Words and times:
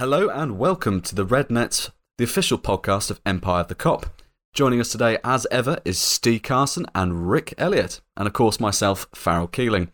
Hello 0.00 0.30
and 0.30 0.56
welcome 0.56 1.02
to 1.02 1.14
the 1.14 1.26
Red 1.26 1.50
Nets, 1.50 1.90
the 2.16 2.24
official 2.24 2.56
podcast 2.56 3.10
of 3.10 3.20
Empire 3.26 3.60
of 3.60 3.68
the 3.68 3.74
Kop. 3.74 4.04
Joining 4.54 4.80
us 4.80 4.90
today, 4.90 5.18
as 5.22 5.46
ever, 5.50 5.78
is 5.84 5.98
Steve 5.98 6.40
Carson 6.42 6.86
and 6.94 7.28
Rick 7.28 7.52
Elliott, 7.58 8.00
and 8.16 8.26
of 8.26 8.32
course 8.32 8.58
myself, 8.58 9.06
Farrell 9.14 9.46
Keeling. 9.46 9.92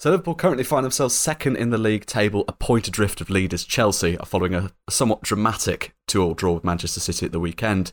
So 0.00 0.10
Liverpool 0.10 0.34
currently 0.34 0.64
find 0.64 0.82
themselves 0.82 1.14
second 1.14 1.54
in 1.54 1.70
the 1.70 1.78
league 1.78 2.04
table, 2.04 2.44
a 2.48 2.52
point 2.52 2.88
adrift 2.88 3.20
of 3.20 3.30
leaders 3.30 3.62
Chelsea, 3.64 4.16
following 4.24 4.56
a 4.56 4.72
somewhat 4.90 5.22
dramatic 5.22 5.94
two-all 6.08 6.34
draw 6.34 6.54
with 6.54 6.64
Manchester 6.64 6.98
City 6.98 7.26
at 7.26 7.30
the 7.30 7.38
weekend. 7.38 7.92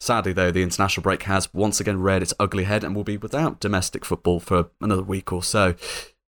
Sadly, 0.00 0.32
though, 0.32 0.50
the 0.50 0.64
international 0.64 1.04
break 1.04 1.22
has 1.22 1.54
once 1.54 1.78
again 1.78 2.00
reared 2.00 2.22
its 2.22 2.34
ugly 2.40 2.64
head 2.64 2.82
and 2.82 2.96
will 2.96 3.04
be 3.04 3.16
without 3.16 3.60
domestic 3.60 4.04
football 4.04 4.40
for 4.40 4.70
another 4.80 5.04
week 5.04 5.32
or 5.32 5.40
so. 5.40 5.76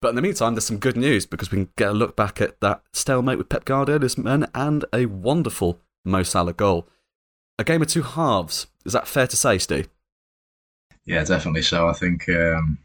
But 0.05 0.09
in 0.09 0.17
the 0.17 0.21
meantime, 0.21 0.53
there's 0.53 0.65
some 0.65 0.77
good 0.77 0.97
news 0.97 1.25
because 1.25 1.49
we 1.49 1.57
can 1.57 1.69
get 1.77 1.89
a 1.89 1.93
look 1.93 2.15
back 2.15 2.39
at 2.39 2.61
that 2.61 2.83
stalemate 2.93 3.39
with 3.39 3.49
Pep 3.49 3.65
Guardiola's 3.65 4.19
men 4.19 4.45
and 4.53 4.85
a 4.93 5.07
wonderful 5.07 5.79
Mo 6.03 6.21
Salah 6.21 6.53
goal. 6.53 6.87
A 7.57 7.63
game 7.63 7.81
of 7.81 7.87
two 7.87 8.03
halves. 8.03 8.67
Is 8.85 8.93
that 8.93 9.07
fair 9.07 9.25
to 9.25 9.35
say, 9.35 9.57
Steve? 9.57 9.89
Yeah, 11.05 11.23
definitely 11.23 11.63
so. 11.63 11.89
I 11.89 11.93
think 11.93 12.29
um, 12.29 12.77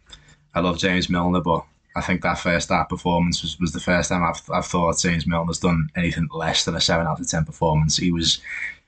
I 0.55 0.61
love 0.61 0.79
James 0.79 1.11
Milner, 1.11 1.43
but 1.43 1.63
I 1.95 2.01
think 2.01 2.23
that 2.23 2.39
first 2.39 2.71
half 2.71 2.89
performance 2.89 3.43
was, 3.43 3.61
was 3.61 3.73
the 3.73 3.81
first 3.81 4.09
time 4.09 4.25
I've, 4.25 4.41
I've 4.51 4.65
thought 4.65 4.99
James 4.99 5.27
Milner's 5.27 5.59
done 5.59 5.91
anything 5.95 6.27
less 6.33 6.65
than 6.65 6.75
a 6.75 6.81
7 6.81 7.07
out 7.07 7.21
of 7.21 7.29
10 7.29 7.45
performance. 7.45 7.99
He 7.99 8.13
was 8.13 8.41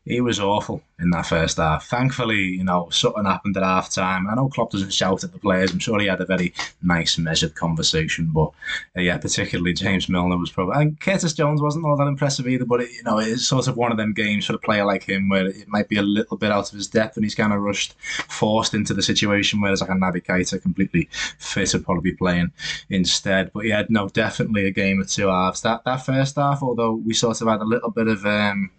he 0.05 0.21
was 0.21 0.41
awful 0.41 0.83
in 0.99 1.11
that 1.11 1.27
first 1.27 1.59
half. 1.59 1.87
Thankfully, 1.87 2.41
you 2.41 2.65
know, 2.65 2.89
something 2.91 3.25
happened 3.25 3.57
at 3.57 3.63
half 3.63 3.91
time. 3.91 4.29
I 4.29 4.35
know 4.35 4.49
Klopp 4.49 4.73
doesn't 4.73 4.93
shout 4.93 5.23
at 5.23 5.33
the 5.33 5.39
players. 5.39 5.73
I'm 5.73 5.79
sure 5.79 6.01
he 6.01 6.07
had 6.07 6.21
a 6.21 6.27
very 6.27 6.53
nice, 6.83 7.19
measured 7.19 7.55
conversation. 7.55 8.31
But 8.33 8.51
uh, 8.97 9.03
yeah, 9.03 9.19
particularly 9.19 9.75
James 9.75 10.09
Milner 10.09 10.39
was 10.39 10.51
probably. 10.51 10.81
And 10.81 11.01
Curtis 11.01 11.35
Jones 11.35 11.63
wasn't 11.63 11.85
all 11.85 11.97
that 11.97 12.07
impressive 12.07 12.49
either. 12.49 12.65
But, 12.65 12.83
it, 12.83 12.91
you 12.91 13.03
know, 13.05 13.19
it's 13.19 13.47
sort 13.47 13.69
of 13.69 13.77
one 13.77 13.93
of 13.93 13.99
them 13.99 14.13
games 14.13 14.47
for 14.47 14.55
a 14.55 14.59
player 14.59 14.85
like 14.85 15.05
him 15.05 15.29
where 15.29 15.47
it 15.47 15.69
might 15.69 15.89
be 15.89 15.99
a 15.99 16.03
little 16.03 16.37
bit 16.37 16.51
out 16.51 16.69
of 16.69 16.75
his 16.75 16.89
depth 16.89 17.17
and 17.17 17.25
he's 17.25 17.37
kind 17.37 17.53
of 17.53 17.61
rushed, 17.61 17.95
forced 18.01 18.75
into 18.75 18.95
the 18.95 19.03
situation. 19.03 19.61
Whereas 19.61 19.81
like 19.81 19.91
a 19.91 19.95
Naby 19.95 20.25
Keita, 20.25 20.61
completely 20.61 21.09
fit, 21.39 21.73
would 21.75 21.85
probably 21.85 22.11
be 22.11 22.17
playing 22.17 22.51
instead. 22.91 23.53
But 23.53 23.67
yeah, 23.67 23.85
no, 23.89 24.09
definitely 24.09 24.67
a 24.67 24.73
game 24.73 25.01
of 25.01 25.09
two 25.09 25.29
halves. 25.29 25.63
That, 25.63 25.85
that 25.85 26.05
first 26.05 26.37
half, 26.37 26.63
although 26.63 26.95
we 26.95 27.15
sort 27.15 27.41
of 27.41 27.47
had 27.47 27.61
a 27.61 27.65
little 27.65 27.91
bit 27.91 28.09
of. 28.09 28.27
Um, 28.27 28.71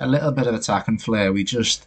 a 0.00 0.06
little 0.06 0.32
bit 0.32 0.46
of 0.46 0.54
attack 0.54 0.88
and 0.88 1.00
flair. 1.00 1.32
We 1.32 1.44
just 1.44 1.86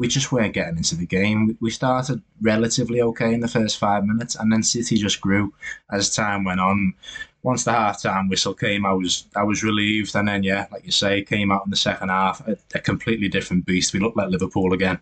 we 0.00 0.08
just 0.08 0.32
weren't 0.32 0.54
getting 0.54 0.78
into 0.78 0.96
the 0.96 1.06
game. 1.06 1.58
We 1.60 1.70
started 1.70 2.22
relatively 2.40 3.02
okay 3.02 3.34
in 3.34 3.40
the 3.40 3.48
first 3.48 3.78
five 3.78 4.04
minutes, 4.04 4.34
and 4.34 4.50
then 4.50 4.62
City 4.62 4.96
just 4.96 5.20
grew 5.20 5.52
as 5.92 6.14
time 6.14 6.42
went 6.44 6.58
on. 6.58 6.94
Once 7.42 7.64
the 7.64 7.72
half 7.72 8.00
time 8.00 8.28
whistle 8.28 8.54
came, 8.54 8.86
I 8.86 8.94
was 8.94 9.26
I 9.36 9.42
was 9.42 9.62
relieved, 9.62 10.16
and 10.16 10.26
then 10.26 10.42
yeah, 10.42 10.66
like 10.72 10.86
you 10.86 10.90
say, 10.90 11.22
came 11.22 11.52
out 11.52 11.66
in 11.66 11.70
the 11.70 11.76
second 11.76 12.08
half 12.08 12.40
a, 12.48 12.56
a 12.74 12.80
completely 12.80 13.28
different 13.28 13.66
beast. 13.66 13.92
We 13.92 14.00
looked 14.00 14.16
like 14.16 14.30
Liverpool 14.30 14.72
again, 14.72 14.98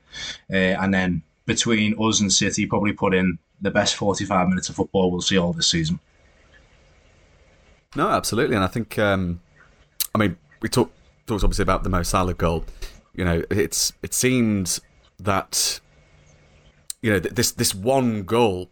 uh, 0.53 0.75
and 0.83 0.93
then 0.93 1.22
between 1.47 1.95
us 2.03 2.20
and 2.20 2.33
City, 2.33 2.67
probably 2.67 2.93
put 2.93 3.15
in 3.15 3.39
the 3.61 3.70
best 3.70 3.95
forty 3.95 4.25
five 4.25 4.48
minutes 4.48 4.69
of 4.69 4.75
football 4.75 5.12
we'll 5.12 5.20
see 5.20 5.39
all 5.39 5.53
this 5.53 5.69
season. 5.69 6.00
No, 7.95 8.09
absolutely, 8.09 8.56
and 8.56 8.65
I 8.65 8.69
think 8.69 8.98
um, 8.98 9.41
I 10.12 10.19
mean 10.19 10.37
we 10.61 10.69
talked 10.69 10.97
talks 11.29 11.45
obviously 11.45 11.62
about 11.62 11.83
the 11.84 11.89
Mo 11.89 12.03
Salah 12.03 12.34
goal. 12.34 12.65
You 13.15 13.25
know, 13.25 13.43
it's 13.51 13.93
it 14.03 14.15
seemed 14.15 14.81
that 15.21 15.81
you 17.03 17.12
know 17.12 17.19
this 17.19 17.53
this 17.53 17.75
one 17.75 18.23
goal 18.23 18.71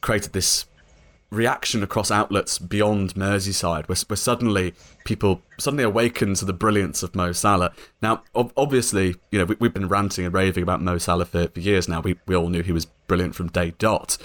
created 0.00 0.32
this 0.32 0.66
reaction 1.30 1.82
across 1.82 2.10
outlets 2.10 2.58
beyond 2.58 3.14
Merseyside, 3.14 3.86
where, 3.86 3.96
where 4.06 4.16
suddenly 4.16 4.74
people 5.04 5.42
suddenly 5.58 5.84
awakened 5.84 6.36
to 6.36 6.46
the 6.46 6.54
brilliance 6.54 7.02
of 7.02 7.14
Mo 7.14 7.32
Salah. 7.32 7.72
Now, 8.00 8.22
ob- 8.34 8.52
obviously, 8.56 9.16
you 9.30 9.38
know 9.38 9.44
we, 9.44 9.66
have 9.66 9.74
been 9.74 9.88
ranting 9.88 10.24
and 10.24 10.32
raving 10.32 10.62
about 10.62 10.80
Mo 10.80 10.98
Salah 10.98 11.26
for, 11.26 11.48
for 11.48 11.60
years 11.60 11.88
now. 11.88 12.00
We 12.00 12.16
we 12.26 12.34
all 12.34 12.48
knew 12.48 12.62
he 12.62 12.72
was 12.72 12.86
brilliant 12.86 13.34
from 13.34 13.48
day 13.48 13.74
dot, 13.78 14.16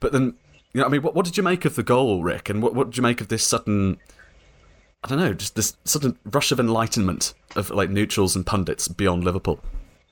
but 0.00 0.12
then 0.12 0.34
you 0.72 0.80
know, 0.80 0.86
I 0.86 0.88
mean, 0.88 1.02
what, 1.02 1.14
what 1.14 1.24
did 1.24 1.36
you 1.36 1.42
make 1.42 1.64
of 1.64 1.74
the 1.74 1.82
goal, 1.82 2.22
Rick? 2.22 2.48
And 2.48 2.62
what, 2.62 2.74
what 2.74 2.90
did 2.90 2.96
you 2.96 3.02
make 3.02 3.20
of 3.20 3.28
this 3.28 3.44
sudden 3.44 3.98
I 5.02 5.08
don't 5.08 5.18
know, 5.18 5.32
just 5.32 5.54
this 5.54 5.76
of 5.94 6.16
rush 6.26 6.52
of 6.52 6.60
enlightenment 6.60 7.34
of 7.56 7.70
like 7.70 7.90
neutrals 7.90 8.36
and 8.36 8.44
pundits 8.44 8.86
beyond 8.86 9.24
Liverpool. 9.24 9.60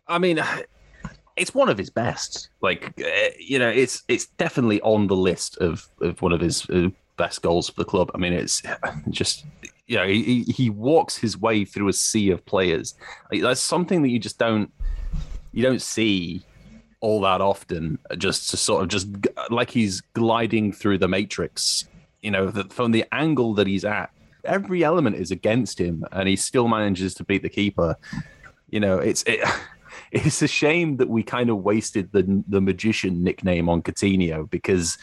I 0.06 0.18
mean, 0.18 0.42
it's 1.36 1.54
one 1.54 1.68
of 1.68 1.78
his 1.78 1.90
best. 1.90 2.48
Like, 2.62 2.92
uh, 2.98 3.28
you 3.38 3.58
know, 3.58 3.68
it's 3.68 4.02
it's 4.08 4.26
definitely 4.26 4.80
on 4.80 5.06
the 5.06 5.16
list 5.16 5.58
of, 5.58 5.88
of 6.00 6.20
one 6.22 6.32
of 6.32 6.40
his 6.40 6.68
uh, 6.70 6.88
best 7.16 7.42
goals 7.42 7.68
for 7.68 7.82
the 7.82 7.84
club. 7.84 8.10
I 8.14 8.18
mean, 8.18 8.32
it's 8.32 8.62
just 9.10 9.44
you 9.86 9.96
know 9.96 10.06
he 10.06 10.44
he 10.44 10.70
walks 10.70 11.16
his 11.16 11.36
way 11.36 11.64
through 11.64 11.88
a 11.88 11.92
sea 11.92 12.30
of 12.30 12.44
players. 12.46 12.94
Like, 13.30 13.42
that's 13.42 13.60
something 13.60 14.02
that 14.02 14.08
you 14.08 14.18
just 14.18 14.38
don't 14.38 14.72
you 15.52 15.62
don't 15.62 15.82
see 15.82 16.42
all 17.00 17.20
that 17.20 17.42
often. 17.42 17.98
Just 18.16 18.48
to 18.50 18.56
sort 18.56 18.82
of 18.82 18.88
just 18.88 19.06
like 19.50 19.70
he's 19.70 20.00
gliding 20.00 20.72
through 20.72 20.96
the 20.98 21.08
matrix. 21.08 21.86
You 22.22 22.30
know, 22.30 22.50
from 22.70 22.90
the 22.92 23.04
angle 23.12 23.54
that 23.54 23.66
he's 23.66 23.84
at 23.84 24.10
every 24.44 24.84
element 24.84 25.16
is 25.16 25.30
against 25.30 25.78
him, 25.80 26.04
and 26.12 26.28
he 26.28 26.36
still 26.36 26.68
manages 26.68 27.14
to 27.14 27.24
beat 27.24 27.42
the 27.42 27.48
keeper. 27.48 27.96
You 28.70 28.80
know, 28.80 28.98
it's 28.98 29.22
it, 29.24 29.40
it's 30.12 30.42
a 30.42 30.48
shame 30.48 30.96
that 30.98 31.08
we 31.08 31.22
kind 31.22 31.50
of 31.50 31.58
wasted 31.58 32.12
the 32.12 32.42
the 32.48 32.60
magician 32.60 33.22
nickname 33.22 33.68
on 33.68 33.82
Coutinho 33.82 34.48
because 34.50 34.98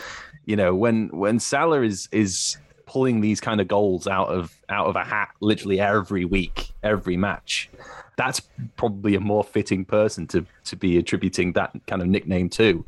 you 0.45 0.55
know 0.55 0.75
when 0.75 1.09
when 1.09 1.39
Salah 1.39 1.81
is 1.81 2.09
is 2.11 2.57
pulling 2.85 3.21
these 3.21 3.41
kind 3.41 3.59
of 3.59 3.67
goals 3.67 4.07
out 4.07 4.29
of 4.29 4.59
out 4.69 4.87
of 4.87 4.95
a 4.95 5.03
hat 5.03 5.29
literally 5.41 5.79
every 5.79 6.25
week, 6.25 6.71
every 6.83 7.17
match. 7.17 7.69
That's 8.17 8.41
probably 8.77 9.15
a 9.15 9.19
more 9.19 9.43
fitting 9.43 9.85
person 9.85 10.27
to 10.27 10.45
to 10.65 10.75
be 10.75 10.97
attributing 10.97 11.53
that 11.53 11.71
kind 11.87 12.01
of 12.01 12.07
nickname 12.07 12.49
to. 12.51 12.85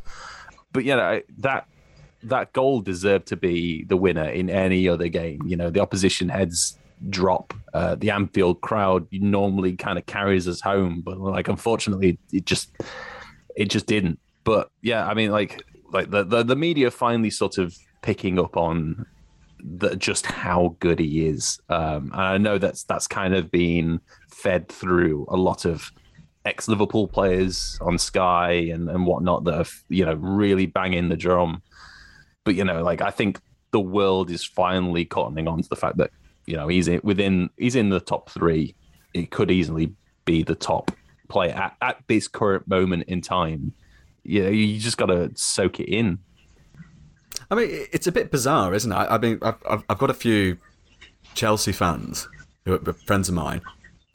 But 0.71 0.85
you 0.85 0.95
know 0.95 1.21
that 1.39 1.67
that 2.23 2.53
goal 2.53 2.81
deserved 2.81 3.27
to 3.27 3.35
be 3.35 3.83
the 3.85 3.97
winner 3.97 4.29
in 4.29 4.49
any 4.49 4.87
other 4.89 5.07
game. 5.07 5.41
You 5.45 5.55
know, 5.55 5.69
the 5.69 5.79
opposition 5.79 6.29
heads 6.29 6.77
drop. 7.09 7.53
Uh, 7.73 7.95
the 7.95 8.09
Anfield 8.09 8.61
crowd 8.61 9.07
normally 9.11 9.75
kind 9.75 9.97
of 9.97 10.05
carries 10.05 10.47
us 10.47 10.61
home, 10.61 11.01
but 11.01 11.19
like 11.19 11.47
unfortunately, 11.47 12.17
it 12.31 12.45
just 12.45 12.71
it 13.55 13.69
just 13.69 13.85
didn't. 13.85 14.19
But 14.43 14.69
yeah, 14.81 15.05
I 15.05 15.13
mean, 15.13 15.31
like 15.31 15.61
like 15.91 16.09
the 16.09 16.23
the, 16.23 16.43
the 16.43 16.55
media 16.55 16.91
finally 16.91 17.29
sort 17.29 17.57
of 17.57 17.75
picking 18.01 18.39
up 18.39 18.57
on 18.57 19.05
the, 19.63 19.95
just 19.95 20.25
how 20.25 20.75
good 20.79 20.99
he 20.99 21.27
is. 21.27 21.59
Um, 21.69 22.11
and 22.13 22.21
I 22.21 22.37
know 22.37 22.57
that's 22.57 22.83
that's 22.83 23.07
kind 23.07 23.35
of 23.35 23.51
been 23.51 23.99
fed 24.29 24.69
through 24.69 25.25
a 25.29 25.37
lot 25.37 25.65
of 25.65 25.91
ex 26.45 26.67
Liverpool 26.67 27.07
players 27.07 27.77
on 27.81 27.97
Sky 27.97 28.51
and, 28.51 28.89
and 28.89 29.05
whatnot 29.05 29.43
that 29.43 29.55
have 29.55 29.71
you 29.89 30.05
know 30.05 30.13
really 30.15 30.65
banging 30.65 31.09
the 31.09 31.17
drum 31.17 31.61
but 32.47 32.55
you 32.55 32.63
know, 32.63 32.81
like 32.81 33.01
I 33.01 33.11
think 33.11 33.41
the 33.71 33.79
world 33.81 34.31
is 34.31 34.41
finally 34.41 35.05
cottoning 35.05 35.51
on 35.51 35.61
to 35.61 35.67
the 35.67 35.75
fact 35.75 35.97
that 35.97 36.11
you 36.45 36.55
know 36.55 36.69
he's 36.69 36.87
in, 36.87 37.01
within 37.03 37.49
he's 37.57 37.75
in 37.75 37.89
the 37.89 37.99
top 37.99 38.29
three. 38.29 38.73
It 39.13 39.31
could 39.31 39.51
easily 39.51 39.91
be 40.23 40.43
the 40.43 40.55
top 40.55 40.91
player 41.27 41.51
at, 41.51 41.75
at 41.81 41.97
this 42.07 42.29
current 42.29 42.65
moment 42.65 43.03
in 43.09 43.19
time. 43.19 43.73
You 44.23 44.43
know, 44.43 44.49
you 44.49 44.79
just 44.79 44.97
got 44.97 45.07
to 45.07 45.29
soak 45.35 45.81
it 45.81 45.89
in. 45.89 46.19
I 47.51 47.55
mean, 47.55 47.67
it's 47.91 48.07
a 48.07 48.13
bit 48.13 48.31
bizarre, 48.31 48.73
isn't 48.73 48.93
it? 48.93 48.95
I 48.95 49.17
mean, 49.17 49.39
I've, 49.41 49.83
I've 49.89 49.97
got 49.97 50.09
a 50.09 50.13
few 50.13 50.57
Chelsea 51.33 51.73
fans 51.73 52.29
who 52.63 52.75
are 52.75 52.93
friends 52.93 53.27
of 53.27 53.35
mine, 53.35 53.61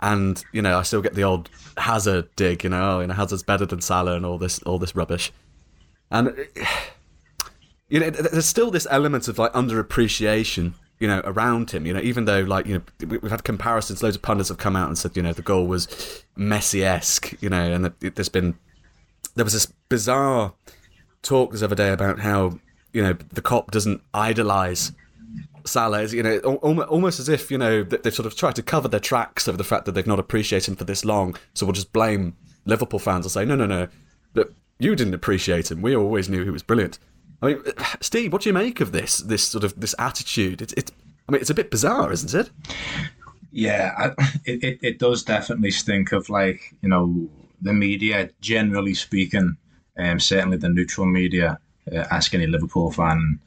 and 0.00 0.43
you 0.53 0.62
know, 0.62 0.78
I 0.78 0.84
still 0.84 1.03
get 1.03 1.12
the 1.12 1.25
old 1.25 1.50
Hazard 1.76 2.34
dig. 2.37 2.64
You 2.64 2.70
know, 2.70 2.97
oh, 2.97 3.00
you 3.00 3.09
know, 3.09 3.14
Hazard's 3.14 3.43
better 3.43 3.66
than 3.66 3.82
Salah 3.82 4.16
and 4.16 4.25
all 4.25 4.38
this, 4.38 4.62
all 4.62 4.78
this 4.78 4.97
rubbish. 4.97 5.32
And 6.10 6.34
you 7.92 8.00
know, 8.00 8.08
there's 8.08 8.47
still 8.47 8.70
this 8.70 8.86
element 8.91 9.28
of 9.28 9.38
like 9.38 9.53
underappreciation, 9.53 10.72
you 10.98 11.06
know, 11.06 11.20
around 11.25 11.72
him. 11.72 11.84
You 11.84 11.92
know, 11.92 12.00
even 12.00 12.25
though 12.25 12.41
like 12.41 12.64
you 12.64 12.78
know 12.78 13.06
we've 13.06 13.30
had 13.30 13.44
comparisons, 13.44 14.03
loads 14.03 14.16
of 14.16 14.22
pundits 14.22 14.48
have 14.48 14.56
come 14.56 14.76
out 14.76 14.88
and 14.88 14.97
said, 14.97 15.14
you 15.14 15.22
know, 15.22 15.34
the 15.34 15.42
goal 15.42 15.66
was 15.66 15.88
Messi-esque, 16.38 17.34
you 17.43 17.50
know, 17.50 17.70
and 17.70 17.93
there's 18.00 18.31
been 18.31 18.56
there 19.34 19.44
was 19.44 19.52
this 19.52 19.66
bizarre 19.90 20.55
talk 21.20 21.52
this 21.52 21.61
other 21.62 21.75
day 21.75 21.90
about 21.90 22.20
how 22.20 22.58
you 22.94 23.02
know 23.02 23.12
the 23.12 23.43
Kop 23.43 23.70
doesn't 23.70 24.00
idolize 24.14 24.93
Salah, 25.66 26.06
you 26.06 26.22
know, 26.22 26.38
almost 26.38 27.20
as 27.20 27.28
if 27.28 27.50
you 27.50 27.58
know 27.58 27.82
they've 27.82 28.14
sort 28.14 28.25
of 28.25 28.34
tried 28.34 28.56
to 28.56 28.62
cover 28.62 28.88
their 28.88 29.00
tracks 29.00 29.46
over 29.49 29.58
the 29.58 29.64
fact 29.64 29.84
that 29.84 29.93
they've 29.93 30.06
not 30.06 30.19
appreciated 30.19 30.70
him 30.70 30.76
for 30.76 30.84
this 30.84 31.05
long. 31.05 31.37
So 31.52 31.66
we'll 31.66 31.75
just 31.75 31.93
blame 31.93 32.38
Liverpool 32.64 32.99
fans 32.99 33.26
and 33.26 33.32
say, 33.32 33.44
no, 33.44 33.55
no, 33.55 33.66
no, 33.66 33.88
but 34.32 34.50
you 34.78 34.96
didn't 34.96 35.12
appreciate 35.12 35.70
him. 35.70 35.82
We 35.82 35.94
always 35.94 36.31
knew 36.31 36.43
he 36.43 36.49
was 36.49 36.62
brilliant. 36.62 36.99
I 37.42 37.46
mean, 37.46 37.62
Steve, 38.00 38.32
what 38.32 38.42
do 38.42 38.48
you 38.48 38.54
make 38.54 38.80
of 38.80 38.92
this? 38.92 39.18
This 39.18 39.42
sort 39.42 39.64
of 39.64 39.78
this 39.78 39.94
attitude? 39.98 40.62
It's, 40.62 40.92
I 41.28 41.32
mean, 41.32 41.40
it's 41.40 41.50
a 41.50 41.54
bit 41.54 41.70
bizarre, 41.70 42.12
isn't 42.12 42.34
it? 42.34 42.50
Yeah, 43.50 43.92
I, 43.98 44.06
it, 44.44 44.64
it, 44.64 44.78
it 44.82 44.98
does 44.98 45.22
definitely 45.22 45.70
stink 45.70 46.12
of 46.12 46.28
like 46.28 46.74
you 46.82 46.88
know 46.88 47.28
the 47.60 47.72
media 47.72 48.30
generally 48.40 48.94
speaking, 48.94 49.56
um, 49.98 50.18
certainly 50.18 50.56
the 50.56 50.68
neutral 50.68 51.06
media, 51.06 51.58
uh, 51.92 52.04
ask 52.10 52.34
any 52.34 52.46
Liverpool 52.46 52.90
fan, 52.90 53.38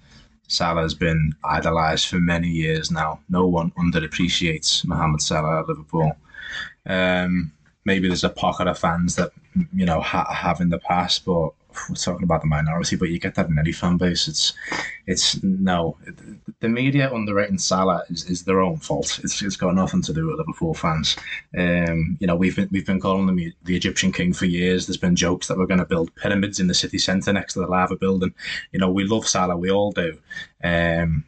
Salah 0.47 0.83
has 0.83 0.93
been 0.93 1.33
idolised 1.43 2.07
for 2.07 2.19
many 2.19 2.47
years 2.47 2.91
now. 2.91 3.19
No 3.29 3.47
one 3.47 3.71
underappreciates 3.71 4.85
Mohamed 4.85 5.21
Salah 5.21 5.59
at 5.59 5.67
Liverpool. 5.67 6.15
Um, 6.85 7.51
maybe 7.83 8.07
there's 8.07 8.23
a 8.23 8.29
pocket 8.29 8.67
of 8.67 8.77
fans 8.77 9.15
that 9.15 9.31
you 9.73 9.85
know 9.85 10.01
ha- 10.01 10.31
have 10.31 10.61
in 10.61 10.69
the 10.69 10.79
past, 10.79 11.25
but 11.25 11.49
we're 11.89 11.95
talking 11.95 12.23
about 12.23 12.41
the 12.41 12.47
minority. 12.47 12.95
But 12.95 13.09
you 13.09 13.19
get 13.19 13.35
that 13.35 13.47
in 13.49 13.57
any 13.57 13.71
fan 13.71 13.97
base. 13.97 14.27
It's 14.27 14.53
it's 15.07 15.41
no 15.43 15.97
the 16.59 16.69
media 16.69 17.13
underrating 17.13 17.57
Salah 17.57 18.03
is, 18.09 18.29
is 18.29 18.43
their 18.43 18.61
own 18.61 18.77
fault. 18.77 19.19
It's, 19.23 19.41
it's 19.41 19.55
got 19.55 19.75
nothing 19.75 20.01
to 20.03 20.13
do 20.13 20.27
with 20.27 20.37
Liverpool 20.37 20.73
fans. 20.73 21.15
Um, 21.57 22.17
you 22.19 22.27
know 22.27 22.35
we've 22.35 22.55
been 22.55 22.69
we've 22.71 22.85
been 22.85 22.99
calling 22.99 23.27
them 23.27 23.37
the 23.37 23.75
Egyptian 23.75 24.11
king 24.11 24.33
for 24.33 24.45
years. 24.45 24.87
There's 24.87 24.97
been 24.97 25.15
jokes 25.15 25.47
that 25.47 25.57
we're 25.57 25.65
going 25.65 25.79
to 25.79 25.85
build 25.85 26.15
pyramids 26.15 26.59
in 26.59 26.67
the 26.67 26.73
city 26.73 26.97
centre 26.97 27.33
next 27.33 27.53
to 27.53 27.59
the 27.59 27.67
Liver 27.67 27.95
Building. 27.95 28.33
You 28.71 28.79
know 28.79 28.89
we 28.89 29.05
love 29.05 29.27
Salah, 29.27 29.57
we 29.57 29.71
all 29.71 29.91
do. 29.91 30.17
Um, 30.63 31.23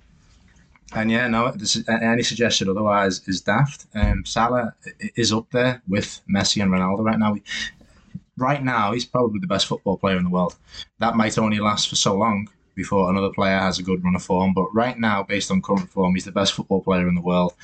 and 0.94 1.12
yeah, 1.12 1.28
no, 1.28 1.52
this, 1.52 1.84
any 1.90 2.24
suggestion 2.24 2.70
otherwise 2.70 3.28
is 3.28 3.42
daft. 3.42 3.88
Um, 3.94 4.26
Salah 4.26 4.74
is 5.16 5.34
up 5.34 5.50
there 5.52 5.82
with 5.88 6.22
Messi 6.30 6.62
and 6.64 6.72
Ronaldo 6.72 7.04
right 7.04 7.20
now. 7.20 7.36
Right 8.38 8.64
now, 8.64 8.92
he's 8.94 9.06
probably 9.06 9.40
the 9.40 9.48
best 9.48 9.66
football 9.66 9.98
player 9.98 10.18
in 10.18 10.24
the 10.24 10.30
world. 10.30 10.56
That 11.00 11.16
might 11.16 11.38
only 11.38 11.60
last 11.60 11.90
for 11.90 11.96
so 11.96 12.16
long 12.16 12.48
before 12.76 13.10
another 13.10 13.32
player 13.32 13.58
has 13.58 13.80
a 13.80 13.84
good 13.84 14.04
run 14.04 14.16
of 14.16 14.24
form. 14.24 14.54
But 14.54 14.68
right 14.74 14.98
now, 14.98 15.24
based 15.24 15.50
on 15.52 15.62
current 15.62 15.90
form, 15.90 16.14
he's 16.14 16.26
the 16.26 16.32
best 16.32 16.54
football 16.54 16.82
player 16.82 17.08
in 17.08 17.16
the 17.16 17.22
world. 17.22 17.56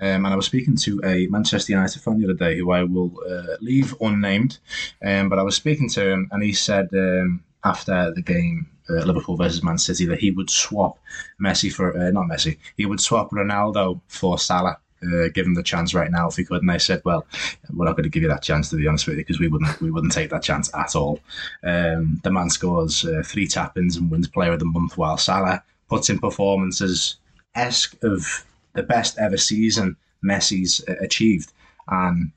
Um, 0.00 0.24
and 0.24 0.28
I 0.28 0.36
was 0.36 0.46
speaking 0.46 0.76
to 0.76 1.00
a 1.04 1.26
Manchester 1.28 1.72
United 1.72 2.00
fan 2.00 2.18
the 2.18 2.24
other 2.24 2.38
day 2.38 2.58
who 2.58 2.72
I 2.72 2.82
will 2.82 3.12
uh, 3.28 3.56
leave 3.60 3.94
unnamed. 4.00 4.58
Um, 5.04 5.28
but 5.28 5.38
I 5.38 5.42
was 5.42 5.54
speaking 5.54 5.88
to 5.90 6.10
him, 6.10 6.28
and 6.32 6.42
he 6.42 6.52
said 6.52 6.88
um, 6.94 7.44
after 7.62 8.12
the 8.14 8.22
game 8.22 8.66
uh, 8.90 9.04
Liverpool 9.04 9.36
versus 9.36 9.62
Man 9.62 9.78
City 9.78 10.06
that 10.06 10.18
he 10.18 10.30
would 10.30 10.50
swap 10.50 10.98
Messi 11.40 11.72
for 11.72 11.96
uh, 11.96 12.10
not 12.10 12.26
Messi. 12.26 12.58
He 12.76 12.86
would 12.86 13.00
swap 13.00 13.30
Ronaldo 13.30 14.00
for 14.08 14.38
Salah. 14.38 14.78
Uh, 15.02 15.28
give 15.34 15.46
him 15.46 15.54
the 15.54 15.62
chance 15.62 15.94
right 15.94 16.10
now 16.10 16.28
if 16.28 16.36
he 16.36 16.44
could. 16.44 16.60
And 16.60 16.70
they 16.70 16.78
said, 16.78 17.02
"Well, 17.04 17.26
we're 17.72 17.86
not 17.86 17.92
going 17.92 18.04
to 18.04 18.10
give 18.10 18.22
you 18.22 18.28
that 18.28 18.42
chance 18.42 18.70
to 18.70 18.76
be 18.76 18.86
honest 18.86 19.06
with 19.06 19.16
you 19.16 19.22
because 19.22 19.40
we 19.40 19.48
wouldn't 19.48 19.80
we 19.80 19.90
wouldn't 19.90 20.12
take 20.12 20.30
that 20.30 20.42
chance 20.42 20.72
at 20.74 20.94
all." 20.94 21.20
Um, 21.64 22.20
the 22.22 22.30
man 22.30 22.50
scores 22.50 23.04
uh, 23.04 23.22
three 23.24 23.46
tap-ins 23.46 23.96
and 23.96 24.10
wins 24.10 24.28
Player 24.28 24.52
of 24.52 24.58
the 24.58 24.64
Month, 24.64 24.96
while 24.96 25.16
Salah 25.16 25.62
puts 25.88 26.08
in 26.08 26.18
performances 26.18 27.16
esque 27.54 27.96
of 28.02 28.44
the 28.74 28.82
best 28.82 29.18
ever 29.18 29.36
season 29.36 29.96
Messi's 30.24 30.84
uh, 30.88 30.94
achieved. 31.00 31.52
And 31.88 32.32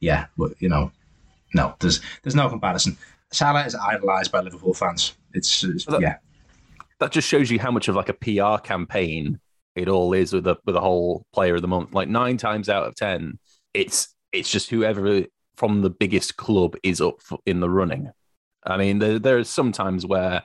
yeah, 0.00 0.26
you 0.58 0.68
know, 0.68 0.92
no, 1.54 1.74
there's 1.80 2.00
there's 2.22 2.34
no 2.34 2.48
comparison. 2.48 2.96
Salah 3.32 3.64
is 3.64 3.74
idolised 3.74 4.32
by 4.32 4.40
Liverpool 4.40 4.74
fans. 4.74 5.14
It's, 5.34 5.64
it's 5.64 5.84
that, 5.86 6.00
yeah. 6.00 6.16
That 7.00 7.12
just 7.12 7.28
shows 7.28 7.50
you 7.50 7.58
how 7.58 7.70
much 7.70 7.88
of 7.88 7.96
like 7.96 8.08
a 8.08 8.14
PR 8.14 8.62
campaign 8.62 9.40
it 9.76 9.88
all 9.88 10.12
is 10.12 10.32
with 10.32 10.46
a 10.46 10.56
with 10.64 10.74
the 10.74 10.80
whole 10.80 11.26
player 11.32 11.54
of 11.54 11.62
the 11.62 11.68
month. 11.68 11.92
Like 11.92 12.08
nine 12.08 12.36
times 12.36 12.68
out 12.68 12.86
of 12.86 12.94
ten, 12.94 13.38
it's 13.74 14.14
it's 14.32 14.50
just 14.50 14.70
whoever 14.70 15.24
from 15.56 15.82
the 15.82 15.90
biggest 15.90 16.36
club 16.36 16.76
is 16.82 17.00
up 17.00 17.20
in 17.44 17.60
the 17.60 17.70
running. 17.70 18.10
I 18.64 18.76
mean, 18.76 18.98
there 18.98 19.18
there 19.18 19.38
are 19.38 19.44
some 19.44 19.72
times 19.72 20.06
where 20.06 20.42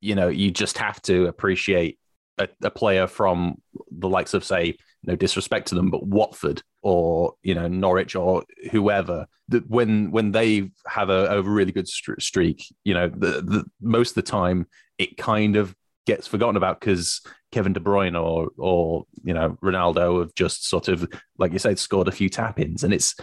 you 0.00 0.14
know 0.14 0.28
you 0.28 0.50
just 0.50 0.78
have 0.78 1.00
to 1.02 1.26
appreciate 1.26 1.98
a, 2.38 2.48
a 2.62 2.70
player 2.70 3.06
from 3.06 3.60
the 3.90 4.08
likes 4.08 4.34
of 4.34 4.44
say 4.44 4.76
no 5.04 5.16
disrespect 5.16 5.68
to 5.68 5.74
them, 5.74 5.90
but 5.90 6.06
Watford 6.06 6.62
or 6.82 7.34
you 7.42 7.54
know 7.54 7.68
Norwich 7.68 8.14
or 8.14 8.44
whoever, 8.70 9.26
that 9.48 9.68
when 9.68 10.10
when 10.10 10.32
they 10.32 10.70
have 10.86 11.10
a, 11.10 11.38
a 11.38 11.42
really 11.42 11.72
good 11.72 11.88
streak, 11.88 12.64
you 12.84 12.94
know, 12.94 13.08
the, 13.08 13.42
the 13.42 13.64
most 13.80 14.10
of 14.10 14.14
the 14.16 14.22
time 14.22 14.66
it 14.98 15.16
kind 15.16 15.56
of 15.56 15.74
gets 16.06 16.26
forgotten 16.26 16.56
about 16.56 16.80
because 16.80 17.22
Kevin 17.52 17.72
De 17.72 17.80
Bruyne 17.80 18.20
or 18.20 18.50
or 18.56 19.04
you 19.22 19.34
know 19.34 19.56
Ronaldo 19.62 20.20
have 20.20 20.34
just 20.34 20.68
sort 20.68 20.88
of 20.88 21.08
like 21.38 21.52
you 21.52 21.58
said 21.58 21.78
scored 21.78 22.08
a 22.08 22.12
few 22.12 22.28
tap 22.28 22.60
ins, 22.60 22.84
and 22.84 22.94
it's 22.94 23.14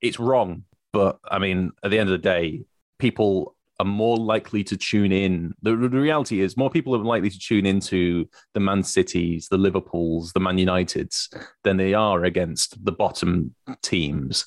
it's 0.00 0.18
wrong. 0.18 0.64
But 0.92 1.18
I 1.28 1.38
mean, 1.38 1.72
at 1.82 1.90
the 1.90 1.98
end 1.98 2.08
of 2.08 2.12
the 2.12 2.18
day, 2.18 2.64
people 2.98 3.56
are 3.80 3.86
more 3.86 4.16
likely 4.16 4.62
to 4.64 4.76
tune 4.76 5.12
in. 5.12 5.52
The, 5.62 5.76
the, 5.76 5.88
reality 5.88 6.40
is, 6.40 6.56
more 6.56 6.70
people 6.70 6.94
are 6.94 7.04
likely 7.04 7.30
to 7.30 7.38
tune 7.38 7.66
into 7.66 8.28
the 8.52 8.60
Man 8.60 8.82
Cities, 8.82 9.48
the 9.50 9.58
Liverpools, 9.58 10.32
the 10.32 10.40
Man 10.40 10.56
Uniteds 10.56 11.34
than 11.64 11.76
they 11.76 11.94
are 11.94 12.24
against 12.24 12.82
the 12.84 12.92
bottom 12.92 13.54
teams. 13.82 14.46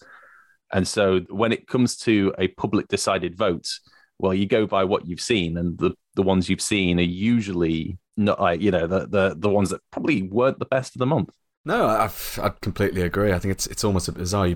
And 0.72 0.88
so, 0.88 1.20
when 1.30 1.52
it 1.52 1.68
comes 1.68 1.98
to 1.98 2.34
a 2.38 2.48
public 2.50 2.88
decided 2.88 3.38
vote, 3.38 3.68
well, 4.20 4.34
you 4.34 4.48
go 4.48 4.66
by 4.66 4.86
what 4.86 5.08
you've 5.08 5.22
seen, 5.22 5.58
and 5.58 5.78
the, 5.78 5.92
the 6.16 6.24
ones 6.24 6.50
you've 6.50 6.62
seen 6.62 7.00
are 7.00 7.04
usually 7.04 7.98
not 8.18 8.42
like 8.42 8.62
you 8.62 8.72
know 8.72 8.88
the, 8.88 9.06
the 9.08 9.36
the 9.38 9.50
ones 9.50 9.70
that 9.70 9.82
probably 9.92 10.24
weren't 10.24 10.60
the 10.60 10.66
best 10.66 10.96
of 10.96 11.00
the 11.00 11.06
month. 11.06 11.32
No, 11.66 11.86
I 11.86 12.10
I 12.42 12.50
completely 12.62 13.02
agree. 13.02 13.32
I 13.32 13.40
think 13.40 13.54
it's 13.54 13.68
it's 13.68 13.84
almost 13.84 14.08
a 14.08 14.12
bizarre. 14.12 14.56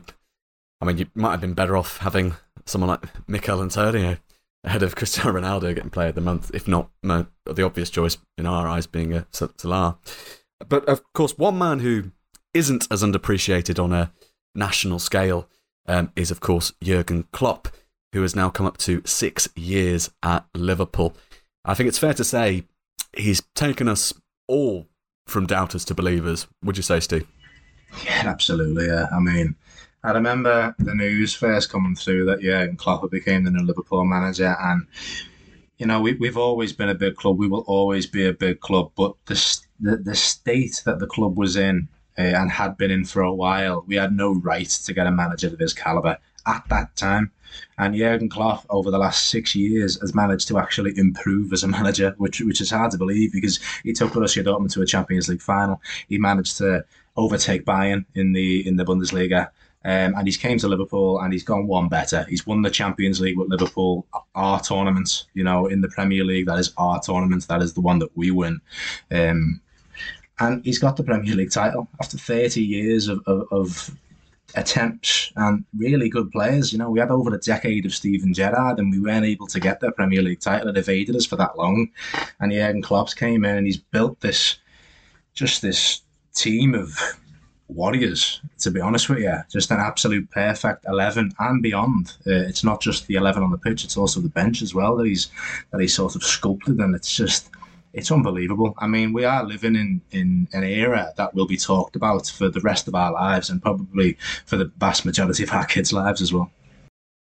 I 0.82 0.86
mean, 0.86 0.98
you 0.98 1.08
might 1.14 1.32
have 1.32 1.42
been 1.42 1.54
better 1.54 1.78
off 1.78 1.98
having 1.98 2.34
someone 2.66 2.90
like 2.90 3.06
Michail 3.28 3.62
Antonio 3.62 4.18
ahead 4.64 4.84
of 4.84 4.96
Cristiano 4.96 5.40
Ronaldo 5.40 5.76
getting 5.76 5.90
Player 5.90 6.10
of 6.10 6.16
the 6.16 6.22
Month, 6.22 6.52
if 6.54 6.68
not 6.68 6.90
no, 7.04 7.28
the 7.46 7.64
obvious 7.64 7.90
choice 7.90 8.18
in 8.38 8.46
our 8.46 8.68
eyes 8.68 8.88
being 8.88 9.14
a 9.14 9.26
Salah. 9.32 9.98
But 10.68 10.86
of 10.86 11.02
course, 11.14 11.38
one 11.38 11.58
man 11.58 11.80
who 11.80 12.12
isn't 12.54 12.88
as 12.92 13.04
underappreciated 13.04 13.82
on 13.82 13.94
a 13.94 14.12
national 14.54 15.00
scale 15.00 15.48
um, 15.88 16.12
is, 16.16 16.32
of 16.32 16.40
course, 16.40 16.74
Jurgen 16.84 17.26
Klopp, 17.32 17.70
who 18.14 18.22
has 18.22 18.36
now 18.36 18.50
come 18.50 18.66
up 18.66 18.78
to 18.80 19.02
six 19.06 19.48
years 19.56 20.12
at 20.22 20.46
Liverpool. 20.54 21.16
I 21.66 21.74
think 21.74 21.88
it's 21.88 21.98
fair 21.98 22.14
to 22.14 22.24
say 22.24 22.66
he's 23.16 23.42
taken 23.56 23.88
us 23.88 24.14
all 24.48 24.88
from 25.28 25.46
doubters 25.46 25.86
to 25.86 25.96
believers. 25.96 26.48
Would 26.64 26.78
you 26.78 26.84
say, 26.84 27.00
Steve? 27.00 27.28
Yeah, 28.06 28.24
absolutely. 28.26 28.88
Yeah. 28.88 29.08
I 29.14 29.20
mean, 29.20 29.56
I 30.04 30.12
remember 30.12 30.76
the 30.80 30.96
news 30.96 31.34
first 31.34 31.72
coming 31.72 31.96
through 31.96 32.26
that 32.26 32.42
yeah, 32.42 32.66
Klopp 32.78 33.10
became 33.12 33.44
the 33.44 33.52
new 33.52 33.64
Liverpool 33.64 34.06
manager, 34.06 34.56
and 34.60 34.88
you 35.78 35.86
know 35.86 36.02
we 36.02 36.14
we've 36.14 36.38
always 36.38 36.74
been 36.74 36.90
a 36.90 36.96
big 36.96 37.16
club. 37.16 37.38
We 37.38 37.48
will 37.48 37.66
always 37.68 38.08
be 38.08 38.26
a 38.26 38.34
big 38.34 38.62
club, 38.62 38.92
but 38.96 39.14
the 39.26 39.60
the, 39.80 39.98
the 39.98 40.16
state 40.16 40.82
that 40.86 41.00
the 41.00 41.08
club 41.08 41.38
was 41.38 41.56
in 41.56 41.88
uh, 42.18 42.22
and 42.22 42.52
had 42.52 42.78
been 42.78 42.92
in 42.92 43.06
for 43.06 43.22
a 43.22 43.34
while, 43.34 43.84
we 43.88 43.96
had 43.96 44.16
no 44.16 44.34
right 44.34 44.70
to 44.70 44.94
get 44.94 45.08
a 45.08 45.12
manager 45.12 45.48
of 45.48 45.60
his 45.60 45.74
caliber 45.74 46.18
at 46.46 46.64
that 46.70 46.96
time. 46.96 47.32
And 47.78 47.96
Jurgen 47.96 48.30
Klopp, 48.30 48.66
over 48.70 48.92
the 48.92 48.98
last 48.98 49.30
six 49.30 49.56
years, 49.56 50.00
has 50.02 50.16
managed 50.16 50.48
to 50.50 50.58
actually 50.58 50.98
improve 50.98 51.52
as 51.52 51.64
a 51.64 51.68
manager, 51.68 52.14
which 52.18 52.42
which 52.42 52.62
is 52.62 52.72
hard 52.72 52.92
to 52.92 52.98
believe 52.98 53.34
because 53.34 53.60
he 53.84 53.94
took 53.94 54.12
Borussia 54.12 54.44
Dortmund 54.44 54.72
to 54.74 54.82
a 54.82 54.86
Champions 54.86 55.28
League 55.28 55.42
final. 55.42 55.82
He 56.08 56.18
managed 56.18 56.58
to 56.58 56.86
overtake 57.18 57.66
Bayern 57.66 58.06
in 58.16 58.34
the 58.34 58.68
in 58.68 58.78
the 58.78 58.86
Bundesliga. 58.86 59.50
Um, 59.84 60.14
and 60.16 60.28
he's 60.28 60.38
came 60.38 60.60
to 60.60 60.68
Liverpool 60.68 61.20
and 61.20 61.34
he's 61.34 61.44
gone 61.44 61.66
one 61.66 61.90
better. 61.90 62.24
He's 62.30 62.46
won 62.46 62.62
the 62.62 62.70
Champions 62.70 63.20
League 63.20 63.38
with 63.38 63.50
Liverpool, 63.50 64.06
our 64.36 64.60
tournament. 64.60 65.26
You 65.34 65.44
know, 65.44 65.66
in 65.66 65.82
the 65.82 65.90
Premier 65.90 66.24
League, 66.24 66.46
that 66.46 66.60
is 66.60 66.72
our 66.78 67.02
tournament. 67.02 67.48
That 67.48 67.64
is 67.64 67.74
the 67.74 67.82
one 67.82 67.98
that 68.00 68.16
we 68.16 68.30
win. 68.30 68.62
Um, 69.10 69.60
and 70.40 70.64
he's 70.64 70.80
got 70.80 70.98
the 70.98 71.04
Premier 71.04 71.36
League 71.36 71.52
title 71.52 71.88
after 72.00 72.18
30 72.18 72.64
years 72.64 73.08
of, 73.08 73.22
of, 73.28 73.48
of, 73.52 73.98
attempts 74.56 75.32
and 75.36 75.64
really 75.78 76.10
good 76.10 76.32
players. 76.32 76.72
You 76.72 76.80
know, 76.80 76.90
we 76.90 77.00
had 77.00 77.12
over 77.12 77.34
a 77.34 77.40
decade 77.40 77.86
of 77.86 77.94
Steven 77.94 78.34
Gerrard 78.34 78.80
and 78.80 78.92
we 78.92 79.00
weren't 79.00 79.26
able 79.26 79.48
to 79.48 79.60
get 79.60 79.80
the 79.80 79.92
Premier 79.92 80.22
League 80.22 80.40
title. 80.40 80.70
It 80.70 80.78
evaded 80.78 81.16
us 81.16 81.26
for 81.26 81.36
that 81.38 81.58
long. 81.58 81.90
And 82.40 82.52
Jurgen 82.52 82.82
Klopp's 82.82 83.14
came 83.14 83.46
in 83.46 83.58
and 83.58 83.66
he's 83.66 83.78
built 83.78 84.20
this, 84.20 84.58
just 85.34 85.62
this 85.62 86.02
team 86.34 86.74
of 86.74 86.98
warriors, 87.68 88.42
to 88.60 88.72
be 88.72 88.82
honest 88.82 89.10
with 89.10 89.20
you. 89.20 89.38
Just 89.50 89.72
an 89.72 89.80
absolute 89.80 90.30
perfect 90.32 90.86
11 90.88 91.34
and 91.40 91.62
beyond. 91.62 92.14
Uh, 92.28 92.48
it's 92.48 92.64
not 92.64 92.82
just 92.82 93.08
the 93.08 93.16
11 93.16 93.44
on 93.44 93.52
the 93.52 93.58
pitch, 93.58 93.84
it's 93.84 93.98
also 93.98 94.20
the 94.20 94.30
bench 94.30 94.62
as 94.62 94.74
well 94.74 94.96
that 94.98 95.08
he's, 95.08 95.30
that 95.72 95.82
he's 95.82 95.96
sort 95.96 96.16
of 96.16 96.24
sculpted. 96.24 96.80
And 96.80 96.96
it's 96.96 97.16
just, 97.16 97.50
it's 97.94 98.12
unbelievable. 98.12 98.74
I 98.78 98.88
mean, 98.88 99.14
we 99.14 99.26
are 99.26 99.44
living 99.44 99.76
in, 99.76 100.02
in 100.12 100.48
an 100.54 100.64
era 100.64 101.14
that 101.18 101.34
will 101.34 101.48
be 101.48 101.58
talked 101.58 101.96
about 101.96 102.28
for 102.28 102.50
the 102.50 102.62
rest 102.62 102.88
of 102.88 102.96
our 102.96 103.12
lives 103.12 103.50
and 103.50 103.62
probably 103.62 104.18
for 104.46 104.58
the 104.58 104.72
vast 104.78 105.06
majority 105.06 105.44
of 105.44 105.52
our 105.52 105.66
kids' 105.66 105.94
lives 105.94 106.22
as 106.22 106.32
well. 106.34 106.52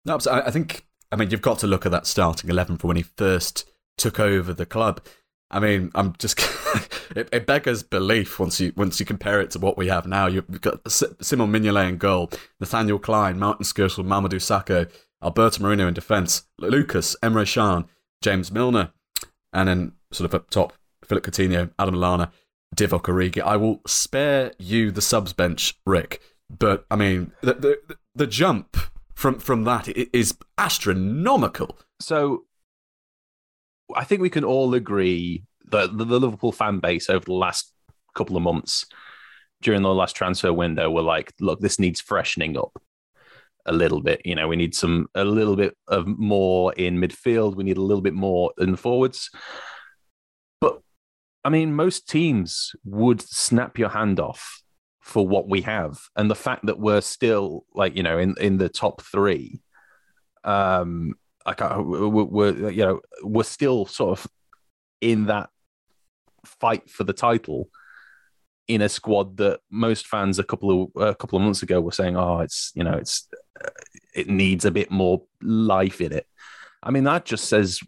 No, 0.04 0.18
I 0.30 0.50
think, 0.50 0.86
I 1.12 1.16
mean, 1.16 1.30
you've 1.30 1.42
got 1.42 1.58
to 1.60 1.66
look 1.66 1.84
at 1.86 1.92
that 1.92 2.06
starting 2.06 2.48
11 2.50 2.78
from 2.78 2.88
when 2.88 2.96
he 2.96 3.02
first 3.02 3.68
took 3.98 4.18
over 4.18 4.54
the 4.54 4.66
club. 4.66 5.00
I 5.50 5.58
mean, 5.58 5.90
I'm 5.94 6.14
just 6.18 6.38
it, 7.16 7.28
it, 7.32 7.46
beggars 7.46 7.82
belief 7.82 8.38
once 8.38 8.60
you 8.60 8.72
once 8.76 9.00
you 9.00 9.06
compare 9.06 9.40
it 9.40 9.50
to 9.50 9.58
what 9.58 9.76
we 9.76 9.88
have 9.88 10.06
now. 10.06 10.28
You've 10.28 10.60
got 10.60 10.88
Simon 10.90 11.50
Mignolet 11.50 11.88
in 11.88 11.96
goal, 11.96 12.30
Nathaniel 12.60 13.00
Clyne, 13.00 13.38
Martin 13.38 13.64
Skrtel, 13.64 14.06
Mamadou 14.06 14.36
Sakho, 14.36 14.88
Alberto 15.22 15.60
Moreno 15.62 15.88
in 15.88 15.94
defence, 15.94 16.44
Lucas, 16.58 17.16
Emre 17.22 17.52
Can, 17.52 17.86
James 18.22 18.52
Milner, 18.52 18.92
and 19.52 19.68
then 19.68 19.92
sort 20.12 20.26
of 20.26 20.34
up 20.34 20.50
top, 20.50 20.72
Philippe 21.04 21.30
Coutinho, 21.30 21.70
Adam 21.78 21.94
Lallana, 21.94 22.30
Divock 22.74 23.02
Origi. 23.02 23.42
I 23.42 23.56
will 23.56 23.80
spare 23.86 24.52
you 24.58 24.90
the 24.90 25.02
subs 25.02 25.32
bench, 25.32 25.74
Rick, 25.86 26.20
but 26.48 26.84
I 26.90 26.96
mean 26.96 27.32
the 27.42 27.54
the, 27.54 27.96
the 28.14 28.26
jump 28.26 28.76
from 29.14 29.38
from 29.38 29.64
that 29.64 29.88
is 29.88 30.36
astronomical. 30.58 31.78
So 32.00 32.44
I 33.94 34.04
think 34.04 34.20
we 34.20 34.30
can 34.30 34.44
all 34.44 34.74
agree 34.74 35.44
the, 35.64 35.86
the 35.86 36.04
the 36.04 36.20
Liverpool 36.20 36.52
fan 36.52 36.78
base 36.78 37.10
over 37.10 37.24
the 37.24 37.32
last 37.32 37.72
couple 38.14 38.36
of 38.36 38.42
months 38.42 38.86
during 39.62 39.82
the 39.82 39.94
last 39.94 40.16
transfer 40.16 40.52
window 40.52 40.90
were 40.90 41.02
like, 41.02 41.34
look, 41.38 41.60
this 41.60 41.78
needs 41.78 42.00
freshening 42.00 42.56
up 42.56 42.80
a 43.66 43.72
little 43.72 44.00
bit. 44.00 44.20
You 44.24 44.34
know, 44.34 44.48
we 44.48 44.56
need 44.56 44.74
some 44.74 45.08
a 45.14 45.24
little 45.24 45.56
bit 45.56 45.76
of 45.88 46.06
more 46.06 46.72
in 46.74 47.00
midfield. 47.00 47.56
We 47.56 47.64
need 47.64 47.76
a 47.76 47.82
little 47.82 48.02
bit 48.02 48.14
more 48.14 48.52
in 48.58 48.72
the 48.72 48.76
forwards. 48.76 49.30
But 50.60 50.80
I 51.44 51.48
mean, 51.48 51.74
most 51.74 52.08
teams 52.08 52.72
would 52.84 53.20
snap 53.20 53.78
your 53.78 53.90
hand 53.90 54.20
off 54.20 54.62
for 55.00 55.26
what 55.26 55.48
we 55.48 55.62
have, 55.62 55.98
and 56.16 56.30
the 56.30 56.34
fact 56.34 56.66
that 56.66 56.78
we're 56.78 57.00
still 57.00 57.64
like 57.74 57.96
you 57.96 58.02
know 58.02 58.18
in 58.18 58.34
in 58.40 58.58
the 58.58 58.68
top 58.68 59.02
three, 59.02 59.62
um, 60.44 61.14
like 61.46 61.60
we're, 61.60 62.08
we're 62.24 62.70
you 62.70 62.84
know 62.84 63.00
we're 63.22 63.42
still 63.42 63.86
sort 63.86 64.18
of 64.18 64.26
in 65.00 65.26
that 65.26 65.50
fight 66.44 66.88
for 66.90 67.04
the 67.04 67.12
title 67.12 67.68
in 68.70 68.82
a 68.82 68.88
squad 68.88 69.36
that 69.38 69.58
most 69.68 70.06
fans 70.06 70.38
a 70.38 70.44
couple 70.44 70.90
of 70.94 71.02
a 71.02 71.14
couple 71.14 71.36
of 71.36 71.42
months 71.42 71.62
ago 71.62 71.80
were 71.80 71.90
saying, 71.90 72.16
"Oh, 72.16 72.38
it's 72.38 72.70
you 72.76 72.84
know, 72.84 72.94
it's 72.94 73.28
it 74.14 74.28
needs 74.28 74.64
a 74.64 74.70
bit 74.70 74.92
more 74.92 75.24
life 75.42 76.00
in 76.00 76.12
it." 76.12 76.26
I 76.80 76.92
mean, 76.92 77.04
that 77.04 77.24
just 77.24 77.46
says 77.46 77.80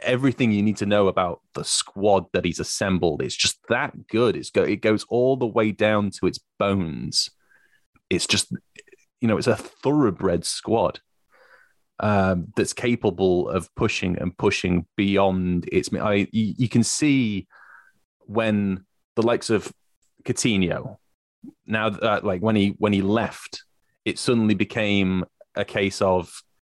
everything 0.00 0.52
you 0.52 0.62
need 0.62 0.76
to 0.76 0.86
know 0.86 1.08
about 1.08 1.40
the 1.54 1.64
squad 1.64 2.26
that 2.34 2.44
he's 2.44 2.60
assembled. 2.60 3.22
It's 3.22 3.34
just 3.34 3.58
that 3.70 4.06
good. 4.08 4.36
It's 4.36 4.50
go 4.50 4.64
it 4.64 4.82
goes 4.82 5.06
all 5.08 5.38
the 5.38 5.46
way 5.46 5.72
down 5.72 6.10
to 6.18 6.26
its 6.26 6.40
bones. 6.58 7.30
It's 8.10 8.26
just 8.26 8.52
you 9.22 9.28
know, 9.28 9.38
it's 9.38 9.46
a 9.46 9.56
thoroughbred 9.56 10.44
squad 10.44 11.00
um, 12.00 12.52
that's 12.54 12.74
capable 12.74 13.48
of 13.48 13.74
pushing 13.76 14.18
and 14.18 14.36
pushing 14.36 14.84
beyond 14.94 15.66
its. 15.72 15.88
I 15.94 16.28
you, 16.32 16.54
you 16.58 16.68
can 16.68 16.82
see 16.82 17.48
when 18.26 18.84
the 19.16 19.22
likes 19.22 19.48
of 19.48 19.72
Coutinho. 20.28 20.96
Now, 21.66 21.90
that, 21.90 22.24
like 22.24 22.42
when 22.42 22.56
he 22.56 22.74
when 22.78 22.92
he 22.92 23.02
left, 23.02 23.62
it 24.04 24.18
suddenly 24.18 24.54
became 24.54 25.24
a 25.54 25.64
case 25.64 26.02
of 26.02 26.30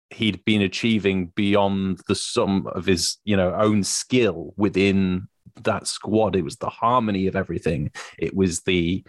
he'd 0.09 0.43
been 0.45 0.61
achieving 0.61 1.27
beyond 1.35 1.99
the 2.07 2.15
sum 2.15 2.67
of 2.67 2.85
his 2.85 3.17
you 3.23 3.37
know 3.37 3.53
own 3.53 3.83
skill 3.83 4.53
within 4.57 5.27
that 5.63 5.87
squad. 5.87 6.35
It 6.35 6.43
was 6.43 6.57
the 6.57 6.69
harmony 6.69 7.27
of 7.27 7.35
everything. 7.35 7.91
It 8.17 8.35
was 8.35 8.61
the 8.61 9.03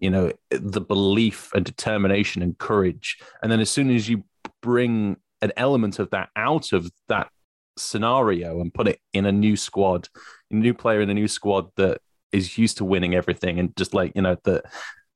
you 0.00 0.10
know 0.10 0.32
the 0.50 0.80
belief 0.80 1.50
and 1.54 1.64
determination 1.64 2.42
and 2.42 2.56
courage. 2.58 3.18
And 3.42 3.50
then 3.50 3.60
as 3.60 3.70
soon 3.70 3.90
as 3.90 4.08
you 4.08 4.24
bring 4.62 5.16
an 5.40 5.52
element 5.56 5.98
of 5.98 6.10
that 6.10 6.28
out 6.36 6.72
of 6.72 6.90
that 7.08 7.30
scenario 7.76 8.60
and 8.60 8.74
put 8.74 8.88
it 8.88 9.00
in 9.12 9.24
a 9.24 9.32
new 9.32 9.56
squad, 9.56 10.08
a 10.50 10.54
new 10.54 10.74
player 10.74 11.00
in 11.00 11.10
a 11.10 11.14
new 11.14 11.28
squad 11.28 11.68
that 11.76 12.00
is 12.32 12.58
used 12.58 12.76
to 12.78 12.84
winning 12.84 13.14
everything 13.14 13.58
and 13.58 13.76
just 13.76 13.94
like 13.94 14.12
you 14.14 14.22
know 14.22 14.36
the 14.44 14.62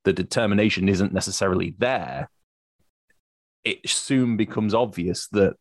the 0.03 0.13
determination 0.13 0.89
isn't 0.89 1.13
necessarily 1.13 1.75
there 1.77 2.29
it 3.63 3.87
soon 3.87 4.35
becomes 4.35 4.73
obvious 4.73 5.27
that 5.29 5.55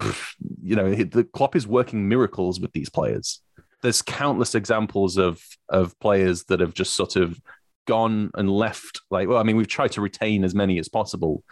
you 0.62 0.76
know 0.76 0.94
the 0.94 1.24
Klopp 1.24 1.56
is 1.56 1.66
working 1.66 2.08
miracles 2.08 2.60
with 2.60 2.72
these 2.72 2.88
players. 2.88 3.40
There's 3.82 4.02
countless 4.02 4.54
examples 4.54 5.18
of 5.18 5.42
of 5.68 5.98
players 5.98 6.44
that 6.44 6.60
have 6.60 6.74
just 6.74 6.94
sort 6.94 7.16
of 7.16 7.40
gone 7.86 8.30
and 8.36 8.48
left 8.48 9.00
like 9.10 9.26
well 9.26 9.38
i 9.38 9.42
mean 9.42 9.56
we've 9.56 9.66
tried 9.66 9.90
to 9.90 10.00
retain 10.00 10.44
as 10.44 10.54
many 10.54 10.78
as 10.78 10.88
possible 10.88 11.42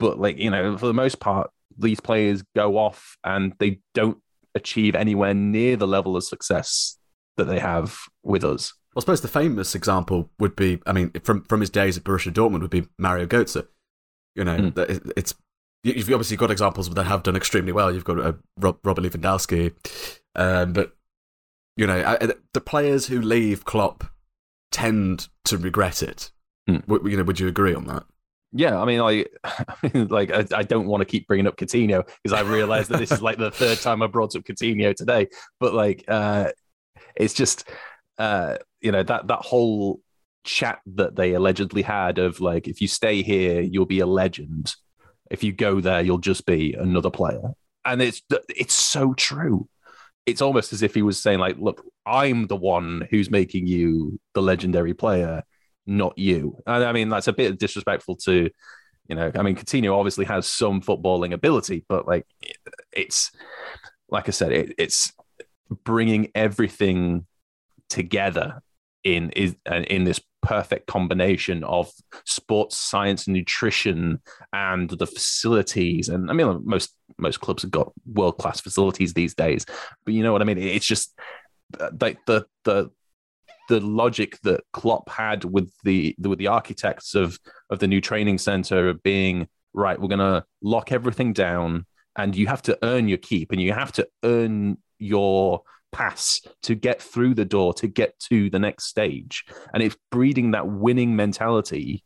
but 0.00 0.18
like 0.18 0.36
you 0.36 0.50
know 0.50 0.76
for 0.76 0.86
the 0.86 0.92
most 0.92 1.20
part 1.20 1.48
these 1.78 2.00
players 2.00 2.42
go 2.56 2.76
off 2.76 3.16
and 3.22 3.54
they 3.60 3.78
don't 3.94 4.18
achieve 4.56 4.96
anywhere 4.96 5.34
near 5.34 5.76
the 5.76 5.86
level 5.86 6.16
of 6.16 6.24
success 6.24 6.98
that 7.36 7.44
they 7.44 7.60
have 7.60 8.00
with 8.28 8.44
us. 8.44 8.74
Well, 8.94 9.00
I 9.00 9.02
suppose 9.02 9.20
the 9.22 9.28
famous 9.28 9.74
example 9.74 10.30
would 10.38 10.54
be, 10.54 10.80
I 10.86 10.92
mean, 10.92 11.10
from 11.24 11.42
from 11.44 11.60
his 11.60 11.70
days 11.70 11.96
at 11.96 12.04
Borussia 12.04 12.32
Dortmund, 12.32 12.60
would 12.60 12.70
be 12.70 12.86
Mario 12.98 13.26
Götze. 13.26 13.66
You 14.36 14.44
know, 14.44 14.56
mm. 14.56 15.12
it's 15.16 15.34
you've 15.82 16.10
obviously 16.12 16.36
got 16.36 16.50
examples 16.50 16.88
that 16.90 17.04
have 17.04 17.22
done 17.22 17.36
extremely 17.36 17.72
well. 17.72 17.92
You've 17.92 18.04
got 18.04 18.20
uh, 18.20 18.32
Rob, 18.58 18.78
Robert 18.84 19.02
Lewandowski, 19.02 19.72
um, 20.36 20.72
but 20.72 20.94
you 21.76 21.86
know, 21.86 22.18
the 22.52 22.60
players 22.60 23.06
who 23.06 23.20
leave 23.20 23.64
Klopp 23.64 24.04
tend 24.70 25.28
to 25.44 25.56
regret 25.56 26.02
it. 26.02 26.30
Mm. 26.68 26.86
W- 26.86 27.10
you 27.10 27.16
know, 27.16 27.22
would 27.22 27.40
you 27.40 27.46
agree 27.46 27.74
on 27.74 27.86
that? 27.86 28.04
Yeah, 28.52 28.80
I 28.80 28.84
mean, 28.84 29.00
like, 29.00 29.30
I 29.44 29.74
mean, 29.82 30.08
like 30.08 30.32
I, 30.32 30.44
I, 30.54 30.62
don't 30.62 30.86
want 30.86 31.02
to 31.02 31.04
keep 31.04 31.28
bringing 31.28 31.46
up 31.46 31.56
Coutinho 31.56 32.04
because 32.22 32.36
I 32.36 32.40
realize 32.40 32.88
that 32.88 32.98
this 32.98 33.12
is 33.12 33.22
like 33.22 33.38
the 33.38 33.50
third 33.50 33.78
time 33.78 34.02
I 34.02 34.06
brought 34.06 34.34
up 34.34 34.42
Coutinho 34.42 34.94
today. 34.94 35.28
But 35.60 35.74
like, 35.74 36.04
uh, 36.08 36.50
it's 37.14 37.34
just 37.34 37.68
uh, 38.18 38.56
you 38.80 38.92
know 38.92 39.02
that 39.02 39.26
that 39.28 39.40
whole 39.40 40.00
chat 40.44 40.80
that 40.86 41.16
they 41.16 41.34
allegedly 41.34 41.82
had 41.82 42.18
of 42.18 42.40
like 42.40 42.68
if 42.68 42.80
you 42.80 42.88
stay 42.88 43.22
here 43.22 43.60
you'll 43.60 43.86
be 43.86 44.00
a 44.00 44.06
legend. 44.06 44.74
If 45.30 45.44
you 45.44 45.52
go 45.52 45.80
there 45.80 46.00
you'll 46.00 46.18
just 46.18 46.46
be 46.46 46.74
another 46.74 47.10
player. 47.10 47.52
And 47.84 48.02
it's 48.02 48.22
it's 48.48 48.74
so 48.74 49.14
true. 49.14 49.68
It's 50.26 50.42
almost 50.42 50.72
as 50.72 50.82
if 50.82 50.94
he 50.94 51.02
was 51.02 51.20
saying 51.20 51.38
like 51.38 51.56
look 51.58 51.84
i'm 52.06 52.46
the 52.46 52.56
one 52.56 53.06
who's 53.10 53.30
making 53.30 53.66
you 53.66 54.18
the 54.34 54.42
legendary 54.42 54.94
player 54.94 55.42
not 55.86 56.18
you. 56.18 56.56
And 56.66 56.84
i 56.84 56.92
mean 56.92 57.08
that's 57.08 57.28
a 57.28 57.32
bit 57.32 57.58
disrespectful 57.58 58.16
to 58.16 58.50
you 59.08 59.16
know 59.16 59.30
i 59.34 59.42
mean 59.42 59.56
Coutinho 59.56 59.96
obviously 59.96 60.26
has 60.26 60.46
some 60.46 60.80
footballing 60.80 61.32
ability 61.32 61.84
but 61.88 62.06
like 62.06 62.26
it's 62.92 63.30
like 64.10 64.28
i 64.28 64.32
said 64.32 64.52
it, 64.52 64.74
it's 64.78 65.12
bringing 65.84 66.30
everything 66.34 67.26
together 67.88 68.60
in 69.04 69.30
is 69.30 69.56
in 69.66 70.04
this 70.04 70.20
perfect 70.42 70.86
combination 70.86 71.64
of 71.64 71.90
sports 72.24 72.76
science 72.76 73.26
and 73.26 73.34
nutrition 73.34 74.20
and 74.52 74.90
the 74.90 75.06
facilities. 75.06 76.08
And 76.08 76.30
i 76.30 76.34
mean 76.34 76.62
most 76.64 76.94
most 77.18 77.40
clubs 77.40 77.62
have 77.62 77.70
got 77.70 77.92
world 78.06 78.38
class 78.38 78.60
facilities 78.60 79.12
these 79.12 79.34
days 79.34 79.66
but 80.04 80.14
you 80.14 80.22
know 80.22 80.32
what 80.32 80.42
i 80.42 80.44
mean? 80.44 80.58
It's 80.58 80.86
just 80.86 81.18
uh, 81.78 81.90
like 82.00 82.18
the 82.26 82.46
the 82.64 82.90
the 83.68 83.80
logic 83.80 84.38
that 84.42 84.62
Klopp 84.72 85.10
had 85.10 85.44
with 85.44 85.70
the 85.84 86.16
with 86.18 86.38
the 86.38 86.46
architects 86.46 87.14
of 87.14 87.38
of 87.70 87.78
the 87.78 87.86
new 87.86 88.00
training 88.00 88.38
center 88.38 88.88
of 88.88 89.02
being 89.02 89.46
right 89.74 90.00
we're 90.00 90.08
going 90.08 90.18
to 90.18 90.44
lock 90.62 90.90
everything 90.90 91.32
down 91.34 91.84
and 92.16 92.34
you 92.34 92.46
have 92.46 92.62
to 92.62 92.78
earn 92.82 93.08
your 93.08 93.18
keep 93.18 93.52
and 93.52 93.60
you 93.60 93.72
have 93.72 93.92
to 93.92 94.08
earn 94.24 94.78
your 94.98 95.62
pass 95.92 96.40
to 96.62 96.74
get 96.74 97.00
through 97.00 97.34
the 97.34 97.44
door 97.44 97.74
to 97.74 97.86
get 97.86 98.18
to 98.18 98.50
the 98.50 98.58
next 98.58 98.84
stage. 98.84 99.44
And 99.72 99.82
it's 99.82 99.96
breeding 100.10 100.52
that 100.52 100.68
winning 100.68 101.16
mentality 101.16 102.04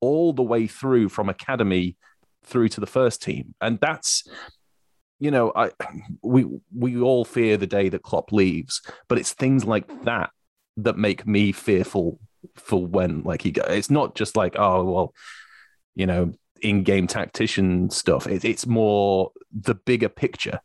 all 0.00 0.32
the 0.32 0.42
way 0.42 0.66
through 0.66 1.08
from 1.08 1.28
academy 1.28 1.96
through 2.44 2.68
to 2.70 2.80
the 2.80 2.86
first 2.86 3.22
team. 3.22 3.54
And 3.60 3.78
that's 3.80 4.24
you 5.18 5.30
know 5.30 5.50
i 5.56 5.70
we 6.22 6.44
we 6.76 7.00
all 7.00 7.24
fear 7.24 7.56
the 7.56 7.66
day 7.66 7.88
that 7.88 8.02
Klopp 8.02 8.32
leaves 8.32 8.82
but 9.08 9.16
it's 9.16 9.32
things 9.32 9.64
like 9.64 10.04
that 10.04 10.28
that 10.76 10.98
make 10.98 11.26
me 11.26 11.52
fearful 11.52 12.20
for 12.54 12.86
when 12.86 13.22
like 13.22 13.40
he 13.40 13.50
it's 13.68 13.88
not 13.88 14.14
just 14.14 14.36
like 14.36 14.56
oh 14.58 14.84
well 14.84 15.14
you 15.94 16.04
know 16.04 16.34
in-game 16.60 17.06
tactician 17.06 17.90
stuff. 17.90 18.26
It, 18.26 18.44
it's 18.44 18.66
more 18.66 19.32
the 19.52 19.74
bigger 19.74 20.08
picture 20.08 20.60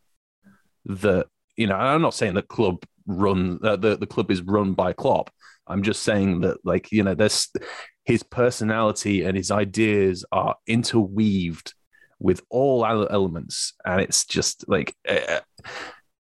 that 0.85 1.27
you 1.57 1.67
know, 1.67 1.75
I'm 1.75 2.01
not 2.01 2.13
saying 2.13 2.35
that 2.35 2.47
club 2.47 2.83
run 3.07 3.59
uh, 3.63 3.75
the 3.75 3.97
the 3.97 4.07
club 4.07 4.31
is 4.31 4.41
run 4.41 4.73
by 4.73 4.93
Klopp. 4.93 5.29
I'm 5.67 5.83
just 5.83 6.03
saying 6.03 6.41
that 6.41 6.57
like 6.63 6.91
you 6.91 7.03
know, 7.03 7.13
there's 7.13 7.49
his 8.05 8.23
personality 8.23 9.23
and 9.23 9.37
his 9.37 9.51
ideas 9.51 10.25
are 10.31 10.55
interweaved 10.67 11.73
with 12.19 12.41
all 12.49 12.85
elements, 12.85 13.73
and 13.85 14.01
it's 14.01 14.25
just 14.25 14.67
like 14.67 14.95
uh, 15.07 15.39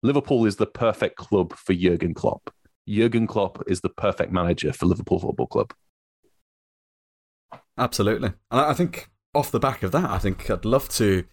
Liverpool 0.03 0.47
is 0.47 0.57
the 0.57 0.67
perfect 0.67 1.17
club 1.17 1.55
for 1.55 1.75
Jurgen 1.75 2.15
Klopp. 2.15 2.51
Jurgen 2.89 3.27
Klopp 3.27 3.63
is 3.67 3.81
the 3.81 3.91
perfect 3.91 4.33
manager 4.33 4.73
for 4.73 4.87
Liverpool 4.87 5.19
Football 5.19 5.47
Club. 5.47 5.73
Absolutely, 7.77 8.29
and 8.51 8.61
I 8.61 8.75
think 8.75 9.09
off 9.35 9.51
the 9.51 9.61
back 9.61 9.83
of 9.83 9.93
that, 9.93 10.11
I 10.11 10.19
think 10.19 10.51
I'd 10.51 10.65
love 10.65 10.89
to 10.91 11.25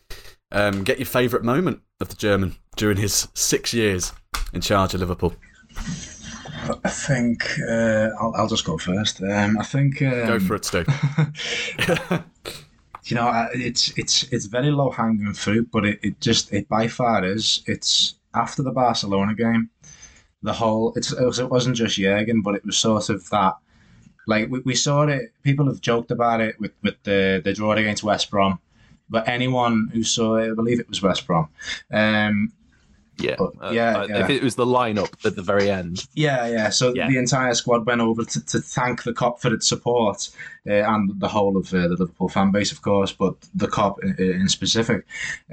um, 0.51 0.83
get 0.83 0.99
your 0.99 1.05
favourite 1.05 1.43
moment 1.43 1.81
of 2.01 2.09
the 2.09 2.15
German 2.15 2.55
during 2.75 2.97
his 2.97 3.27
six 3.33 3.73
years 3.73 4.11
in 4.53 4.61
charge 4.61 4.93
of 4.93 4.99
Liverpool. 4.99 5.33
I 6.83 6.89
think 6.89 7.59
uh, 7.67 8.09
I'll, 8.19 8.33
I'll, 8.35 8.47
just 8.47 8.65
go 8.65 8.77
first. 8.77 9.21
Um, 9.21 9.57
I 9.57 9.63
think 9.63 10.01
um, 10.01 10.27
go 10.27 10.39
for 10.39 10.55
it, 10.55 10.65
Stu. 10.65 10.83
you 13.03 13.15
know, 13.15 13.47
it's 13.53 13.95
it's 13.97 14.23
it's 14.23 14.45
very 14.45 14.71
low 14.71 14.89
hanging 14.89 15.33
fruit, 15.33 15.69
but 15.71 15.85
it, 15.85 15.99
it 16.01 16.19
just 16.21 16.51
it 16.53 16.67
by 16.67 16.87
far 16.87 17.23
is. 17.23 17.61
It's 17.67 18.15
after 18.33 18.63
the 18.63 18.71
Barcelona 18.71 19.35
game, 19.35 19.69
the 20.41 20.53
whole 20.53 20.93
it's 20.95 21.11
it 21.11 21.49
wasn't 21.49 21.75
just 21.75 21.97
Jurgen, 21.97 22.41
but 22.41 22.55
it 22.55 22.65
was 22.65 22.77
sort 22.77 23.09
of 23.09 23.29
that. 23.29 23.57
Like 24.27 24.49
we, 24.49 24.59
we 24.61 24.73
saw 24.73 25.03
it, 25.03 25.33
people 25.43 25.67
have 25.67 25.81
joked 25.81 26.09
about 26.09 26.41
it 26.41 26.59
with, 26.59 26.71
with 26.81 26.95
the 27.03 27.41
the 27.43 27.53
draw 27.53 27.73
against 27.73 28.03
West 28.03 28.31
Brom 28.31 28.59
but 29.09 29.27
anyone 29.27 29.89
who 29.93 30.03
saw 30.03 30.35
it, 30.35 30.51
I 30.51 30.53
believe 30.55 30.79
it 30.79 30.89
was 30.89 31.01
West 31.01 31.25
Brom, 31.27 31.47
um, 31.91 32.51
Yeah, 33.17 33.35
But, 33.37 33.51
Uh, 33.61 33.71
yeah, 33.71 33.97
uh, 33.99 34.07
yeah. 34.09 34.23
If 34.25 34.29
it 34.29 34.43
was 34.43 34.55
the 34.55 34.65
lineup 34.65 35.25
at 35.25 35.37
the 35.37 35.41
very 35.41 35.69
end, 35.71 36.05
Yeah, 36.15 36.47
yeah. 36.47 36.69
So 36.69 36.93
Yeah. 36.93 37.07
the 37.07 37.17
entire 37.17 37.53
squad 37.53 37.85
went 37.85 38.01
over 38.01 38.25
to, 38.25 38.45
to 38.45 38.59
thank 38.59 39.03
the 39.03 39.13
Kop 39.13 39.39
for 39.39 39.53
its 39.53 39.69
support 39.69 40.29
uh, 40.67 40.73
and 40.73 41.17
the 41.17 41.29
whole 41.29 41.55
of 41.55 41.73
uh, 41.73 41.83
the 41.87 41.95
Liverpool 41.95 42.27
fan 42.27 42.51
base, 42.51 42.73
of 42.73 42.81
course, 42.81 43.13
but 43.13 43.35
the 43.53 43.67
Kop 43.69 44.03
in, 44.03 44.41
in 44.41 44.49
specific. 44.49 45.05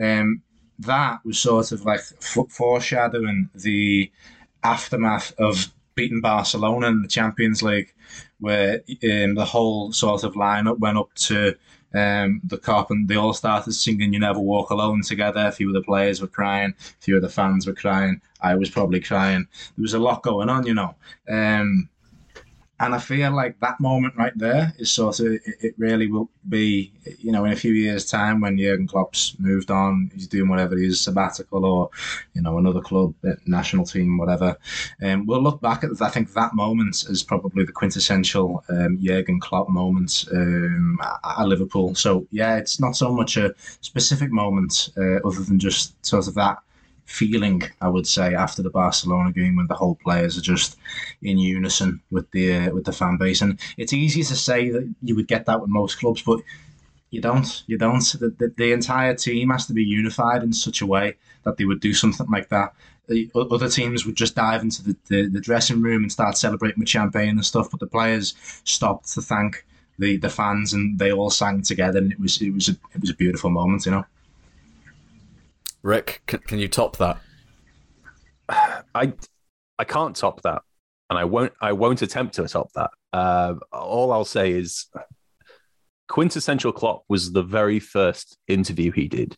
Um, 0.03 0.43
that 0.81 1.21
was 1.25 1.39
sort 1.39 1.71
of 1.71 1.85
like 1.85 2.01
f- 2.01 2.49
foreshadowing 2.51 3.49
the 3.55 4.11
aftermath 4.65 5.33
of 5.39 5.69
beating 5.95 6.21
Barcelona 6.21 6.89
in 6.89 7.03
the 7.03 7.09
Champions 7.09 7.63
League, 7.63 7.93
where 8.41 8.83
um, 9.05 9.35
the 9.35 9.45
whole 9.45 9.93
sort 9.93 10.25
of 10.25 10.35
lineup 10.35 10.79
went 10.81 10.99
up 10.99 11.13
to 11.15 11.55
um, 11.95 12.41
the 12.45 12.59
Kop 12.59 12.91
and 12.91 13.09
they 13.09 13.17
all 13.17 13.35
started 13.35 13.73
singing 13.73 14.13
"You 14.13 14.21
Never 14.21 14.41
Walk 14.41 14.71
Alone" 14.71 15.03
together. 15.03 15.47
A 15.47 15.53
few 15.53 15.69
of 15.69 15.75
the 15.75 15.83
players 15.83 16.21
were 16.21 16.27
crying, 16.27 16.75
a 16.79 17.03
few 17.03 17.17
of 17.17 17.23
the 17.23 17.29
fans 17.29 17.67
were 17.67 17.75
crying. 17.75 18.21
I 18.41 18.55
was 18.55 18.71
probably 18.71 19.01
crying. 19.01 19.47
There 19.77 19.83
was 19.83 19.95
a 19.95 19.99
lot 19.99 20.23
going 20.23 20.49
on, 20.49 20.67
you 20.67 20.75
know. 20.75 20.95
Um, 21.29 21.89
and 22.83 22.97
I 22.97 22.99
feel 22.99 23.31
like 23.31 23.61
that 23.61 23.79
moment 23.79 24.15
right 24.17 24.37
there 24.37 24.75
is 24.77 24.91
sort 24.91 25.21
of 25.21 25.39
it, 25.45 25.75
really 25.79 26.09
will 26.09 26.29
be, 26.49 26.93
you 27.19 27.31
know, 27.31 27.45
in 27.45 27.53
a 27.53 27.57
few 27.57 27.73
years' 27.73 28.11
time 28.11 28.41
when 28.41 28.59
Jurgen 28.59 28.89
Klopp's 28.89 29.37
moved 29.39 29.71
on, 29.71 30.11
he's 30.13 30.27
doing 30.27 30.49
whatever 30.49 30.77
he 30.77 30.87
is, 30.87 31.01
sabbatical 31.01 31.65
or, 31.65 31.91
you 32.35 32.43
know, 32.43 32.59
another 32.59 32.81
club, 32.81 33.15
national 33.47 33.87
team, 33.87 34.19
whatever. 34.19 34.57
Um, 35.01 35.27
we'll 35.27 35.43
look 35.43 35.61
back 35.61 35.85
at 35.85 35.91
I 36.03 36.09
think 36.09 36.33
that 36.33 36.55
moment 36.55 37.05
is 37.09 37.23
probably 37.23 37.65
the 37.65 37.71
quintessential 37.71 38.65
um, 38.69 38.99
Jurgen 39.01 39.39
Klopp 39.39 39.69
moment 39.69 40.25
um, 40.33 40.99
at, 41.03 41.39
at 41.39 41.47
Liverpool. 41.47 41.95
So 41.95 42.27
yeah, 42.33 42.57
it's 42.57 42.81
not 42.81 42.97
so 42.97 43.13
much 43.13 43.37
a 43.37 43.55
specific 43.81 44.33
moment 44.33 44.89
uh, 44.97 45.21
other 45.25 45.45
than 45.45 45.61
just 45.61 46.05
sort 46.05 46.27
of 46.27 46.35
that 46.35 46.59
feeling, 47.05 47.63
I 47.81 47.89
would 47.89 48.07
say, 48.07 48.35
after 48.35 48.63
the 48.63 48.71
Barcelona 48.71 49.33
game 49.33 49.57
when 49.57 49.67
the 49.67 49.75
whole 49.75 49.97
players 49.97 50.39
are 50.39 50.43
just 50.43 50.79
in 51.21 51.39
unison 51.39 52.01
with 52.11 52.31
the 52.31 52.55
uh, 52.55 52.71
with 52.71 52.85
the 52.85 52.93
fan 52.93 53.17
base. 53.19 53.43
And 53.43 53.59
it's 53.77 53.93
easy 53.93 54.23
to 54.23 54.37
say 54.37 54.71
that 54.71 54.93
you 55.03 55.15
would 55.17 55.29
get 55.29 55.47
that 55.47 55.61
with 55.61 55.71
most 55.71 55.99
clubs, 55.99 56.23
but 56.23 56.41
you 57.11 57.21
don't. 57.21 57.63
You 57.67 57.79
don't. 57.79 58.05
The, 58.19 58.31
the, 58.39 58.55
the 58.57 58.73
entire 58.73 59.15
team 59.15 59.51
has 59.51 59.67
to 59.67 59.75
be 59.75 59.85
unified 59.85 60.43
in 60.43 60.53
such 60.53 60.81
a 60.81 60.87
way 60.87 61.17
that 61.45 61.59
they 61.59 61.65
would 61.65 61.81
do 61.81 61.93
something 61.93 62.27
like 62.31 62.49
that. 62.49 62.75
The 63.09 63.31
other 63.35 63.69
teams 63.69 64.07
would 64.07 64.17
just 64.17 64.35
dive 64.35 64.63
into 64.63 64.83
the, 64.83 64.97
the, 65.09 65.29
the 65.29 65.41
dressing 65.41 65.83
room 65.83 66.03
and 66.03 66.11
start 66.11 66.39
celebrating 66.39 66.81
with 66.81 66.89
champagne 66.89 67.31
and 67.31 67.45
stuff, 67.45 67.71
but 67.71 67.81
the 67.81 67.87
players 67.87 68.35
stopped 68.65 69.13
to 69.13 69.21
thank 69.21 69.67
the, 69.99 70.17
the 70.17 70.31
fans 70.31 70.73
and 70.73 70.99
they 70.99 71.13
all 71.13 71.29
sang 71.29 71.63
together, 71.63 71.99
and 71.99 72.13
it 72.13 72.21
was 72.21 72.41
it 72.41 72.51
was 72.51 72.69
a, 72.69 72.73
it 72.95 73.01
was 73.01 73.11
a 73.11 73.15
beautiful 73.15 73.51
moment, 73.51 73.85
you 73.85 73.93
know. 73.93 74.05
Rick, 75.83 76.23
can, 76.27 76.41
can 76.41 76.59
you 76.59 76.69
top 76.69 76.97
that? 76.99 77.19
I 78.49 79.13
I 79.79 79.85
can't 79.85 80.15
top 80.15 80.43
that, 80.43 80.63
and 81.11 81.19
I 81.19 81.25
won't 81.25 81.53
I 81.61 81.73
won't 81.73 82.03
attempt 82.03 82.35
to 82.35 82.47
top 82.47 82.73
that. 82.75 82.91
Uh, 83.13 83.55
all 83.73 84.13
I'll 84.13 84.25
say 84.25 84.53
is 84.53 84.87
quintessential 86.09 86.73
Klopp 86.73 87.05
was 87.09 87.33
the 87.33 87.43
very 87.43 87.81
first 87.81 88.39
interview 88.47 88.93
he 88.93 89.09
did. 89.09 89.37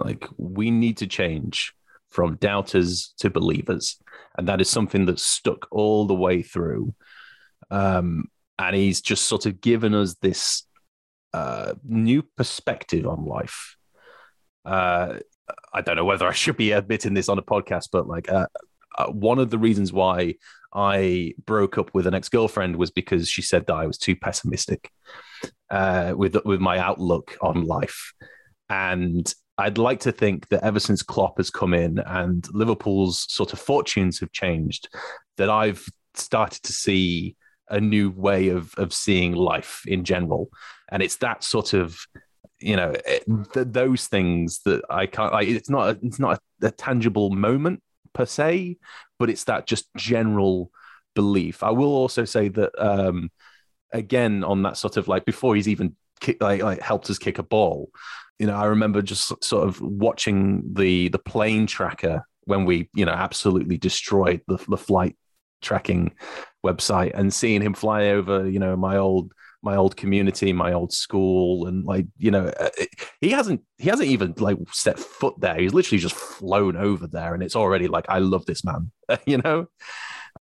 Like 0.00 0.26
we 0.36 0.70
need 0.70 0.96
to 0.98 1.06
change 1.06 1.72
from 2.10 2.36
doubters 2.36 3.14
to 3.18 3.30
believers, 3.30 3.98
and 4.36 4.48
that 4.48 4.60
is 4.60 4.68
something 4.68 5.06
that 5.06 5.20
stuck 5.20 5.66
all 5.70 6.06
the 6.06 6.14
way 6.14 6.42
through. 6.42 6.94
Um, 7.70 8.28
and 8.58 8.76
he's 8.76 9.00
just 9.00 9.24
sort 9.26 9.46
of 9.46 9.60
given 9.60 9.94
us 9.94 10.14
this 10.22 10.64
uh, 11.32 11.74
new 11.84 12.22
perspective 12.36 13.06
on 13.06 13.24
life. 13.24 13.76
Uh, 14.64 15.18
I 15.72 15.80
don't 15.80 15.96
know 15.96 16.04
whether 16.04 16.26
I 16.26 16.32
should 16.32 16.56
be 16.56 16.72
admitting 16.72 17.14
this 17.14 17.28
on 17.28 17.38
a 17.38 17.42
podcast, 17.42 17.88
but 17.92 18.06
like 18.06 18.30
uh, 18.30 18.46
uh, 18.96 19.06
one 19.06 19.38
of 19.38 19.50
the 19.50 19.58
reasons 19.58 19.92
why 19.92 20.34
I 20.72 21.34
broke 21.44 21.78
up 21.78 21.90
with 21.94 22.06
an 22.06 22.14
ex 22.14 22.28
girlfriend 22.28 22.76
was 22.76 22.90
because 22.90 23.28
she 23.28 23.42
said 23.42 23.66
that 23.66 23.74
I 23.74 23.86
was 23.86 23.98
too 23.98 24.16
pessimistic 24.16 24.90
uh, 25.70 26.14
with 26.16 26.36
with 26.44 26.60
my 26.60 26.78
outlook 26.78 27.36
on 27.40 27.64
life, 27.64 28.12
and 28.68 29.32
I'd 29.58 29.78
like 29.78 30.00
to 30.00 30.12
think 30.12 30.48
that 30.48 30.64
ever 30.64 30.80
since 30.80 31.02
Klopp 31.02 31.38
has 31.38 31.50
come 31.50 31.74
in 31.74 31.98
and 31.98 32.46
Liverpool's 32.52 33.32
sort 33.32 33.52
of 33.52 33.60
fortunes 33.60 34.18
have 34.20 34.32
changed, 34.32 34.88
that 35.36 35.48
I've 35.50 35.86
started 36.14 36.62
to 36.64 36.72
see 36.72 37.36
a 37.68 37.80
new 37.80 38.10
way 38.10 38.48
of 38.48 38.74
of 38.76 38.92
seeing 38.92 39.32
life 39.32 39.82
in 39.86 40.04
general, 40.04 40.48
and 40.90 41.02
it's 41.02 41.16
that 41.16 41.44
sort 41.44 41.72
of 41.72 41.98
you 42.60 42.76
know 42.76 42.94
it, 43.06 43.24
th- 43.52 43.68
those 43.70 44.06
things 44.06 44.60
that 44.64 44.82
I 44.88 45.06
can't. 45.06 45.32
Like, 45.32 45.48
it's 45.48 45.70
not 45.70 45.88
a, 45.88 45.98
it's 46.02 46.18
not 46.18 46.40
a, 46.62 46.66
a 46.66 46.70
tangible 46.70 47.30
moment 47.30 47.82
per 48.12 48.26
se, 48.26 48.78
but 49.18 49.30
it's 49.30 49.44
that 49.44 49.66
just 49.66 49.86
general 49.96 50.70
belief. 51.14 51.62
I 51.62 51.70
will 51.70 51.94
also 51.94 52.24
say 52.24 52.48
that 52.48 52.72
um, 52.78 53.30
again 53.92 54.44
on 54.44 54.62
that 54.62 54.76
sort 54.76 54.96
of 54.96 55.08
like 55.08 55.24
before 55.24 55.54
he's 55.56 55.68
even 55.68 55.96
kick, 56.20 56.42
like 56.42 56.62
like 56.62 56.80
helped 56.80 57.10
us 57.10 57.18
kick 57.18 57.38
a 57.38 57.42
ball. 57.42 57.90
You 58.38 58.48
know, 58.48 58.56
I 58.56 58.66
remember 58.66 59.02
just 59.02 59.32
sort 59.44 59.66
of 59.66 59.80
watching 59.80 60.62
the 60.74 61.08
the 61.08 61.18
plane 61.18 61.66
tracker 61.66 62.24
when 62.44 62.64
we 62.64 62.88
you 62.94 63.04
know 63.04 63.12
absolutely 63.12 63.78
destroyed 63.78 64.42
the 64.46 64.58
the 64.68 64.76
flight 64.76 65.16
tracking 65.62 66.12
website 66.64 67.12
and 67.14 67.32
seeing 67.32 67.62
him 67.62 67.72
fly 67.72 68.08
over 68.10 68.48
you 68.48 68.58
know 68.58 68.76
my 68.76 68.98
old 68.98 69.32
my 69.64 69.76
old 69.76 69.96
community, 69.96 70.52
my 70.52 70.72
old 70.72 70.92
school, 70.92 71.66
and 71.66 71.84
like 71.84 72.06
you 72.18 72.30
know, 72.30 72.46
uh, 72.46 72.70
he 73.20 73.30
hasn't 73.30 73.62
he 73.78 73.88
hasn't 73.88 74.08
even 74.08 74.34
like 74.38 74.58
set 74.72 74.98
foot 74.98 75.34
there. 75.40 75.56
He's 75.56 75.74
literally 75.74 75.98
just 75.98 76.14
flown 76.14 76.76
over 76.76 77.06
there, 77.06 77.34
and 77.34 77.42
it's 77.42 77.56
already 77.56 77.88
like 77.88 78.04
I 78.08 78.18
love 78.18 78.46
this 78.46 78.64
man, 78.64 78.92
you 79.26 79.38
know. 79.38 79.66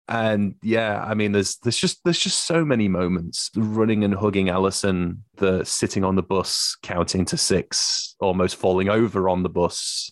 And 0.08 0.56
yeah, 0.62 1.02
I 1.04 1.14
mean, 1.14 1.32
there's 1.32 1.56
there's 1.58 1.76
just 1.76 2.00
there's 2.04 2.18
just 2.18 2.46
so 2.46 2.64
many 2.64 2.88
moments 2.88 3.50
running 3.54 4.02
and 4.02 4.14
hugging 4.14 4.46
Alisson, 4.46 5.18
the 5.36 5.64
sitting 5.64 6.02
on 6.02 6.16
the 6.16 6.22
bus, 6.22 6.76
counting 6.82 7.24
to 7.26 7.36
six, 7.36 8.16
almost 8.20 8.56
falling 8.56 8.88
over 8.88 9.28
on 9.28 9.42
the 9.42 9.48
bus. 9.48 10.10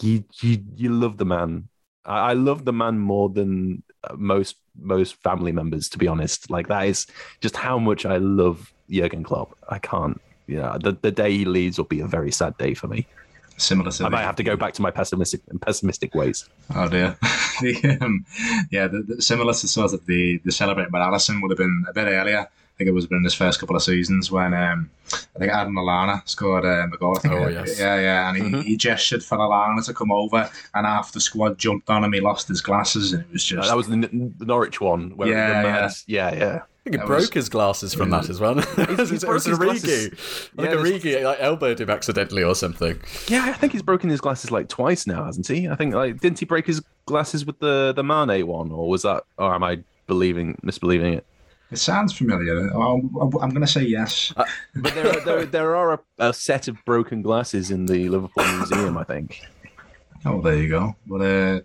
You 0.00 0.24
you 0.40 0.62
you 0.74 0.90
love 0.90 1.18
the 1.18 1.26
man. 1.26 1.68
I, 2.04 2.30
I 2.30 2.32
love 2.34 2.64
the 2.64 2.72
man 2.72 2.98
more 2.98 3.28
than 3.28 3.82
most 4.14 4.56
most 4.80 5.14
family 5.22 5.52
members, 5.52 5.88
to 5.90 5.98
be 5.98 6.08
honest. 6.08 6.50
Like 6.50 6.68
that 6.68 6.86
is 6.86 7.06
just 7.40 7.56
how 7.56 7.78
much 7.78 8.06
I 8.06 8.16
love 8.18 8.72
Jurgen 8.90 9.24
Klopp. 9.24 9.56
I 9.68 9.78
can't. 9.78 10.20
Yeah, 10.46 10.78
the, 10.80 10.92
the 10.92 11.10
day 11.10 11.32
he 11.32 11.44
leaves 11.44 11.76
will 11.78 11.86
be 11.86 12.00
a 12.00 12.06
very 12.06 12.30
sad 12.30 12.56
day 12.58 12.74
for 12.74 12.86
me. 12.86 13.06
Similar 13.58 13.90
to 13.90 14.04
I 14.04 14.08
might 14.10 14.22
have 14.22 14.36
to 14.36 14.42
go 14.42 14.54
back 14.54 14.74
to 14.74 14.82
my 14.82 14.90
pessimistic 14.90 15.40
pessimistic 15.62 16.14
ways. 16.14 16.48
Oh 16.74 16.88
dear. 16.88 17.16
the, 17.62 17.98
um, 18.02 18.26
yeah, 18.70 18.86
the, 18.86 19.02
the, 19.02 19.22
similar 19.22 19.54
to 19.54 19.68
sort 19.68 19.94
of 19.94 20.04
the 20.06 20.38
the 20.44 20.52
celebrating 20.52 20.90
by 20.90 21.00
Alisson 21.00 21.40
would 21.40 21.50
have 21.50 21.58
been 21.58 21.84
a 21.88 21.92
bit 21.92 22.06
earlier. 22.06 22.48
I 22.76 22.78
think 22.78 22.88
it 22.88 22.92
was 22.92 23.06
in 23.10 23.24
his 23.24 23.32
first 23.32 23.58
couple 23.58 23.74
of 23.74 23.82
seasons 23.82 24.30
when 24.30 24.52
um, 24.52 24.90
I 25.34 25.38
think 25.38 25.50
Adam 25.50 25.74
Lallana 25.76 26.20
scored 26.28 26.66
um, 26.66 26.92
a 26.92 26.96
goal. 26.98 27.16
I 27.16 27.20
think. 27.20 27.32
Oh, 27.34 27.48
yes. 27.48 27.80
Yeah, 27.80 27.98
yeah, 27.98 28.28
and 28.28 28.36
he, 28.36 28.42
Mhm. 28.42 28.62
he 28.64 28.76
gestured 28.76 29.24
for 29.24 29.38
Lallana 29.38 29.82
to 29.86 29.94
come 29.94 30.12
over, 30.12 30.50
and 30.74 30.86
half 30.86 31.10
the 31.12 31.20
squad 31.20 31.56
jumped 31.56 31.88
on 31.88 32.04
him. 32.04 32.12
He 32.12 32.20
lost 32.20 32.48
his 32.48 32.60
glasses, 32.60 33.14
and 33.14 33.22
it 33.22 33.32
was 33.32 33.42
Uh, 33.50 33.56
just 33.56 33.68
that 33.70 33.76
was 33.78 33.88
the, 33.88 33.96
the 34.38 34.44
Norwich 34.44 34.78
one. 34.78 35.16
Where 35.16 35.28
Yeah, 35.28 35.62
the 35.62 35.68
mad, 35.68 35.90
yeah, 36.06 36.34
yeah. 36.34 36.54
I 36.56 36.88
think 36.90 36.96
he 36.96 36.98
That 36.98 37.06
broke 37.06 37.18
was- 37.20 37.30
his 37.32 37.48
glasses 37.48 37.94
from 37.94 38.10
that 38.10 38.28
as 38.28 38.40
well. 38.40 38.58
it 38.78 38.98
was, 38.98 39.08
he's 39.08 39.24
it 39.24 39.28
was 39.30 39.46
his 39.46 39.58
Origi. 39.58 39.64
glasses. 39.64 40.50
Like 40.54 40.68
Yeah, 40.68 40.74
there's- 40.76 41.02
Origi 41.02 41.24
like, 41.24 41.38
elbowed 41.40 41.80
him 41.80 41.88
accidentally 41.88 42.42
or 42.42 42.54
something. 42.54 43.00
Yeah, 43.28 43.46
I 43.46 43.54
think 43.54 43.72
he's 43.72 43.80
broken 43.82 44.10
his 44.10 44.20
glasses 44.20 44.50
like 44.50 44.68
twice 44.68 45.06
now, 45.06 45.24
hasn't 45.24 45.46
he? 45.48 45.66
I 45.66 45.76
think 45.76 45.94
like 45.94 46.20
didn't 46.20 46.38
he 46.40 46.44
break 46.44 46.66
his 46.66 46.82
glasses 47.06 47.46
with 47.46 47.58
the 47.58 47.94
the 47.96 48.04
Mane 48.04 48.46
one, 48.46 48.70
or 48.70 48.86
was 48.90 49.00
that? 49.02 49.24
Or 49.38 49.54
am 49.54 49.64
I 49.64 49.78
believing 50.06 50.58
misbelieving 50.62 51.16
it? 51.16 51.26
It 51.70 51.78
sounds 51.78 52.12
familiar. 52.16 52.70
Oh, 52.74 53.00
I'm 53.40 53.50
going 53.50 53.60
to 53.60 53.66
say 53.66 53.82
yes. 53.82 54.32
But 54.74 54.94
there 54.94 55.08
are, 55.08 55.20
there, 55.24 55.44
there 55.46 55.76
are 55.76 55.92
a, 55.94 56.00
a 56.18 56.32
set 56.32 56.68
of 56.68 56.76
broken 56.84 57.22
glasses 57.22 57.70
in 57.70 57.86
the 57.86 58.08
Liverpool 58.08 58.44
Museum, 58.56 58.96
I 58.96 59.04
think. 59.04 59.42
Oh, 60.24 60.40
there 60.40 60.56
you 60.56 60.68
go. 60.68 60.96
But 61.06 61.20
uh, 61.22 61.60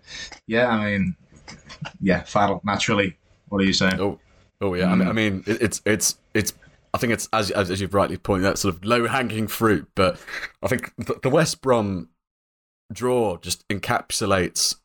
yeah, 0.46 0.68
I 0.68 0.84
mean, 0.84 1.16
yeah, 2.00 2.22
Farrell, 2.22 2.60
naturally. 2.64 3.16
What 3.48 3.60
are 3.60 3.64
you 3.64 3.72
saying? 3.72 4.00
Oh, 4.00 4.18
oh 4.60 4.74
yeah. 4.74 4.90
I 4.90 4.94
mean, 4.94 5.08
I 5.08 5.12
mean 5.12 5.44
it, 5.46 5.60
it's 5.60 5.82
it's 5.84 6.16
it's. 6.34 6.52
I 6.94 6.98
think 6.98 7.12
it's 7.12 7.28
as 7.32 7.50
as, 7.50 7.70
as 7.70 7.80
you've 7.80 7.94
rightly 7.94 8.16
pointed 8.18 8.46
out, 8.46 8.58
sort 8.58 8.74
of 8.74 8.84
low 8.84 9.06
hanging 9.06 9.46
fruit. 9.46 9.88
But 9.94 10.18
I 10.62 10.68
think 10.68 10.92
the, 10.96 11.18
the 11.22 11.30
West 11.30 11.60
Brom 11.60 12.08
draw 12.92 13.36
just 13.38 13.66
encapsulates. 13.68 14.76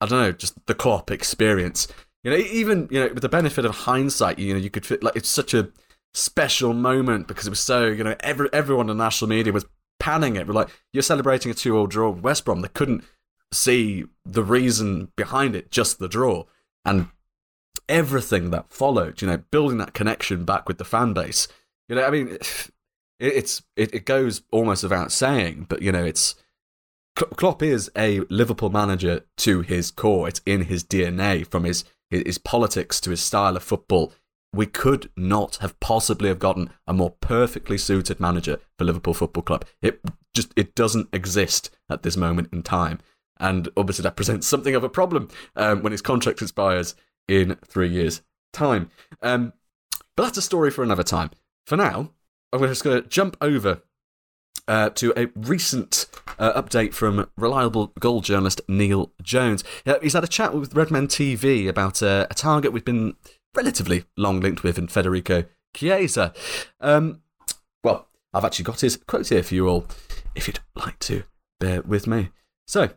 I 0.00 0.06
don't 0.06 0.20
know, 0.20 0.32
just 0.32 0.54
the 0.66 0.74
Klopp 0.74 1.10
experience. 1.10 1.88
You 2.26 2.32
know, 2.32 2.38
even 2.38 2.88
you 2.90 2.98
know, 2.98 3.06
with 3.14 3.22
the 3.22 3.28
benefit 3.28 3.64
of 3.64 3.72
hindsight, 3.72 4.40
you 4.40 4.52
know, 4.52 4.58
you 4.58 4.68
could 4.68 5.00
like 5.00 5.14
it's 5.14 5.28
such 5.28 5.54
a 5.54 5.68
special 6.12 6.72
moment 6.72 7.28
because 7.28 7.46
it 7.46 7.50
was 7.50 7.60
so 7.60 7.86
you 7.86 8.02
know 8.02 8.16
every 8.18 8.48
everyone 8.52 8.90
in 8.90 8.96
national 8.96 9.28
media 9.28 9.52
was 9.52 9.64
panning 10.00 10.34
it. 10.34 10.48
We're 10.48 10.54
like, 10.54 10.70
you're 10.92 11.04
celebrating 11.04 11.52
a 11.52 11.54
two-all 11.54 11.86
draw 11.86 12.10
with 12.10 12.24
West 12.24 12.44
Brom. 12.44 12.62
They 12.62 12.68
couldn't 12.68 13.04
see 13.52 14.06
the 14.24 14.42
reason 14.42 15.12
behind 15.14 15.54
it, 15.54 15.70
just 15.70 16.00
the 16.00 16.08
draw, 16.08 16.46
and 16.84 17.10
everything 17.88 18.50
that 18.50 18.72
followed. 18.72 19.22
You 19.22 19.28
know, 19.28 19.36
building 19.52 19.78
that 19.78 19.94
connection 19.94 20.44
back 20.44 20.66
with 20.66 20.78
the 20.78 20.84
fan 20.84 21.12
base. 21.12 21.46
You 21.88 21.94
know, 21.94 22.04
I 22.04 22.10
mean, 22.10 22.28
it, 22.40 22.40
it's 23.20 23.62
it, 23.76 23.94
it 23.94 24.04
goes 24.04 24.42
almost 24.50 24.82
without 24.82 25.12
saying, 25.12 25.66
but 25.68 25.80
you 25.80 25.92
know, 25.92 26.04
it's 26.04 26.34
Klopp 27.14 27.62
is 27.62 27.88
a 27.96 28.20
Liverpool 28.30 28.70
manager 28.70 29.22
to 29.36 29.60
his 29.60 29.92
core. 29.92 30.26
It's 30.26 30.40
in 30.44 30.62
his 30.62 30.82
DNA, 30.82 31.46
from 31.46 31.62
his, 31.62 31.84
his 32.10 32.38
politics 32.38 33.00
to 33.00 33.10
his 33.10 33.20
style 33.20 33.56
of 33.56 33.62
football. 33.62 34.12
We 34.52 34.66
could 34.66 35.10
not 35.16 35.56
have 35.56 35.78
possibly 35.80 36.28
have 36.28 36.38
gotten 36.38 36.70
a 36.86 36.92
more 36.92 37.10
perfectly 37.10 37.76
suited 37.76 38.20
manager 38.20 38.58
for 38.78 38.84
Liverpool 38.84 39.14
Football 39.14 39.42
Club. 39.42 39.64
It 39.82 40.00
just 40.34 40.52
it 40.56 40.74
doesn't 40.74 41.08
exist 41.12 41.70
at 41.90 42.02
this 42.02 42.16
moment 42.16 42.48
in 42.52 42.62
time, 42.62 43.00
and 43.38 43.68
obviously 43.76 44.04
that 44.04 44.16
presents 44.16 44.46
something 44.46 44.74
of 44.74 44.84
a 44.84 44.88
problem 44.88 45.28
um, 45.56 45.82
when 45.82 45.92
his 45.92 46.02
contract 46.02 46.40
expires 46.40 46.94
in 47.28 47.56
three 47.66 47.88
years' 47.88 48.22
time. 48.52 48.90
Um, 49.20 49.52
but 50.16 50.24
that's 50.24 50.38
a 50.38 50.42
story 50.42 50.70
for 50.70 50.82
another 50.82 51.02
time. 51.02 51.30
For 51.66 51.76
now, 51.76 52.12
I'm 52.52 52.60
just 52.60 52.84
going 52.84 53.02
to 53.02 53.08
jump 53.08 53.36
over 53.40 53.82
uh, 54.68 54.90
to 54.90 55.12
a 55.16 55.26
recent 55.34 56.06
uh, 56.38 56.60
update 56.60 56.92
from 56.92 57.28
reliable 57.36 57.92
goal 57.98 58.20
journalist 58.20 58.60
Neil 58.68 59.12
Jones. 59.22 59.64
He's 60.02 60.12
had 60.12 60.24
a 60.24 60.28
chat 60.28 60.54
with 60.54 60.74
Redmen 60.74 61.08
TV 61.08 61.68
about 61.68 62.02
uh, 62.02 62.26
a 62.30 62.34
target 62.34 62.72
we've 62.72 62.84
been 62.84 63.14
relatively 63.54 64.04
long 64.16 64.40
linked 64.40 64.62
with 64.62 64.78
in 64.78 64.88
Federico 64.88 65.44
Chiesa. 65.74 66.32
Um, 66.80 67.22
well, 67.82 68.08
I've 68.32 68.44
actually 68.44 68.64
got 68.64 68.80
his 68.80 68.96
quote 68.96 69.28
here 69.28 69.42
for 69.42 69.54
you 69.54 69.68
all, 69.68 69.86
if 70.34 70.46
you'd 70.46 70.60
like 70.74 70.98
to 71.00 71.24
bear 71.60 71.82
with 71.82 72.06
me. 72.06 72.30
So, 72.66 72.90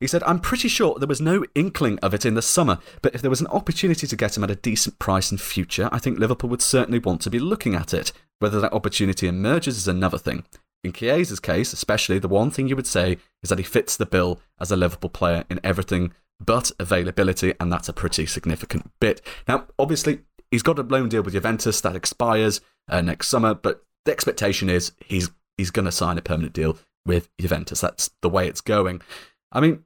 he 0.00 0.06
said, 0.06 0.22
I'm 0.22 0.38
pretty 0.38 0.68
sure 0.68 0.96
there 0.98 1.08
was 1.08 1.20
no 1.20 1.44
inkling 1.56 1.98
of 2.00 2.14
it 2.14 2.24
in 2.24 2.34
the 2.34 2.42
summer, 2.42 2.78
but 3.02 3.14
if 3.14 3.22
there 3.22 3.30
was 3.30 3.40
an 3.40 3.48
opportunity 3.48 4.06
to 4.06 4.16
get 4.16 4.36
him 4.36 4.44
at 4.44 4.50
a 4.50 4.54
decent 4.54 4.98
price 5.00 5.32
in 5.32 5.38
future, 5.38 5.88
I 5.90 5.98
think 5.98 6.18
Liverpool 6.18 6.50
would 6.50 6.62
certainly 6.62 7.00
want 7.00 7.20
to 7.22 7.30
be 7.30 7.40
looking 7.40 7.74
at 7.74 7.92
it. 7.92 8.12
Whether 8.38 8.60
that 8.60 8.72
opportunity 8.72 9.26
emerges 9.26 9.76
is 9.76 9.88
another 9.88 10.18
thing. 10.18 10.44
In 10.84 10.92
Chiesa's 10.92 11.40
case, 11.40 11.72
especially, 11.72 12.18
the 12.18 12.28
one 12.28 12.50
thing 12.50 12.68
you 12.68 12.76
would 12.76 12.86
say 12.86 13.18
is 13.42 13.50
that 13.50 13.58
he 13.58 13.64
fits 13.64 13.96
the 13.96 14.06
bill 14.06 14.40
as 14.60 14.70
a 14.70 14.76
Liverpool 14.76 15.10
player 15.10 15.44
in 15.50 15.60
everything 15.64 16.12
but 16.40 16.70
availability, 16.78 17.52
and 17.58 17.72
that's 17.72 17.88
a 17.88 17.92
pretty 17.92 18.26
significant 18.26 18.90
bit. 19.00 19.20
Now, 19.48 19.66
obviously, 19.78 20.20
he's 20.50 20.62
got 20.62 20.78
a 20.78 20.82
loan 20.82 21.08
deal 21.08 21.22
with 21.22 21.34
Juventus 21.34 21.80
that 21.80 21.96
expires 21.96 22.60
uh, 22.88 23.00
next 23.00 23.28
summer, 23.28 23.54
but 23.54 23.82
the 24.04 24.12
expectation 24.12 24.70
is 24.70 24.92
he's 25.04 25.30
he's 25.56 25.70
going 25.70 25.86
to 25.86 25.92
sign 25.92 26.16
a 26.16 26.22
permanent 26.22 26.52
deal 26.52 26.78
with 27.04 27.28
Juventus. 27.40 27.80
That's 27.80 28.10
the 28.22 28.28
way 28.28 28.46
it's 28.46 28.60
going. 28.60 29.02
I 29.50 29.60
mean, 29.60 29.84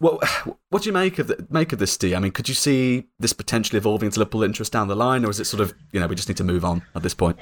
well, 0.00 0.18
what 0.70 0.82
do 0.82 0.88
you 0.88 0.92
make 0.92 1.18
of 1.18 1.28
the, 1.28 1.46
make 1.50 1.72
of 1.72 1.78
this, 1.78 1.96
D? 1.96 2.14
I 2.14 2.18
mean, 2.18 2.32
could 2.32 2.48
you 2.48 2.54
see 2.54 3.06
this 3.18 3.32
potentially 3.32 3.76
evolving 3.76 4.06
into 4.06 4.18
Liverpool 4.18 4.42
interest 4.42 4.72
down 4.72 4.88
the 4.88 4.96
line, 4.96 5.24
or 5.24 5.30
is 5.30 5.38
it 5.38 5.44
sort 5.44 5.60
of 5.60 5.74
you 5.92 6.00
know 6.00 6.06
we 6.06 6.16
just 6.16 6.28
need 6.28 6.38
to 6.38 6.44
move 6.44 6.64
on 6.64 6.82
at 6.94 7.02
this 7.02 7.14
point? 7.14 7.36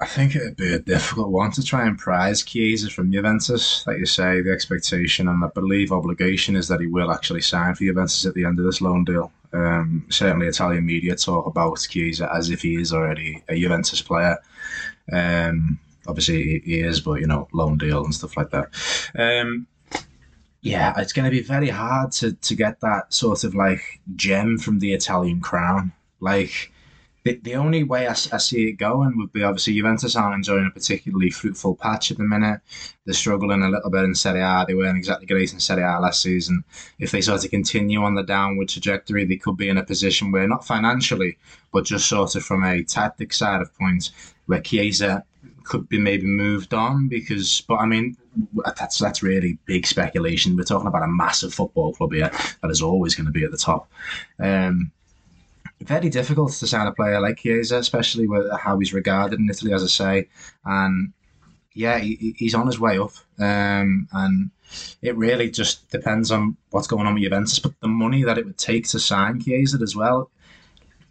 I 0.00 0.06
think 0.06 0.36
it'd 0.36 0.56
be 0.56 0.72
a 0.72 0.78
difficult 0.78 1.30
one 1.30 1.50
to 1.52 1.62
try 1.62 1.86
and 1.86 1.98
prize 1.98 2.42
Chiesa 2.42 2.90
from 2.90 3.10
Juventus. 3.10 3.84
Like 3.86 3.98
you 3.98 4.06
say, 4.06 4.42
the 4.42 4.52
expectation 4.52 5.28
and 5.28 5.44
I 5.44 5.48
believe 5.54 5.92
obligation 5.92 6.56
is 6.56 6.68
that 6.68 6.80
he 6.80 6.86
will 6.86 7.10
actually 7.10 7.42
sign 7.42 7.74
for 7.74 7.84
Juventus 7.84 8.24
at 8.26 8.34
the 8.34 8.44
end 8.44 8.58
of 8.58 8.66
this 8.66 8.80
loan 8.80 9.04
deal. 9.04 9.32
Um, 9.52 10.04
certainly, 10.10 10.48
Italian 10.48 10.84
media 10.84 11.16
talk 11.16 11.46
about 11.46 11.86
Chiesa 11.88 12.30
as 12.34 12.50
if 12.50 12.62
he 12.62 12.74
is 12.74 12.92
already 12.92 13.42
a 13.48 13.58
Juventus 13.58 14.02
player. 14.02 14.36
Um, 15.12 15.78
obviously, 16.06 16.60
he 16.64 16.80
is, 16.80 17.00
but 17.00 17.20
you 17.20 17.26
know, 17.26 17.48
loan 17.52 17.78
deal 17.78 18.04
and 18.04 18.14
stuff 18.14 18.36
like 18.36 18.50
that. 18.50 18.68
Um, 19.16 19.68
yeah, 20.64 20.94
it's 20.96 21.12
going 21.12 21.26
to 21.26 21.30
be 21.30 21.42
very 21.42 21.68
hard 21.68 22.10
to, 22.12 22.32
to 22.32 22.54
get 22.54 22.80
that 22.80 23.12
sort 23.12 23.44
of 23.44 23.54
like 23.54 24.00
gem 24.16 24.56
from 24.56 24.78
the 24.78 24.94
Italian 24.94 25.42
crown. 25.42 25.92
Like, 26.20 26.72
the, 27.22 27.38
the 27.42 27.54
only 27.56 27.84
way 27.84 28.06
I, 28.06 28.12
I 28.12 28.38
see 28.38 28.68
it 28.68 28.78
going 28.78 29.18
would 29.18 29.30
be 29.30 29.42
obviously 29.42 29.74
Juventus 29.74 30.16
aren't 30.16 30.36
enjoying 30.36 30.66
a 30.66 30.70
particularly 30.70 31.28
fruitful 31.28 31.76
patch 31.76 32.10
at 32.10 32.16
the 32.16 32.24
minute. 32.24 32.60
They're 33.04 33.12
struggling 33.12 33.62
a 33.62 33.68
little 33.68 33.90
bit 33.90 34.04
in 34.04 34.14
Serie 34.14 34.40
A. 34.40 34.64
They 34.66 34.74
weren't 34.74 34.96
exactly 34.96 35.26
great 35.26 35.52
in 35.52 35.60
Serie 35.60 35.82
A 35.82 36.00
last 36.00 36.22
season. 36.22 36.64
If 36.98 37.10
they 37.10 37.20
sort 37.20 37.44
of 37.44 37.50
continue 37.50 38.02
on 38.02 38.14
the 38.14 38.22
downward 38.22 38.70
trajectory, 38.70 39.26
they 39.26 39.36
could 39.36 39.58
be 39.58 39.68
in 39.68 39.76
a 39.76 39.84
position 39.84 40.32
where, 40.32 40.48
not 40.48 40.66
financially, 40.66 41.36
but 41.74 41.84
just 41.84 42.08
sort 42.08 42.36
of 42.36 42.42
from 42.42 42.64
a 42.64 42.82
tactic 42.82 43.34
side 43.34 43.60
of 43.60 43.76
points, 43.76 44.12
where 44.46 44.62
Chiesa 44.62 45.24
could 45.64 45.88
be 45.88 45.98
maybe 45.98 46.26
moved 46.26 46.74
on 46.74 47.08
because, 47.08 47.62
but 47.62 47.76
I 47.76 47.86
mean, 47.86 48.16
that's 48.76 48.98
that's 48.98 49.22
really 49.22 49.58
big 49.64 49.86
speculation. 49.86 50.56
We're 50.56 50.64
talking 50.64 50.88
about 50.88 51.02
a 51.02 51.08
massive 51.08 51.54
football 51.54 51.92
club 51.92 52.12
here 52.12 52.30
that 52.62 52.70
is 52.70 52.82
always 52.82 53.14
going 53.14 53.26
to 53.26 53.32
be 53.32 53.44
at 53.44 53.50
the 53.50 53.56
top. 53.56 53.90
Um, 54.38 54.92
very 55.80 56.08
difficult 56.08 56.52
to 56.52 56.66
sign 56.66 56.86
a 56.86 56.92
player 56.92 57.20
like 57.20 57.38
Chiesa, 57.38 57.78
especially 57.78 58.26
with 58.26 58.50
how 58.58 58.78
he's 58.78 58.94
regarded 58.94 59.38
in 59.38 59.50
Italy, 59.50 59.72
as 59.72 59.82
I 59.82 59.86
say, 59.86 60.28
and 60.64 61.12
yeah, 61.74 61.98
he, 61.98 62.34
he's 62.38 62.54
on 62.54 62.66
his 62.66 62.78
way 62.78 62.98
up, 62.98 63.12
um, 63.38 64.08
and 64.12 64.50
it 65.02 65.16
really 65.16 65.50
just 65.50 65.90
depends 65.90 66.30
on 66.30 66.56
what's 66.70 66.86
going 66.86 67.06
on 67.06 67.14
with 67.14 67.24
Juventus. 67.24 67.58
But 67.58 67.78
the 67.80 67.88
money 67.88 68.22
that 68.22 68.38
it 68.38 68.46
would 68.46 68.58
take 68.58 68.88
to 68.88 69.00
sign 69.00 69.40
Chiesa 69.40 69.78
as 69.82 69.96
well, 69.96 70.30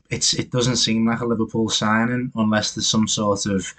it's 0.10 0.34
it 0.34 0.52
doesn't 0.52 0.78
seem 0.78 1.06
like 1.06 1.20
a 1.20 1.26
Liverpool 1.26 1.70
signing 1.70 2.32
unless 2.36 2.74
there's 2.74 2.88
some 2.88 3.08
sort 3.08 3.46
of 3.46 3.74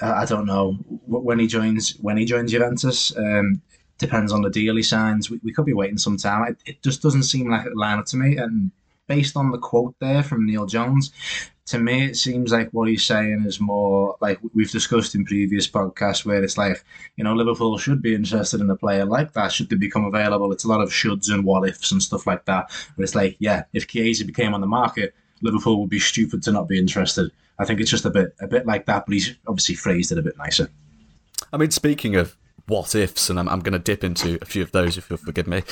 I 0.00 0.24
don't 0.24 0.46
know 0.46 0.72
when 1.06 1.38
he 1.38 1.46
joins 1.46 1.96
when 2.00 2.16
he 2.16 2.24
joins 2.24 2.50
Juventus. 2.50 3.16
Um, 3.16 3.62
depends 3.98 4.32
on 4.32 4.42
the 4.42 4.50
deal 4.50 4.76
he 4.76 4.82
signs. 4.82 5.30
We, 5.30 5.40
we 5.42 5.52
could 5.52 5.66
be 5.66 5.72
waiting 5.72 5.98
some 5.98 6.16
time. 6.16 6.48
It, 6.48 6.58
it 6.66 6.82
just 6.82 7.02
doesn't 7.02 7.22
seem 7.24 7.48
like 7.48 7.66
up 7.80 8.06
to 8.06 8.16
me. 8.16 8.36
And 8.36 8.70
based 9.06 9.36
on 9.36 9.50
the 9.50 9.58
quote 9.58 9.94
there 10.00 10.22
from 10.22 10.46
Neil 10.46 10.66
Jones, 10.66 11.12
to 11.66 11.78
me 11.78 12.04
it 12.04 12.16
seems 12.16 12.52
like 12.52 12.70
what 12.70 12.88
he's 12.88 13.06
saying 13.06 13.44
is 13.46 13.60
more 13.60 14.16
like 14.20 14.38
we've 14.52 14.70
discussed 14.70 15.14
in 15.14 15.24
previous 15.24 15.68
podcasts, 15.68 16.24
where 16.24 16.42
it's 16.42 16.58
like 16.58 16.84
you 17.16 17.24
know 17.24 17.34
Liverpool 17.34 17.78
should 17.78 18.02
be 18.02 18.14
interested 18.14 18.60
in 18.60 18.70
a 18.70 18.76
player 18.76 19.04
like 19.04 19.32
that. 19.34 19.52
Should 19.52 19.70
they 19.70 19.76
become 19.76 20.04
available? 20.04 20.52
It's 20.52 20.64
a 20.64 20.68
lot 20.68 20.80
of 20.80 20.90
shoulds 20.90 21.32
and 21.32 21.44
what 21.44 21.68
ifs 21.68 21.92
and 21.92 22.02
stuff 22.02 22.26
like 22.26 22.44
that. 22.46 22.70
But 22.96 23.04
it's 23.04 23.14
like 23.14 23.36
yeah, 23.38 23.64
if 23.72 23.86
Chiesa 23.86 24.24
became 24.24 24.54
on 24.54 24.60
the 24.60 24.66
market, 24.66 25.14
Liverpool 25.40 25.80
would 25.80 25.90
be 25.90 26.00
stupid 26.00 26.42
to 26.42 26.52
not 26.52 26.68
be 26.68 26.78
interested. 26.78 27.30
I 27.58 27.64
think 27.64 27.80
it's 27.80 27.90
just 27.90 28.04
a 28.04 28.10
bit 28.10 28.34
a 28.40 28.46
bit 28.46 28.66
like 28.66 28.86
that, 28.86 29.06
but 29.06 29.12
he's 29.12 29.34
obviously 29.46 29.74
phrased 29.74 30.12
it 30.12 30.18
a 30.18 30.22
bit 30.22 30.36
nicer. 30.36 30.68
I 31.52 31.56
mean, 31.56 31.70
speaking 31.70 32.16
of 32.16 32.36
what 32.66 32.94
ifs, 32.94 33.30
and 33.30 33.38
I'm, 33.38 33.48
I'm 33.48 33.60
going 33.60 33.74
to 33.74 33.78
dip 33.78 34.02
into 34.02 34.38
a 34.40 34.44
few 34.44 34.62
of 34.62 34.72
those 34.72 34.96
if 34.96 35.08
you'll 35.10 35.18
forgive 35.18 35.46
me. 35.46 35.62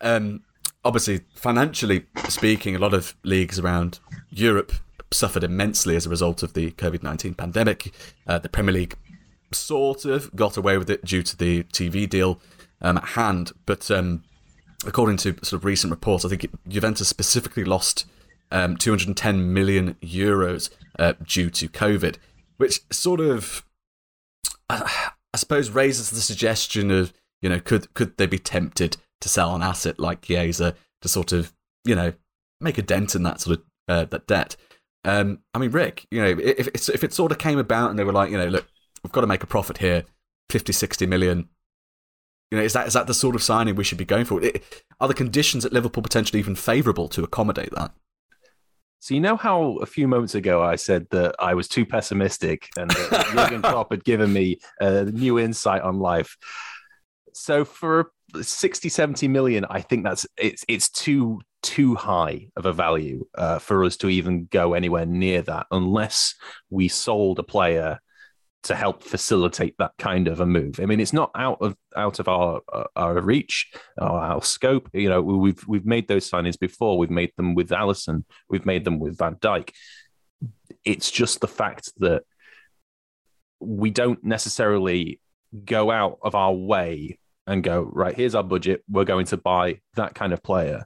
Um, 0.00 0.42
obviously, 0.84 1.20
financially 1.34 2.06
speaking, 2.28 2.76
a 2.76 2.78
lot 2.78 2.94
of 2.94 3.14
leagues 3.22 3.58
around 3.58 3.98
Europe 4.30 4.72
suffered 5.10 5.44
immensely 5.44 5.96
as 5.96 6.06
a 6.06 6.10
result 6.10 6.42
of 6.42 6.54
the 6.54 6.70
COVID 6.72 7.02
19 7.02 7.34
pandemic. 7.34 7.92
Uh, 8.26 8.38
the 8.38 8.48
Premier 8.48 8.72
League 8.74 8.96
sort 9.52 10.04
of 10.04 10.34
got 10.34 10.56
away 10.56 10.78
with 10.78 10.90
it 10.90 11.04
due 11.04 11.22
to 11.22 11.36
the 11.36 11.64
TV 11.64 12.08
deal 12.08 12.40
um, 12.80 12.96
at 12.96 13.04
hand, 13.04 13.52
but 13.66 13.90
um, 13.90 14.22
according 14.86 15.16
to 15.18 15.32
sort 15.42 15.54
of 15.54 15.64
recent 15.64 15.90
reports, 15.90 16.24
I 16.24 16.28
think 16.28 16.46
Juventus 16.68 17.08
specifically 17.08 17.64
lost 17.64 18.06
um, 18.52 18.76
210 18.76 19.52
million 19.52 19.94
euros 20.02 20.70
uh, 20.98 21.14
due 21.24 21.50
to 21.50 21.68
COVID, 21.68 22.16
which 22.58 22.80
sort 22.92 23.20
of, 23.20 23.64
I, 24.68 25.10
I 25.32 25.36
suppose, 25.36 25.70
raises 25.70 26.10
the 26.10 26.20
suggestion 26.20 26.90
of 26.90 27.12
you 27.40 27.48
know 27.48 27.58
could 27.58 27.92
could 27.94 28.16
they 28.18 28.26
be 28.26 28.38
tempted 28.38 28.98
to 29.20 29.28
sell 29.28 29.54
an 29.54 29.62
asset 29.62 29.98
like 29.98 30.22
Chiesa 30.22 30.76
to 31.00 31.08
sort 31.08 31.32
of 31.32 31.52
you 31.84 31.94
know 31.94 32.12
make 32.60 32.78
a 32.78 32.82
dent 32.82 33.14
in 33.14 33.24
that 33.24 33.40
sort 33.40 33.58
of 33.58 33.64
uh, 33.88 34.04
that 34.04 34.26
debt. 34.26 34.56
Um, 35.04 35.40
I 35.52 35.58
mean, 35.58 35.72
Rick, 35.72 36.06
you 36.10 36.22
know, 36.22 36.36
if 36.38 36.68
if 36.68 37.02
it 37.02 37.12
sort 37.12 37.32
of 37.32 37.38
came 37.38 37.58
about 37.58 37.90
and 37.90 37.98
they 37.98 38.04
were 38.04 38.12
like, 38.12 38.30
you 38.30 38.38
know, 38.38 38.46
look, 38.46 38.68
we've 39.02 39.12
got 39.12 39.22
to 39.22 39.26
make 39.26 39.42
a 39.42 39.48
profit 39.48 39.78
here, 39.78 40.04
50, 40.50 40.72
60 40.72 41.06
million. 41.06 41.48
You 42.50 42.58
know, 42.58 42.64
is 42.64 42.74
that 42.74 42.86
is 42.86 42.92
that 42.92 43.06
the 43.06 43.14
sort 43.14 43.34
of 43.34 43.42
signing 43.42 43.76
we 43.76 43.84
should 43.84 43.98
be 43.98 44.04
going 44.04 44.26
for? 44.26 44.40
Are 45.00 45.08
the 45.08 45.14
conditions 45.14 45.64
at 45.64 45.72
Liverpool 45.72 46.02
potentially 46.02 46.38
even 46.38 46.54
favourable 46.54 47.08
to 47.08 47.24
accommodate 47.24 47.70
that? 47.74 47.92
So 49.02 49.14
you 49.14 49.20
know 49.20 49.36
how 49.36 49.78
a 49.78 49.86
few 49.86 50.06
moments 50.06 50.36
ago 50.36 50.62
I 50.62 50.76
said 50.76 51.08
that 51.10 51.34
I 51.40 51.54
was 51.54 51.66
too 51.66 51.84
pessimistic 51.84 52.68
and 52.78 52.88
that 52.88 53.26
Jurgen 53.34 53.60
Klopp 53.62 53.90
had 53.90 54.04
given 54.04 54.32
me 54.32 54.60
a 54.78 55.06
new 55.06 55.40
insight 55.40 55.82
on 55.82 55.98
life. 55.98 56.36
So 57.32 57.64
for 57.64 58.12
60, 58.40 58.88
70 58.88 59.26
million, 59.26 59.66
I 59.68 59.80
think 59.80 60.04
that's 60.04 60.24
it's 60.38 60.64
it's 60.68 60.88
too 60.88 61.40
too 61.64 61.96
high 61.96 62.46
of 62.56 62.64
a 62.64 62.72
value 62.72 63.26
uh, 63.34 63.58
for 63.58 63.82
us 63.82 63.96
to 63.96 64.08
even 64.08 64.46
go 64.52 64.74
anywhere 64.74 65.04
near 65.04 65.42
that 65.42 65.66
unless 65.72 66.36
we 66.70 66.86
sold 66.86 67.40
a 67.40 67.42
player 67.42 67.98
to 68.64 68.76
help 68.76 69.02
facilitate 69.02 69.74
that 69.78 69.92
kind 69.98 70.28
of 70.28 70.40
a 70.40 70.46
move. 70.46 70.78
I 70.80 70.86
mean, 70.86 71.00
it's 71.00 71.12
not 71.12 71.30
out 71.34 71.58
of 71.60 71.76
out 71.96 72.20
of 72.20 72.28
our 72.28 72.60
uh, 72.72 72.84
our 72.94 73.20
reach 73.20 73.72
our 74.00 74.42
scope. 74.42 74.88
You 74.92 75.08
know, 75.08 75.20
we've 75.20 75.60
we've 75.66 75.86
made 75.86 76.08
those 76.08 76.30
signings 76.30 76.58
before. 76.58 76.96
We've 76.96 77.10
made 77.10 77.32
them 77.36 77.54
with 77.54 77.70
Alisson. 77.70 78.24
We've 78.48 78.66
made 78.66 78.84
them 78.84 79.00
with 79.00 79.18
Van 79.18 79.34
Dijk. 79.36 79.70
It's 80.84 81.10
just 81.10 81.40
the 81.40 81.48
fact 81.48 81.92
that 81.98 82.22
we 83.60 83.90
don't 83.90 84.22
necessarily 84.24 85.20
go 85.64 85.90
out 85.90 86.18
of 86.22 86.34
our 86.34 86.52
way 86.52 87.18
and 87.46 87.62
go 87.62 87.82
right. 87.82 88.14
Here's 88.14 88.34
our 88.34 88.44
budget. 88.44 88.82
We're 88.88 89.04
going 89.04 89.26
to 89.26 89.36
buy 89.36 89.80
that 89.94 90.14
kind 90.14 90.32
of 90.32 90.42
player, 90.42 90.84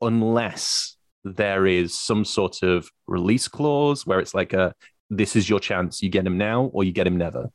unless 0.00 0.96
there 1.24 1.66
is 1.66 1.98
some 1.98 2.24
sort 2.24 2.62
of 2.62 2.88
release 3.06 3.48
clause 3.48 4.06
where 4.06 4.20
it's 4.20 4.34
like 4.34 4.52
a 4.52 4.74
this 5.10 5.36
is 5.36 5.48
your 5.48 5.60
chance. 5.60 6.02
You 6.02 6.08
get 6.08 6.26
him 6.26 6.38
now 6.38 6.70
or 6.72 6.84
you 6.84 6.92
get 6.92 7.06
him 7.06 7.18
never. 7.18 7.50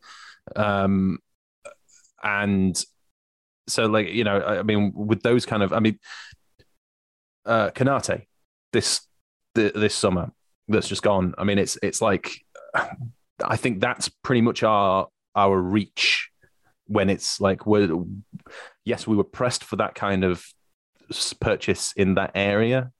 Um, 0.55 1.19
and 2.23 2.81
so 3.67 3.85
like 3.87 4.09
you 4.09 4.23
know, 4.23 4.41
I 4.41 4.63
mean, 4.63 4.91
with 4.93 5.23
those 5.23 5.45
kind 5.45 5.63
of, 5.63 5.73
I 5.73 5.79
mean, 5.79 5.99
uh, 7.45 7.71
Konate 7.71 8.25
this 8.73 9.01
the, 9.53 9.71
this 9.73 9.95
summer 9.95 10.31
that's 10.67 10.87
just 10.87 11.01
gone. 11.01 11.33
I 11.37 11.43
mean, 11.43 11.57
it's 11.57 11.77
it's 11.81 12.01
like 12.01 12.31
I 13.43 13.55
think 13.55 13.79
that's 13.79 14.09
pretty 14.09 14.41
much 14.41 14.63
our 14.63 15.07
our 15.35 15.59
reach 15.59 16.29
when 16.87 17.09
it's 17.09 17.41
like 17.41 17.65
we're 17.65 17.89
yes, 18.83 19.07
we 19.07 19.15
were 19.15 19.23
pressed 19.23 19.63
for 19.63 19.77
that 19.77 19.95
kind 19.95 20.23
of 20.23 20.45
purchase 21.39 21.93
in 21.93 22.15
that 22.15 22.31
area, 22.35 22.91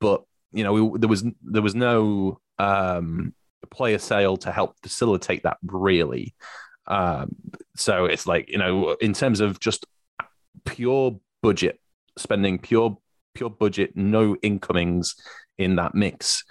but 0.00 0.24
you 0.52 0.64
know, 0.64 0.72
we, 0.72 0.98
there 0.98 1.08
was 1.08 1.24
there 1.42 1.62
was 1.62 1.74
no 1.74 2.40
um, 2.58 3.34
player 3.66 3.98
sale 3.98 4.36
to 4.38 4.52
help 4.52 4.76
facilitate 4.82 5.42
that 5.42 5.58
really. 5.64 6.34
Um, 6.86 7.36
so 7.76 8.06
it's 8.06 8.26
like 8.26 8.48
you 8.48 8.58
know, 8.58 8.92
in 9.00 9.12
terms 9.12 9.40
of 9.40 9.60
just 9.60 9.86
pure 10.64 11.18
budget 11.42 11.80
spending, 12.16 12.58
pure 12.58 12.98
pure 13.34 13.50
budget, 13.50 13.96
no 13.96 14.36
incomings 14.42 15.14
in 15.58 15.76
that 15.76 15.94
mix. 15.94 16.44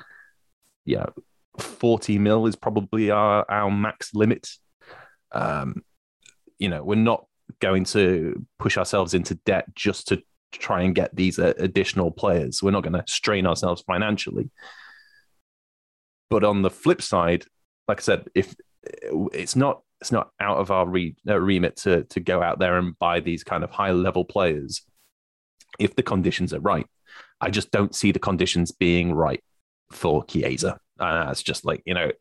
Yeah, 0.86 1.08
forty 1.58 2.18
mil 2.18 2.46
is 2.46 2.56
probably 2.56 3.10
our 3.10 3.46
our 3.50 3.72
max 3.72 4.14
limit. 4.14 4.50
Um, 5.32 5.84
you 6.60 6.70
know, 6.70 6.84
we're 6.84 6.96
not 6.96 7.26
going 7.60 7.84
to 7.86 8.46
push 8.60 8.78
ourselves 8.78 9.14
into 9.14 9.36
debt 9.46 9.66
just 9.76 10.08
to 10.10 10.22
try 10.52 10.82
and 10.82 10.96
get 10.96 11.16
these 11.16 11.40
uh, 11.40 11.54
additional 11.58 12.12
players. 12.12 12.64
We're 12.64 12.72
not 12.72 12.84
going 12.84 12.94
to 12.94 13.04
strain 13.08 13.46
ourselves 13.46 13.84
financially. 13.86 14.50
But 16.30 16.44
on 16.44 16.62
the 16.62 16.70
flip 16.70 17.02
side, 17.02 17.46
like 17.88 18.00
I 18.00 18.04
said, 18.04 18.28
if 18.36 18.56
it's 18.84 19.56
not 19.56 19.82
it's 20.02 20.12
not 20.12 20.30
out 20.40 20.58
of 20.58 20.70
our 20.70 20.88
re, 20.88 21.16
uh, 21.28 21.40
remit 21.40 21.76
to 21.78 22.04
to 22.06 22.20
go 22.20 22.42
out 22.42 22.60
there 22.60 22.78
and 22.78 22.98
buy 23.00 23.20
these 23.20 23.44
kind 23.44 23.64
of 23.64 23.72
high 23.72 23.92
level 23.92 24.26
players 24.26 24.84
if 25.80 25.96
the 25.96 26.04
conditions 26.04 26.54
are 26.54 26.60
right. 26.60 26.86
I 27.42 27.50
just 27.50 27.72
don't 27.72 27.96
see 27.96 28.12
the 28.12 28.20
conditions 28.20 28.72
being 28.72 29.14
right 29.14 29.44
for 29.92 30.24
Chiesa. 30.26 30.80
Uh, 31.00 31.28
it's 31.32 31.44
just 31.44 31.66
like 31.66 31.82
you 31.86 31.94
know, 31.94 32.12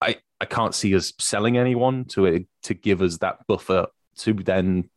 I 0.00 0.16
I 0.40 0.44
can't 0.44 0.74
see 0.74 0.94
us 0.94 1.12
selling 1.18 1.56
anyone 1.56 2.04
to 2.06 2.44
to 2.64 2.74
give 2.74 3.02
us 3.02 3.18
that 3.18 3.46
buffer 3.46 3.86
to 4.18 4.34
then 4.34 4.90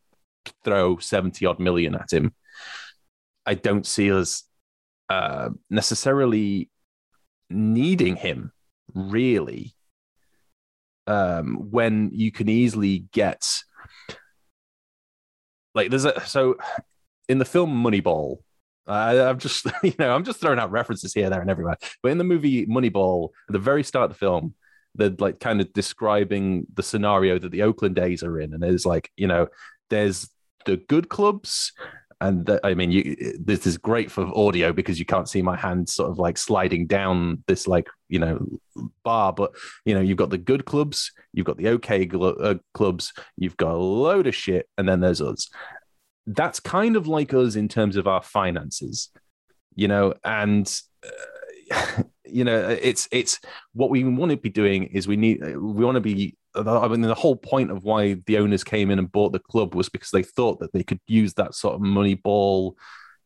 throw 0.63 0.97
70 0.97 1.45
odd 1.45 1.59
million 1.59 1.95
at 1.95 2.11
him. 2.11 2.33
I 3.45 3.53
don't 3.53 3.85
see 3.85 4.11
us 4.11 4.43
uh, 5.09 5.49
necessarily 5.69 6.69
needing 7.51 8.15
him 8.15 8.51
really 8.93 9.73
um, 11.07 11.69
when 11.71 12.09
you 12.13 12.31
can 12.31 12.49
easily 12.49 13.05
get 13.11 13.63
like 15.73 15.89
there's 15.89 16.05
a 16.05 16.19
so 16.25 16.57
in 17.29 17.37
the 17.37 17.45
film 17.45 17.83
Moneyball. 17.83 18.37
I'm 18.87 19.39
just 19.39 19.65
you 19.83 19.93
know 19.99 20.13
I'm 20.13 20.23
just 20.23 20.41
throwing 20.41 20.59
out 20.59 20.71
references 20.71 21.13
here, 21.13 21.29
there, 21.29 21.41
and 21.41 21.49
everywhere. 21.49 21.77
But 22.03 22.11
in 22.11 22.17
the 22.17 22.23
movie 22.23 22.65
Moneyball, 22.65 23.29
at 23.49 23.53
the 23.53 23.59
very 23.59 23.83
start 23.83 24.05
of 24.05 24.11
the 24.11 24.19
film, 24.19 24.53
they're 24.95 25.15
like 25.17 25.39
kind 25.39 25.61
of 25.61 25.71
describing 25.73 26.67
the 26.73 26.83
scenario 26.83 27.39
that 27.39 27.51
the 27.51 27.63
Oakland 27.63 27.97
A's 27.99 28.23
are 28.23 28.39
in, 28.39 28.53
and 28.53 28.63
it's 28.63 28.85
like 28.85 29.09
you 29.15 29.27
know 29.27 29.47
there's 29.89 30.29
the 30.65 30.77
good 30.77 31.09
clubs 31.09 31.73
and 32.21 32.45
the, 32.45 32.59
I 32.63 32.75
mean, 32.75 32.91
you, 32.91 33.35
this 33.39 33.65
is 33.65 33.77
great 33.77 34.11
for 34.11 34.31
audio 34.37 34.71
because 34.71 34.99
you 34.99 35.05
can't 35.05 35.27
see 35.27 35.41
my 35.41 35.57
hand 35.57 35.89
sort 35.89 36.11
of 36.11 36.19
like 36.19 36.37
sliding 36.37 36.85
down 36.85 37.43
this 37.47 37.67
like 37.67 37.87
you 38.09 38.19
know 38.19 38.45
bar. 39.03 39.33
But 39.33 39.51
you 39.85 39.95
know, 39.95 40.01
you've 40.01 40.17
got 40.17 40.29
the 40.29 40.37
good 40.37 40.65
clubs, 40.65 41.11
you've 41.33 41.47
got 41.47 41.57
the 41.57 41.69
okay 41.69 42.05
gl- 42.05 42.37
uh, 42.39 42.55
clubs, 42.75 43.11
you've 43.37 43.57
got 43.57 43.73
a 43.73 43.77
load 43.77 44.27
of 44.27 44.35
shit, 44.35 44.69
and 44.77 44.87
then 44.87 44.99
there's 44.99 45.19
us. 45.19 45.49
That's 46.27 46.59
kind 46.59 46.95
of 46.95 47.07
like 47.07 47.33
us 47.33 47.55
in 47.55 47.67
terms 47.67 47.97
of 47.97 48.07
our 48.07 48.21
finances, 48.21 49.09
you 49.75 49.87
know, 49.87 50.13
and. 50.23 50.71
Uh, 51.03 52.03
you 52.25 52.45
know, 52.45 52.69
it's 52.69 53.09
it's 53.11 53.39
what 53.73 53.89
we 53.89 54.03
want 54.03 54.31
to 54.31 54.37
be 54.37 54.49
doing 54.49 54.83
is 54.85 55.07
we 55.07 55.17
need 55.17 55.41
we 55.41 55.83
want 55.83 55.95
to 55.95 56.01
be. 56.01 56.37
I 56.53 56.87
mean, 56.87 57.01
the 57.01 57.15
whole 57.15 57.35
point 57.35 57.71
of 57.71 57.83
why 57.83 58.15
the 58.25 58.37
owners 58.37 58.63
came 58.63 58.91
in 58.91 58.99
and 58.99 59.11
bought 59.11 59.31
the 59.31 59.39
club 59.39 59.73
was 59.73 59.89
because 59.89 60.11
they 60.11 60.23
thought 60.23 60.59
that 60.59 60.73
they 60.73 60.83
could 60.83 60.99
use 61.07 61.33
that 61.35 61.55
sort 61.55 61.75
of 61.75 61.81
money 61.81 62.15
ball 62.15 62.77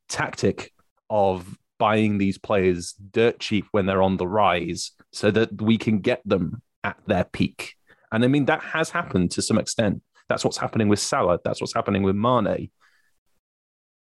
tactic 0.07 0.71
of 1.09 1.57
buying 1.79 2.17
these 2.17 2.37
players 2.37 2.93
dirt 2.93 3.39
cheap 3.39 3.65
when 3.71 3.85
they're 3.85 4.03
on 4.03 4.17
the 4.17 4.27
rise, 4.27 4.91
so 5.11 5.31
that 5.31 5.61
we 5.61 5.77
can 5.77 5.99
get 5.99 6.21
them 6.25 6.61
at 6.83 6.97
their 7.07 7.23
peak. 7.23 7.75
And 8.11 8.23
I 8.23 8.27
mean, 8.27 8.45
that 8.45 8.61
has 8.61 8.89
happened 8.91 9.31
to 9.31 9.41
some 9.41 9.57
extent. 9.57 10.01
That's 10.29 10.45
what's 10.45 10.57
happening 10.57 10.87
with 10.87 10.99
Salah. 10.99 11.39
That's 11.43 11.59
what's 11.61 11.73
happening 11.73 12.03
with 12.03 12.15
Mane. 12.15 12.69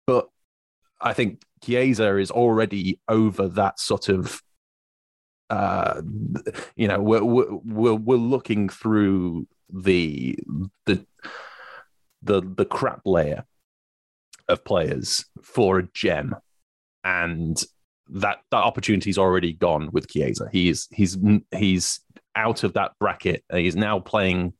But 0.06 0.28
I 1.02 1.14
think 1.14 1.42
Chiesa 1.64 2.18
is 2.18 2.30
already 2.30 3.00
over 3.08 3.48
that 3.50 3.80
sort 3.80 4.10
of 4.10 4.42
uh, 5.54 6.02
you 6.76 6.88
know, 6.88 7.00
we're, 7.00 7.24
we're 7.24 7.94
we're 7.94 8.16
looking 8.16 8.70
through 8.70 9.48
the 9.72 10.36
the 10.88 11.06
the 12.24 12.42
the 12.42 12.66
crap 12.66 13.02
layer 13.06 13.46
of 14.50 14.66
players 14.66 15.26
for 15.44 15.78
a 15.78 15.88
gem, 15.94 16.36
and 17.04 17.63
that 18.10 18.39
that 18.50 18.63
opportunity's 18.63 19.20
already 19.20 19.54
gone 19.54 19.89
with 19.92 20.10
Chiesa. 20.10 20.50
He's 20.52 20.88
he's 20.92 21.20
he's 21.56 22.00
out 22.36 22.63
of 22.63 22.74
that 22.74 22.94
bracket. 23.00 23.44
He's 23.52 23.76
now 23.76 24.00
playing 24.00 24.54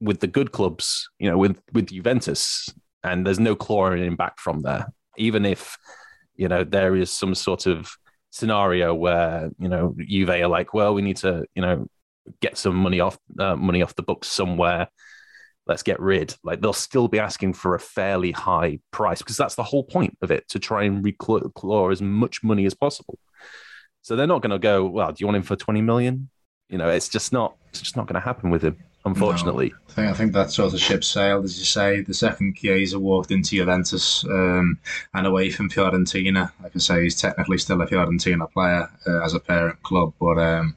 with 0.00 0.18
the 0.18 0.26
good 0.26 0.50
clubs, 0.50 1.08
you 1.20 1.30
know, 1.30 1.38
with 1.38 1.60
with 1.72 1.86
Juventus, 1.86 2.68
and 3.04 3.24
there's 3.24 3.38
no 3.38 3.54
clawing 3.54 4.02
him 4.02 4.16
back 4.16 4.40
from 4.40 4.62
there. 4.62 4.86
Even 5.18 5.46
if 5.46 5.78
you 6.34 6.48
know 6.48 6.64
there 6.64 6.96
is 6.96 7.12
some 7.12 7.36
sort 7.36 7.66
of 7.66 7.96
scenario 8.34 8.92
where 8.92 9.50
you 9.58 9.68
know 9.68 9.94
Juve 9.96 10.30
are 10.30 10.48
like, 10.48 10.74
well, 10.74 10.92
we 10.92 11.02
need 11.02 11.18
to 11.18 11.46
you 11.54 11.62
know 11.62 11.86
get 12.40 12.58
some 12.58 12.74
money 12.74 13.00
off 13.00 13.16
uh, 13.38 13.54
money 13.54 13.80
off 13.82 13.94
the 13.94 14.02
books 14.02 14.28
somewhere. 14.28 14.88
Let's 15.66 15.82
get 15.82 16.00
rid. 16.00 16.34
Like 16.42 16.60
they'll 16.60 16.72
still 16.72 17.08
be 17.08 17.20
asking 17.20 17.54
for 17.54 17.74
a 17.74 17.80
fairly 17.80 18.32
high 18.32 18.80
price 18.90 19.20
because 19.20 19.36
that's 19.36 19.54
the 19.54 19.62
whole 19.62 19.84
point 19.84 20.18
of 20.20 20.30
it 20.30 20.46
to 20.48 20.58
try 20.58 20.82
and 20.82 21.02
reclaw 21.04 21.92
as 21.92 22.02
much 22.02 22.42
money 22.42 22.66
as 22.66 22.74
possible. 22.74 23.18
So 24.02 24.16
they're 24.16 24.26
not 24.26 24.42
going 24.42 24.50
to 24.50 24.58
go. 24.58 24.84
Well, 24.84 25.12
do 25.12 25.16
you 25.20 25.26
want 25.26 25.36
him 25.36 25.42
for 25.42 25.56
twenty 25.56 25.80
million? 25.80 26.28
You 26.68 26.78
know, 26.78 26.88
it's 26.88 27.08
just 27.08 27.32
not. 27.32 27.56
It's 27.68 27.80
just 27.80 27.96
not 27.96 28.06
going 28.06 28.20
to 28.20 28.20
happen 28.20 28.50
with 28.50 28.62
him 28.62 28.76
unfortunately. 29.04 29.70
No, 29.70 29.76
I 29.88 29.92
think 29.92 30.08
I 30.08 30.12
think 30.14 30.32
that 30.32 30.50
sort 30.50 30.74
of 30.74 30.80
ship 30.80 31.04
sailed, 31.04 31.44
as 31.44 31.58
you 31.58 31.64
say. 31.64 32.00
The 32.00 32.14
second 32.14 32.56
Chiesa 32.56 32.98
walked 32.98 33.30
into 33.30 33.56
Juventus 33.56 34.24
um, 34.24 34.78
and 35.12 35.26
away 35.26 35.50
from 35.50 35.70
Fiorentina. 35.70 36.50
Like 36.62 36.74
I 36.74 36.78
say, 36.78 37.02
he's 37.02 37.20
technically 37.20 37.58
still 37.58 37.80
a 37.80 37.86
Fiorentina 37.86 38.50
player 38.50 38.90
uh, 39.06 39.24
as 39.24 39.34
a 39.34 39.40
parent 39.40 39.82
club, 39.82 40.14
but 40.18 40.38
um, 40.38 40.74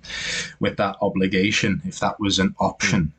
with 0.59 0.77
that 0.77 0.97
obligation, 1.01 1.81
if 1.85 1.99
that 1.99 2.19
was 2.19 2.39
an 2.39 2.55
option. 2.59 3.13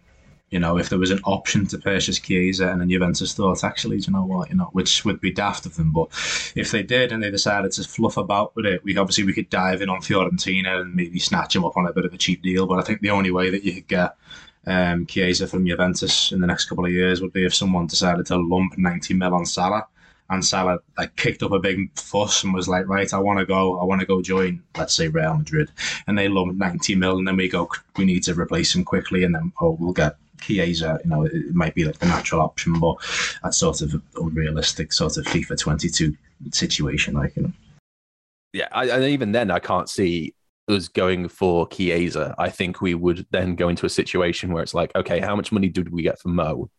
You 0.51 0.59
know, 0.59 0.79
if 0.79 0.89
there 0.89 0.99
was 0.99 1.11
an 1.11 1.21
option 1.25 1.67
to 1.67 1.79
purchase 1.79 2.19
Chiesa 2.19 2.71
and 2.71 2.81
then 2.81 2.89
Juventus 2.89 3.35
thought, 3.35 3.63
actually, 3.63 3.99
you 3.99 4.11
know 4.11 4.25
what, 4.25 4.49
you 4.49 4.57
know, 4.57 4.71
which 4.73 5.05
would 5.05 5.21
be 5.21 5.31
daft 5.31 5.67
of 5.67 5.77
them, 5.77 5.93
but 5.93 6.09
if 6.57 6.71
they 6.71 6.83
did 6.83 7.13
and 7.13 7.23
they 7.23 7.31
decided 7.31 7.73
to 7.73 7.85
fluff 7.85 8.17
about 8.17 8.57
with 8.57 8.65
it, 8.65 8.83
we 8.83 8.97
obviously 8.97 9.25
we 9.25 9.35
could 9.35 9.51
dive 9.51 9.83
in 9.83 9.91
on 9.91 10.01
Fiorentina 10.01 10.81
and 10.81 10.95
maybe 10.95 11.19
snatch 11.19 11.55
him 11.55 11.67
up 11.67 11.77
on 11.77 11.87
a 11.87 11.93
bit 11.93 12.07
of 12.07 12.15
a 12.15 12.17
cheap 12.17 12.41
deal. 12.43 12.67
But 12.67 12.79
I 12.79 12.83
think 12.83 13.03
the 13.03 13.11
only 13.11 13.31
way 13.31 13.51
that 13.51 13.63
you 13.63 13.75
could 13.75 13.89
get 13.89 14.17
um, 14.67 15.07
Chiesa 15.07 15.47
from 15.47 15.67
Juventus 15.67 16.33
in 16.33 16.41
the 16.41 16.47
next 16.47 16.67
couple 16.67 16.85
of 16.85 16.93
years 16.93 17.21
would 17.21 17.33
be 17.33 17.45
if 17.45 17.55
someone 17.55 17.87
decided 17.87 18.27
to 18.27 18.37
lump 18.37 18.77
90 18.77 19.15
mil 19.15 19.35
on 19.35 19.47
Salah 19.47 19.87
and 20.31 20.45
Salah 20.45 20.79
like 20.97 21.15
kicked 21.17 21.43
up 21.43 21.53
a 21.53 21.59
big 21.59 21.91
fuss 21.99 22.45
and 22.45 22.53
was 22.53 22.69
like, 22.69 22.87
right, 22.87 23.13
I 23.13 23.19
want 23.19 23.39
to 23.39 23.47
go, 23.47 23.81
I 23.81 23.85
want 23.85 24.01
to 24.01 24.07
go 24.07 24.21
join, 24.21 24.63
let's 24.77 24.95
say 24.95 25.09
Real 25.09 25.37
Madrid, 25.37 25.71
and 26.07 26.19
they 26.19 26.29
lump 26.29 26.57
90 26.57 26.95
mil, 26.97 27.19
and 27.19 27.27
then 27.27 27.37
we 27.37 27.49
go, 27.49 27.69
we 27.97 28.05
need 28.05 28.23
to 28.25 28.39
replace 28.39 28.75
him 28.75 28.85
quickly, 28.85 29.25
and 29.25 29.35
then 29.35 29.53
oh, 29.61 29.77
we'll 29.81 29.93
get 29.93 30.17
Chiesa. 30.41 31.01
You 31.03 31.11
know, 31.11 31.23
it 31.25 31.55
might 31.55 31.75
be 31.75 31.85
like 31.85 31.99
the 31.99 32.07
natural 32.07 32.43
option, 32.43 32.79
but 32.79 32.97
that's 33.43 33.57
sort 33.57 33.81
of 33.81 34.01
unrealistic, 34.17 34.93
sort 34.93 35.17
of 35.17 35.25
FIFA 35.25 35.59
22 35.59 36.15
situation, 36.53 37.15
like 37.15 37.37
you 37.37 37.45
know. 37.45 37.53
Yeah, 38.53 38.69
I, 38.73 38.89
and 38.89 39.05
even 39.05 39.33
then, 39.33 39.51
I 39.51 39.59
can't 39.59 39.89
see 39.89 40.35
us 40.69 40.89
going 40.89 41.29
for 41.29 41.67
Chiesa, 41.69 42.35
I 42.39 42.51
think 42.51 42.81
we 42.81 42.95
would 42.95 43.27
then 43.31 43.55
go 43.55 43.69
into 43.69 43.87
a 43.87 43.91
situation 43.91 44.53
where 44.53 44.63
it's 44.63 44.75
like, 44.75 44.95
okay, 44.95 45.21
how 45.21 45.35
much 45.37 45.53
money 45.53 45.69
did 45.69 45.91
we 45.91 46.03
get 46.03 46.21
for 46.21 46.29
Mo 46.29 46.71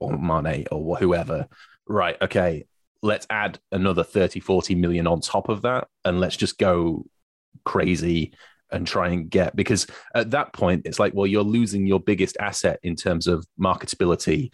or 0.00 0.18
Mane 0.18 0.66
or 0.70 0.96
whoever? 0.96 1.46
Right, 1.86 2.16
okay, 2.22 2.66
let's 3.02 3.26
add 3.30 3.58
another 3.72 4.02
30, 4.02 4.40
40 4.40 4.74
million 4.74 5.06
on 5.06 5.20
top 5.20 5.48
of 5.48 5.62
that 5.62 5.88
and 6.04 6.20
let's 6.20 6.36
just 6.36 6.58
go 6.58 7.04
crazy 7.64 8.32
and 8.70 8.86
try 8.86 9.08
and 9.08 9.30
get 9.30 9.54
because 9.54 9.86
at 10.14 10.30
that 10.32 10.52
point 10.52 10.82
it's 10.84 10.98
like 10.98 11.12
well 11.14 11.26
you're 11.26 11.44
losing 11.44 11.86
your 11.86 12.00
biggest 12.00 12.36
asset 12.40 12.80
in 12.82 12.96
terms 12.96 13.26
of 13.26 13.46
marketability 13.60 14.50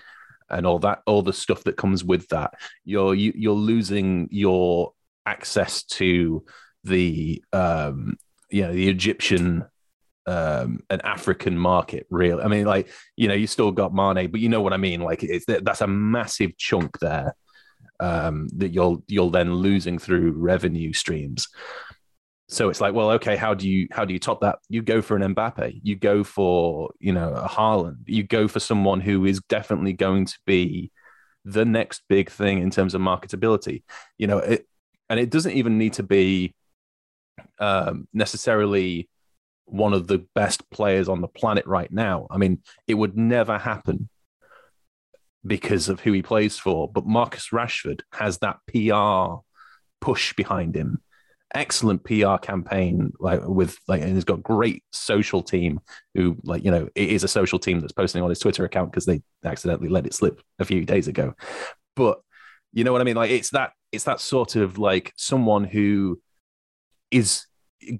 and 0.50 0.66
all 0.66 0.78
that 0.78 1.00
all 1.06 1.22
the 1.22 1.32
stuff 1.32 1.64
that 1.64 1.76
comes 1.76 2.04
with 2.04 2.28
that 2.28 2.52
you're 2.84 3.14
you, 3.14 3.30
are 3.30 3.36
you 3.36 3.50
are 3.50 3.54
losing 3.54 4.28
your 4.30 4.92
access 5.26 5.84
to 5.84 6.44
the 6.84 7.42
um 7.52 8.16
you 8.50 8.62
know 8.62 8.72
the 8.72 8.88
Egyptian 8.88 9.64
um, 10.26 10.80
an 10.90 11.00
African 11.02 11.58
market, 11.58 12.06
really. 12.10 12.42
I 12.42 12.48
mean, 12.48 12.64
like 12.64 12.88
you 13.16 13.28
know, 13.28 13.34
you 13.34 13.46
still 13.46 13.72
got 13.72 13.94
Mane, 13.94 14.30
but 14.30 14.40
you 14.40 14.48
know 14.48 14.60
what 14.60 14.72
I 14.72 14.76
mean. 14.76 15.00
Like 15.00 15.22
it's 15.22 15.44
that's 15.46 15.80
a 15.80 15.86
massive 15.86 16.56
chunk 16.56 16.98
there 17.00 17.34
um, 17.98 18.48
that 18.56 18.72
you'll 18.72 19.02
you'll 19.08 19.30
then 19.30 19.54
losing 19.54 19.98
through 19.98 20.32
revenue 20.32 20.92
streams. 20.92 21.48
So 22.48 22.68
it's 22.68 22.80
like, 22.80 22.94
well, 22.94 23.12
okay, 23.12 23.36
how 23.36 23.54
do 23.54 23.68
you 23.68 23.88
how 23.90 24.04
do 24.04 24.12
you 24.12 24.18
top 24.18 24.40
that? 24.40 24.58
You 24.68 24.82
go 24.82 25.02
for 25.02 25.16
an 25.16 25.34
Mbappe, 25.34 25.80
you 25.82 25.96
go 25.96 26.24
for 26.24 26.90
you 26.98 27.12
know 27.12 27.32
a 27.32 27.48
Haaland, 27.48 27.98
you 28.06 28.22
go 28.22 28.48
for 28.48 28.60
someone 28.60 29.00
who 29.00 29.24
is 29.24 29.40
definitely 29.48 29.92
going 29.92 30.26
to 30.26 30.38
be 30.46 30.90
the 31.44 31.64
next 31.64 32.02
big 32.08 32.30
thing 32.30 32.58
in 32.58 32.70
terms 32.70 32.94
of 32.94 33.00
marketability. 33.00 33.82
You 34.18 34.26
know, 34.26 34.38
it, 34.38 34.66
and 35.08 35.18
it 35.18 35.30
doesn't 35.30 35.52
even 35.52 35.78
need 35.78 35.94
to 35.94 36.02
be 36.02 36.54
um, 37.60 38.08
necessarily 38.12 39.08
one 39.66 39.92
of 39.92 40.06
the 40.08 40.26
best 40.34 40.68
players 40.70 41.08
on 41.08 41.20
the 41.20 41.28
planet 41.28 41.66
right 41.66 41.92
now. 41.92 42.26
I 42.30 42.38
mean, 42.38 42.62
it 42.88 42.94
would 42.94 43.16
never 43.16 43.58
happen 43.58 44.08
because 45.46 45.88
of 45.88 46.00
who 46.00 46.12
he 46.12 46.22
plays 46.22 46.58
for. 46.58 46.90
But 46.90 47.06
Marcus 47.06 47.48
Rashford 47.50 48.00
has 48.12 48.38
that 48.38 48.58
PR 48.66 49.40
push 50.00 50.34
behind 50.34 50.74
him. 50.74 51.00
Excellent 51.54 52.04
PR 52.04 52.36
campaign, 52.40 53.12
like 53.18 53.40
with 53.44 53.76
like, 53.88 54.02
and 54.02 54.14
he's 54.14 54.24
got 54.24 54.42
great 54.42 54.84
social 54.92 55.42
team 55.42 55.80
who, 56.14 56.36
like, 56.44 56.64
you 56.64 56.70
know, 56.70 56.88
it 56.94 57.08
is 57.08 57.24
a 57.24 57.28
social 57.28 57.58
team 57.58 57.80
that's 57.80 57.92
posting 57.92 58.22
on 58.22 58.28
his 58.28 58.38
Twitter 58.38 58.64
account 58.64 58.92
because 58.92 59.04
they 59.04 59.20
accidentally 59.44 59.88
let 59.88 60.06
it 60.06 60.14
slip 60.14 60.40
a 60.60 60.64
few 60.64 60.84
days 60.84 61.08
ago. 61.08 61.34
But 61.96 62.20
you 62.72 62.84
know 62.84 62.92
what 62.92 63.00
I 63.00 63.04
mean? 63.04 63.16
Like, 63.16 63.32
it's 63.32 63.50
that 63.50 63.72
it's 63.90 64.04
that 64.04 64.20
sort 64.20 64.54
of 64.54 64.78
like 64.78 65.12
someone 65.16 65.64
who 65.64 66.20
is 67.10 67.46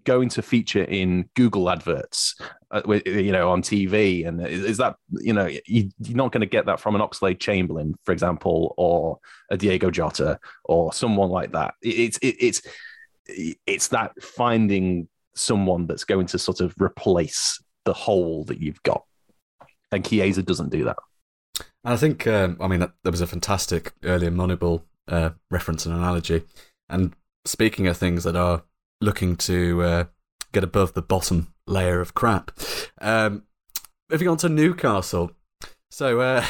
going 0.05 0.29
to 0.31 0.43
feature 0.43 0.85
in 0.85 1.29
Google 1.35 1.71
adverts, 1.71 2.35
uh, 2.71 2.83
you 3.07 3.33
know, 3.33 3.51
on 3.51 3.63
TV, 3.63 4.27
and 4.27 4.45
is 4.47 4.79
that 4.79 4.97
you 5.11 5.33
know 5.33 5.49
you, 5.67 5.91
are 6.09 6.15
not 6.15 6.33
going 6.33 6.41
to 6.41 6.47
get 6.47 6.67
that 6.67 6.81
from 6.81 6.95
an 6.95 7.01
Oxlade 7.01 7.41
Chamberlain, 7.41 7.95
for 8.05 8.13
example, 8.13 8.75
or 8.77 9.19
a 9.51 9.57
Diogo 9.57 9.91
Jota 9.91 10.39
or 10.65 10.93
someone 10.93 11.31
like 11.31 11.53
that. 11.53 11.75
It's 11.83 12.19
it, 12.19 12.37
it's 12.41 12.63
it's 13.67 13.89
that 13.89 14.13
finding 14.23 15.09
someone 15.35 15.87
that's 15.87 16.05
going 16.05 16.27
to 16.27 16.39
sort 16.39 16.61
of 16.61 16.75
replace 16.81 17.63
the 17.85 17.93
hole 17.93 18.45
that 18.45 18.61
you've 18.61 18.83
got, 18.83 19.05
and 19.93 20.05
Chiesa 20.05 20.43
doesn't 20.43 20.71
do 20.71 20.85
that. 20.85 20.97
I 21.83 21.97
think, 21.97 22.27
um, 22.27 22.59
I 22.61 22.69
mean, 22.69 22.81
that 22.81 22.93
was 23.05 23.23
a 23.23 23.27
fantastic 23.27 23.93
earlier 24.05 24.31
Moneyball 24.31 24.83
uh, 25.09 25.31
reference 25.51 25.87
and 25.87 25.95
analogy, 25.95 26.43
and 26.89 27.15
speaking 27.45 27.87
of 27.87 27.97
things 27.97 28.25
that 28.25 28.37
are 28.37 28.63
looking 29.01 29.37
to 29.37 29.83
uh, 29.83 30.05
get 30.53 30.65
above 30.65 30.95
the 30.95 31.03
bottom 31.03 31.53
layer 31.67 32.01
of 32.01 32.15
crap. 32.15 32.51
Um, 33.01 33.45
moving 34.11 34.29
on 34.29 34.37
to 34.39 34.49
Newcastle. 34.49 35.33
So, 35.91 36.21
uh, 36.21 36.45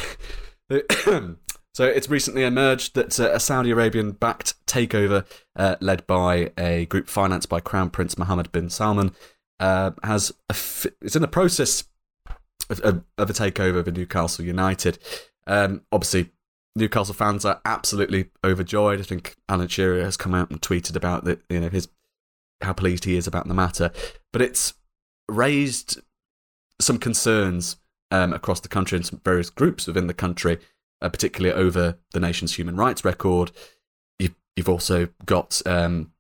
so 1.73 1.85
it's 1.85 2.09
recently 2.09 2.45
emerged 2.45 2.95
that 2.95 3.19
uh, 3.19 3.31
a 3.33 3.41
Saudi 3.41 3.71
Arabian 3.71 4.13
backed 4.13 4.55
takeover 4.67 5.25
uh, 5.57 5.77
led 5.81 6.07
by 6.07 6.53
a 6.59 6.87
group 6.87 7.09
financed 7.09 7.49
by 7.49 7.61
Crown 7.61 7.91
Prince 7.91 8.19
Mohammed 8.19 8.53
bin 8.53 8.71
Salman 8.71 9.13
uh, 9.59 9.91
has 10.03 10.33
it's 10.49 11.17
in 11.17 11.23
the 11.23 11.29
process 11.29 11.85
of, 12.71 12.81
of, 12.81 13.05
of, 13.19 13.31
a 13.31 13.33
takeover 13.33 13.87
of 13.87 13.95
Newcastle 13.95 14.45
United. 14.45 14.99
Um, 15.47 15.83
obviously, 15.93 16.31
Newcastle 16.77 17.15
fans 17.15 17.45
are 17.45 17.61
absolutely 17.65 18.31
overjoyed. 18.45 19.01
I 19.01 19.03
think 19.03 19.37
Alan 19.49 19.69
Shearer 19.69 20.03
has 20.03 20.17
come 20.17 20.35
out 20.35 20.51
and 20.51 20.61
tweeted 20.63 20.97
about 20.97 21.25
the, 21.25 21.41
you 21.51 21.61
know 21.61 21.69
his 21.69 21.89
how 22.63 22.73
pleased 22.73 23.05
he 23.05 23.17
is 23.17 23.27
about 23.27 23.49
the 23.49 23.55
matter. 23.55 23.91
But 24.33 24.43
it's 24.43 24.75
raised 25.29 26.01
some 26.81 26.99
concerns 26.99 27.77
um, 28.11 28.33
across 28.33 28.61
the 28.61 28.69
country 28.69 28.97
and 28.97 29.07
some 29.07 29.21
various 29.25 29.51
groups 29.51 29.87
within 29.87 30.07
the 30.07 30.15
country, 30.15 30.59
uh, 31.01 31.09
particularly 31.09 31.55
over 31.55 31.99
the 32.13 32.21
nation's 32.21 32.57
human 32.57 32.77
rights 32.77 33.05
record. 33.05 33.53
You've, 34.19 34.35
you've 34.57 34.69
also 34.69 35.09
got 35.25 35.63
um, 35.67 36.13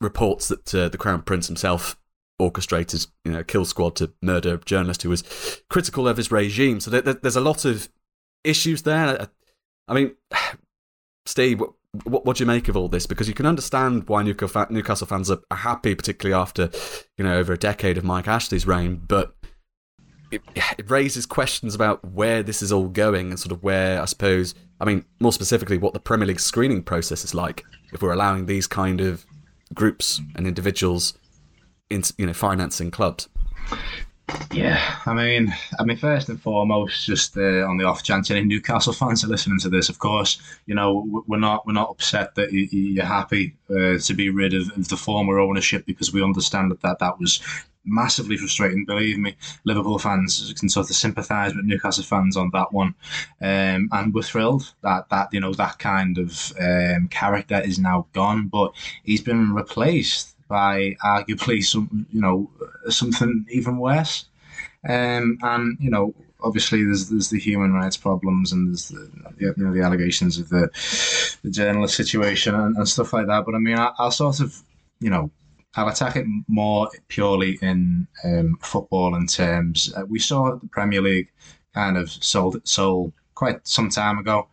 reports 0.00 0.48
that 0.48 0.74
uh, 0.74 0.88
the 0.88 0.98
Crown 0.98 1.22
Prince 1.22 1.46
himself 1.46 1.96
orchestrated, 2.38 3.06
you 3.24 3.32
know, 3.32 3.40
a 3.40 3.44
kill 3.44 3.64
squad 3.64 3.96
to 3.96 4.12
murder 4.20 4.54
a 4.54 4.58
journalist 4.58 5.02
who 5.02 5.10
was 5.10 5.62
critical 5.70 6.08
of 6.08 6.16
his 6.16 6.32
regime. 6.32 6.80
So 6.80 6.90
there, 6.90 7.14
there's 7.14 7.36
a 7.36 7.40
lot 7.40 7.64
of 7.64 7.88
issues 8.44 8.82
there. 8.82 9.28
I 9.88 9.94
mean, 9.94 10.14
Steve, 11.24 11.62
what, 12.04 12.24
what 12.24 12.36
do 12.36 12.42
you 12.42 12.46
make 12.46 12.68
of 12.68 12.76
all 12.76 12.88
this? 12.88 13.06
Because 13.06 13.28
you 13.28 13.34
can 13.34 13.46
understand 13.46 14.08
why 14.08 14.22
Newcastle 14.22 15.06
fans 15.06 15.30
are, 15.30 15.40
happy, 15.50 15.94
particularly 15.94 16.40
after 16.40 16.70
you 17.16 17.24
know 17.24 17.36
over 17.36 17.52
a 17.52 17.58
decade 17.58 17.98
of 17.98 18.04
Mike 18.04 18.28
Ashley's 18.28 18.66
reign, 18.66 19.02
but 19.06 19.34
it, 20.30 20.42
it, 20.54 20.90
raises 20.90 21.26
questions 21.26 21.74
about 21.74 22.02
where 22.04 22.42
this 22.42 22.62
is 22.62 22.72
all 22.72 22.88
going 22.88 23.30
and 23.30 23.38
sort 23.38 23.52
of 23.52 23.62
where 23.62 24.00
I 24.00 24.06
suppose, 24.06 24.54
I 24.80 24.86
mean, 24.86 25.04
more 25.20 25.32
specifically, 25.32 25.76
what 25.76 25.92
the 25.92 26.00
Premier 26.00 26.26
League 26.26 26.40
screening 26.40 26.82
process 26.82 27.24
is 27.24 27.34
like 27.34 27.62
if 27.92 28.00
we're 28.00 28.12
allowing 28.12 28.46
these 28.46 28.66
kind 28.66 29.00
of 29.02 29.26
groups 29.74 30.20
and 30.34 30.46
individuals 30.46 31.18
into 31.90 32.14
you 32.16 32.26
know 32.26 32.32
financing 32.32 32.90
clubs. 32.90 33.28
Yeah, 34.52 34.98
I 35.06 35.14
mean, 35.14 35.52
I 35.78 35.84
mean, 35.84 35.96
first 35.96 36.28
and 36.28 36.40
foremost, 36.40 37.06
just 37.06 37.36
uh, 37.36 37.66
on 37.66 37.78
the 37.78 37.84
off 37.84 38.02
chance 38.02 38.30
any 38.30 38.44
Newcastle 38.44 38.92
fans 38.92 39.24
are 39.24 39.28
listening 39.28 39.58
to 39.60 39.70
this, 39.70 39.88
of 39.88 39.98
course, 39.98 40.40
you 40.66 40.74
know, 40.74 41.24
we're 41.26 41.38
not 41.38 41.66
we're 41.66 41.72
not 41.72 41.90
upset 41.90 42.34
that 42.34 42.52
you're 42.52 43.04
happy 43.04 43.56
uh, 43.70 43.98
to 43.98 44.14
be 44.14 44.28
rid 44.28 44.52
of, 44.52 44.70
of, 44.76 44.88
the 44.88 44.96
former 44.96 45.38
ownership 45.38 45.86
because 45.86 46.12
we 46.12 46.22
understand 46.22 46.70
that, 46.70 46.82
that 46.82 46.98
that 46.98 47.18
was 47.18 47.40
massively 47.84 48.36
frustrating. 48.36 48.84
Believe 48.84 49.18
me, 49.18 49.36
Liverpool 49.64 49.98
fans 49.98 50.52
can 50.58 50.68
sort 50.68 50.90
of 50.90 50.96
sympathise 50.96 51.54
with 51.54 51.64
Newcastle 51.64 52.04
fans 52.04 52.36
on 52.36 52.50
that 52.52 52.72
one, 52.72 52.94
um, 53.40 53.88
and 53.92 54.14
we're 54.14 54.22
thrilled 54.22 54.72
that 54.82 55.08
that 55.08 55.28
you 55.32 55.40
know 55.40 55.54
that 55.54 55.78
kind 55.78 56.18
of 56.18 56.52
um, 56.60 57.08
character 57.08 57.60
is 57.60 57.78
now 57.78 58.06
gone, 58.12 58.48
but 58.48 58.72
he's 59.02 59.22
been 59.22 59.54
replaced 59.54 60.31
by 60.52 60.94
arguably 61.02 61.64
some, 61.64 62.06
you 62.12 62.20
know, 62.20 62.50
something 62.90 63.46
even 63.50 63.78
worse. 63.78 64.26
Um, 64.86 65.38
and 65.42 65.78
you 65.80 65.90
know, 65.90 66.14
obviously 66.42 66.84
there's 66.84 67.08
there's 67.08 67.30
the 67.30 67.38
human 67.38 67.72
rights 67.72 67.96
problems 67.96 68.52
and 68.52 68.68
there's 68.68 68.88
the 68.88 69.10
you 69.38 69.54
know 69.56 69.72
the 69.72 69.80
allegations 69.80 70.38
of 70.38 70.50
the 70.50 70.68
the 71.42 71.50
journalist 71.50 71.96
situation 71.96 72.54
and, 72.54 72.76
and 72.76 72.86
stuff 72.86 73.14
like 73.14 73.28
that. 73.28 73.46
But 73.46 73.54
I 73.54 73.58
mean, 73.58 73.78
I, 73.78 73.92
will 73.98 74.10
sort 74.10 74.40
of 74.40 74.62
you 75.00 75.08
know 75.08 75.30
I'll 75.74 75.88
attack 75.88 76.16
it 76.16 76.26
more 76.48 76.90
purely 77.08 77.58
in 77.62 78.06
um, 78.24 78.58
football 78.60 79.14
in 79.14 79.26
terms. 79.26 79.90
Uh, 79.96 80.04
we 80.06 80.18
saw 80.18 80.54
the 80.54 80.68
Premier 80.68 81.00
League 81.00 81.30
kind 81.74 81.96
of 81.96 82.10
sold 82.10 82.60
sold 82.68 83.14
quite 83.34 83.66
some 83.66 83.88
time 83.88 84.18
ago, 84.18 84.48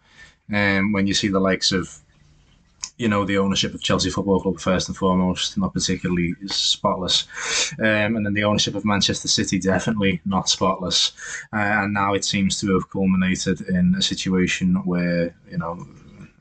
um, 0.53 0.93
when 0.93 1.07
you 1.07 1.13
see 1.13 1.27
the 1.27 1.39
likes 1.39 1.73
of 1.73 1.99
you 2.99 3.07
know, 3.07 3.23
the 3.23 3.37
ownership 3.37 3.73
of 3.73 3.81
Chelsea 3.81 4.09
Football 4.09 4.41
Club 4.41 4.59
first 4.59 4.89
and 4.89 4.97
foremost, 4.97 5.57
not 5.57 5.73
particularly 5.73 6.35
spotless, 6.47 7.25
um, 7.79 8.17
and 8.17 8.25
then 8.25 8.33
the 8.33 8.43
ownership 8.43 8.75
of 8.75 8.83
Manchester 8.83 9.29
City 9.29 9.57
definitely 9.57 10.21
not 10.25 10.49
spotless, 10.49 11.13
uh, 11.53 11.57
and 11.57 11.93
now 11.93 12.13
it 12.13 12.25
seems 12.25 12.59
to 12.59 12.73
have 12.73 12.89
culminated 12.89 13.61
in 13.61 13.95
a 13.95 14.01
situation 14.01 14.75
where 14.85 15.33
you 15.49 15.57
know. 15.57 15.87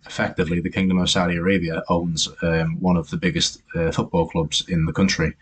Effectively, 0.07 0.59
the 0.59 0.71
Kingdom 0.71 0.99
of 1.01 1.11
Saudi 1.11 1.37
Arabia 1.37 1.83
owns 1.91 2.31
um, 2.41 2.81
one 2.81 2.97
of 2.97 3.11
the 3.11 3.19
biggest 3.19 3.61
uh, 3.75 3.91
football 3.91 4.27
clubs 4.27 4.67
in 4.67 4.87
the 4.87 4.93
country, 4.93 5.35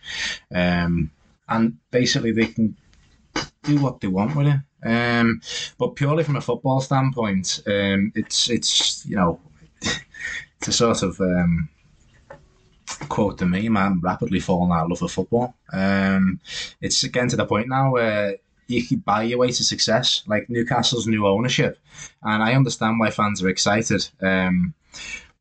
um, 0.52 1.09
and 1.48 1.79
basically 1.92 2.33
they 2.33 2.48
can 2.48 2.76
do 3.62 3.81
what 3.81 4.00
they 4.00 4.09
want 4.09 4.35
with 4.35 4.48
it. 4.48 4.59
Um, 4.85 5.40
but 5.79 5.94
purely 5.94 6.24
from 6.24 6.35
a 6.35 6.40
football 6.40 6.81
standpoint, 6.81 7.62
um, 7.68 8.11
it's 8.16 8.50
it's 8.50 9.07
you 9.07 9.14
know 9.14 9.38
to 10.61 10.73
sort 10.73 11.03
of 11.03 11.21
um, 11.21 11.69
quote 13.09 13.38
the 13.38 13.47
meme, 13.47 13.77
I'm 13.77 14.01
rapidly 14.01 14.40
falling 14.40 14.73
out 14.73 14.85
of 14.85 14.90
love 14.90 15.03
with 15.03 15.12
football. 15.12 15.55
Um, 15.73 16.40
it's 16.81 17.03
getting 17.05 17.31
to 17.31 17.37
the 17.37 17.47
point 17.47 17.69
now 17.69 17.92
where 17.92 18.37
you 18.69 18.97
buy 18.99 19.23
your 19.23 19.38
way 19.38 19.49
to 19.49 19.64
success, 19.64 20.23
like 20.27 20.49
Newcastle's 20.49 21.07
new 21.07 21.27
ownership. 21.27 21.79
And 22.23 22.42
I 22.42 22.55
understand 22.55 22.99
why 22.99 23.11
fans 23.11 23.42
are 23.42 23.49
excited. 23.49 24.09
Um, 24.21 24.75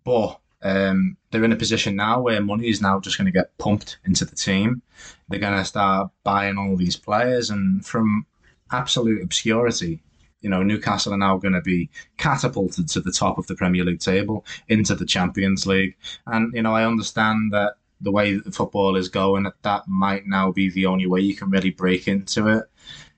but 0.03 0.39
um, 0.61 1.17
they're 1.31 1.43
in 1.43 1.51
a 1.51 1.57
position 1.57 1.95
now 1.95 2.21
where 2.21 2.41
money 2.41 2.67
is 2.67 2.81
now 2.81 2.99
just 2.99 3.17
going 3.17 3.25
to 3.25 3.31
get 3.31 3.57
pumped 3.57 3.97
into 4.05 4.25
the 4.25 4.35
team. 4.35 4.81
They're 5.29 5.39
going 5.39 5.57
to 5.57 5.65
start 5.65 6.11
buying 6.23 6.57
all 6.57 6.75
these 6.75 6.95
players, 6.95 7.49
and 7.49 7.85
from 7.85 8.25
absolute 8.71 9.23
obscurity, 9.23 10.01
you 10.45 10.51
know, 10.51 10.61
Newcastle 10.61 11.11
are 11.11 11.17
now 11.17 11.37
going 11.37 11.55
to 11.55 11.61
be 11.61 11.89
catapulted 12.17 12.87
to 12.89 13.01
the 13.01 13.11
top 13.11 13.39
of 13.39 13.47
the 13.47 13.55
Premier 13.55 13.83
League 13.83 13.99
table 13.99 14.45
into 14.67 14.93
the 14.93 15.03
Champions 15.03 15.65
League. 15.65 15.97
And, 16.27 16.53
you 16.53 16.61
know, 16.61 16.75
I 16.75 16.85
understand 16.85 17.51
that 17.51 17.77
the 17.99 18.11
way 18.11 18.35
that 18.35 18.53
football 18.53 18.95
is 18.95 19.09
going, 19.09 19.51
that, 19.63 19.87
might 19.87 20.27
now 20.27 20.51
be 20.51 20.69
the 20.69 20.85
only 20.85 21.07
way 21.07 21.19
you 21.19 21.35
can 21.35 21.49
really 21.49 21.71
break 21.71 22.07
into 22.07 22.47
it 22.47 22.63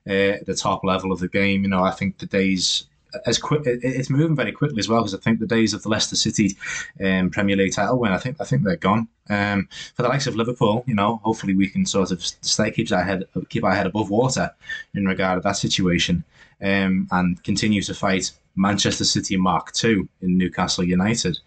uh, 0.07 0.39
the 0.45 0.57
top 0.57 0.85
level 0.85 1.11
of 1.11 1.19
the 1.19 1.27
game. 1.27 1.63
You 1.63 1.69
know, 1.69 1.83
I 1.83 1.91
think 1.91 2.17
the 2.17 2.27
days 2.27 2.85
as 3.25 3.37
quick. 3.37 3.63
It's 3.65 4.09
moving 4.09 4.35
very 4.35 4.51
quickly 4.51 4.79
as 4.79 4.87
well 4.87 5.01
because 5.01 5.15
I 5.15 5.19
think 5.19 5.39
the 5.39 5.47
days 5.47 5.73
of 5.73 5.83
the 5.83 5.89
Leicester 5.89 6.15
City 6.15 6.57
um, 7.03 7.29
Premier 7.29 7.55
League 7.55 7.73
title 7.73 7.99
win, 7.99 8.11
I 8.11 8.17
think 8.17 8.37
I 8.39 8.43
think 8.45 8.63
they're 8.63 8.77
gone. 8.77 9.07
Um, 9.29 9.67
for 9.95 10.03
the 10.03 10.09
likes 10.09 10.27
of 10.27 10.35
Liverpool, 10.35 10.83
you 10.87 10.95
know, 10.95 11.19
hopefully 11.23 11.55
we 11.55 11.69
can 11.69 11.85
sort 11.85 12.11
of 12.11 12.23
stay 12.23 12.71
keep 12.71 12.91
our 12.91 13.03
head 13.03 13.25
keep 13.49 13.63
our 13.63 13.75
head 13.75 13.87
above 13.87 14.09
water 14.09 14.51
in 14.93 15.05
regard 15.05 15.41
to 15.41 15.47
that 15.47 15.57
situation, 15.57 16.23
um, 16.61 17.07
and 17.11 17.41
continue 17.43 17.81
to 17.83 17.93
fight 17.93 18.31
Manchester 18.55 19.05
City 19.05 19.37
Mark 19.37 19.71
II 19.83 20.07
in 20.21 20.37
Newcastle 20.37 20.83
United. 20.83 21.37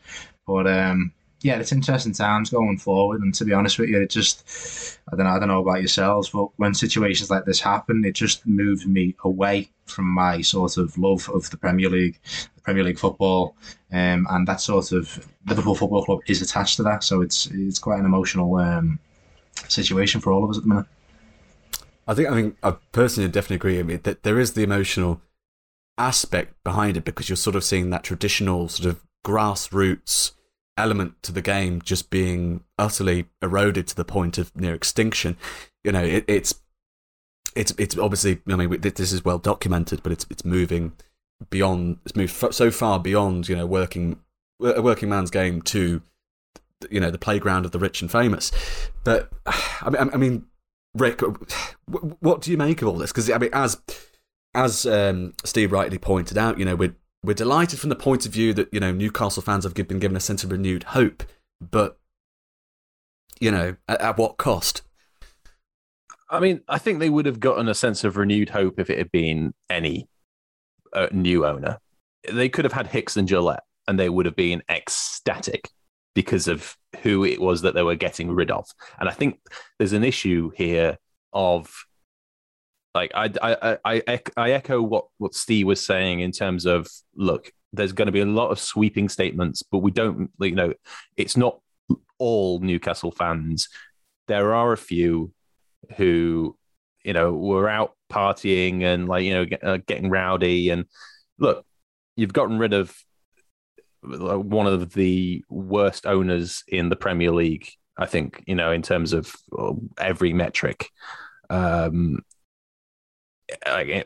But 0.47 0.67
um, 0.67 1.13
yeah, 1.43 1.59
it's 1.59 1.73
interesting 1.73 2.13
times 2.13 2.51
going 2.51 2.79
forward. 2.79 3.23
And 3.23 3.35
to 3.35 3.45
be 3.45 3.53
honest 3.53 3.79
with 3.79 3.89
you, 3.89 4.01
it 4.01 4.11
just 4.11 4.99
I 5.13 5.17
don't 5.17 5.27
know, 5.27 5.33
I 5.33 5.39
don't 5.39 5.49
know 5.49 5.61
about 5.61 5.81
yourselves, 5.81 6.31
but 6.31 6.49
when 6.57 6.75
situations 6.75 7.31
like 7.31 7.45
this 7.45 7.61
happen, 7.61 8.05
it 8.05 8.15
just 8.15 8.47
moves 8.47 8.87
me 8.87 9.15
away 9.25 9.71
from 9.87 10.07
my 10.07 10.41
sort 10.43 10.77
of 10.77 10.97
love 10.99 11.29
of 11.31 11.51
the 11.51 11.57
Premier 11.57 11.91
League, 11.91 12.19
the 12.55 12.63
Premier 12.63 12.85
League 12.85 12.99
football, 12.99 13.57
um, 13.93 14.27
and 14.31 14.47
that 14.47 14.61
sort 14.61 14.93
of 14.93 15.27
Liverpool 15.47 15.75
Football 15.75 16.05
Club 16.05 16.21
is 16.27 16.43
attached 16.43 16.77
to 16.77 16.83
that. 16.85 17.03
So 17.03 17.23
it's 17.23 17.47
it's 17.47 17.79
quite 17.79 17.99
an 17.99 18.07
emotional 18.07 18.55
um, 18.57 18.99
situation 19.69 20.21
for 20.21 20.33
all 20.33 20.45
of 20.45 20.51
us 20.51 20.59
at 20.59 20.63
the 20.63 20.69
minute. 20.69 20.87
I 22.07 22.15
think 22.15 22.29
I 22.29 22.35
mean 22.35 22.57
I 22.63 22.77
personally 22.93 23.31
definitely 23.31 23.57
agree. 23.57 23.79
I 23.79 23.83
mean 23.83 24.01
that 24.03 24.23
there 24.23 24.39
is 24.39 24.53
the 24.53 24.63
emotional 24.63 25.21
aspect 25.99 26.55
behind 26.65 26.97
it 26.97 27.05
because 27.05 27.29
you're 27.29 27.37
sort 27.37 27.57
of 27.57 27.65
seeing 27.65 27.91
that 27.91 28.03
traditional 28.03 28.69
sort 28.69 28.89
of 28.89 29.01
grassroots 29.25 30.33
element 30.77 31.23
to 31.23 31.33
the 31.33 31.43
game 31.43 31.83
just 31.83 32.09
being 32.11 32.65
utterly 32.79 33.27
eroded 33.43 33.87
to 33.87 33.97
the 33.97 34.05
point 34.05 34.39
of 34.39 34.55
near 34.57 34.75
extinction. 34.75 35.37
You 35.85 35.93
know, 35.93 36.03
it, 36.03 36.25
it's 36.27 36.55
it's 37.55 37.73
it's 37.79 37.97
obviously. 37.99 38.41
I 38.49 38.57
mean, 38.57 38.81
this 38.81 39.13
is 39.13 39.25
well 39.25 39.39
documented, 39.39 40.03
but 40.03 40.13
it's 40.13 40.27
it's 40.31 40.45
moving 40.45 40.93
beyond. 41.51 41.99
It's 42.05 42.17
moved 42.17 42.55
so 42.55 42.71
far 42.71 42.99
beyond 42.99 43.49
you 43.49 43.57
know 43.57 43.67
working 43.67 44.19
a 44.61 44.83
working 44.83 45.09
man's 45.09 45.31
game 45.31 45.63
to 45.63 46.03
you 46.91 47.01
know 47.01 47.11
the 47.11 47.19
playground 47.19 47.65
of 47.65 47.73
the 47.73 47.79
rich 47.79 48.01
and 48.01 48.11
famous. 48.11 48.51
But 49.05 49.31
I 49.47 49.91
mean, 49.91 50.11
I 50.13 50.17
mean, 50.17 50.47
Rick, 50.95 51.21
what 52.21 52.43
do 52.43 52.51
you 52.51 52.57
make 52.57 52.83
of 52.83 52.89
all 52.89 52.97
this? 52.97 53.13
Because 53.13 53.31
I 53.31 53.39
mean, 53.39 53.51
as 53.53 53.81
as 54.55 54.87
um, 54.87 55.35
Steve 55.45 55.73
rightly 55.73 55.99
pointed 55.99 56.39
out, 56.39 56.59
you 56.59 56.65
know, 56.65 56.77
we're 56.77 56.95
we're 57.23 57.35
delighted 57.35 57.79
from 57.79 57.91
the 57.91 57.97
point 57.97 58.27
of 58.27 58.33
view 58.33 58.53
that 58.55 58.69
you 58.73 58.81
know 58.81 58.93
Newcastle 58.93 59.43
fans 59.43 59.65
have 59.65 59.75
been 59.75 59.99
given 59.99 60.17
a 60.17 60.21
sense 60.21 60.45
of 60.45 60.53
renewed 60.53 60.85
hope, 60.85 61.23
but 61.61 61.99
you 63.41 63.51
know, 63.51 63.77
at, 63.89 64.01
at 64.01 64.19
what 64.19 64.37
cost? 64.37 64.83
I 66.29 66.39
mean, 66.39 66.61
I 66.69 66.79
think 66.79 66.99
they 66.99 67.11
would 67.11 67.27
have 67.27 67.41
gotten 67.41 67.69
a 67.69 67.75
sense 67.75 68.05
of 68.05 68.17
renewed 68.17 68.51
hope 68.51 68.79
if 68.79 68.89
it 68.89 68.99
had 68.99 69.11
been 69.11 69.53
any 69.69 70.09
uh, 70.93 71.09
new 71.11 71.45
owner. 71.45 71.79
They 72.31 72.49
could 72.49 72.65
have 72.65 72.73
had 72.73 72.87
Hicks 72.87 73.17
and 73.17 73.29
Gillett, 73.29 73.61
and 73.89 73.99
they 73.99 74.09
would 74.09 74.27
have 74.27 74.37
been 74.37 74.63
ecstatic 74.71 75.71
because 76.15 76.47
of 76.47 76.77
who 77.03 77.25
it 77.25 77.41
was 77.41 77.63
that 77.63 77.75
they 77.75 77.83
were 77.83 77.97
getting 77.97 78.31
rid 78.31 78.51
of. 78.51 78.67
And 78.99 79.09
I 79.09 79.13
think 79.13 79.41
there's 79.79 79.93
an 79.93 80.05
issue 80.05 80.51
here 80.55 80.99
of 81.33 81.73
like 82.95 83.13
I 83.15 83.31
I 83.43 83.79
I 83.85 84.21
I 84.37 84.51
echo 84.53 84.83
what 84.83 85.07
what 85.19 85.35
Steve 85.35 85.67
was 85.67 85.85
saying 85.85 86.21
in 86.21 86.33
terms 86.33 86.67
of 86.67 86.89
look, 87.15 87.53
there's 87.73 87.93
going 87.93 88.07
to 88.07 88.13
be 88.13 88.21
a 88.21 88.27
lot 88.27 88.51
of 88.51 88.59
sweeping 88.59 89.09
statements, 89.09 89.63
but 89.63 89.79
we 89.79 89.91
don't 89.91 90.31
you 90.41 90.55
know 90.55 90.75
it's 91.17 91.37
not 91.37 91.61
all 92.19 92.61
Newcastle 92.61 93.13
fans. 93.13 93.69
There 94.29 94.55
are 94.55 94.73
a 94.73 94.79
few 94.79 95.33
who 95.97 96.57
you 97.05 97.13
know 97.13 97.33
were 97.33 97.69
out 97.69 97.95
partying 98.11 98.83
and 98.83 99.09
like 99.09 99.25
you 99.25 99.35
know 99.35 99.45
get, 99.45 99.65
uh, 99.65 99.79
getting 99.79 100.11
rowdy 100.11 100.71
and 100.71 100.85
look, 101.39 101.65
you've 102.17 102.33
gotten 102.33 102.59
rid 102.59 102.75
of 102.75 102.95
one 104.03 104.67
of 104.67 104.93
the 104.95 105.45
worst 105.49 106.07
owners 106.07 106.65
in 106.69 106.89
the 106.89 106.97
Premier 106.97 107.31
League. 107.31 107.69
I 108.01 108.07
think 108.07 108.43
you 108.47 108.55
know 108.55 108.73
in 108.73 108.83
terms 108.83 109.13
of 109.13 109.35
uh, 109.57 109.75
every 109.99 110.33
metric. 110.33 110.89
Um, 111.49 112.25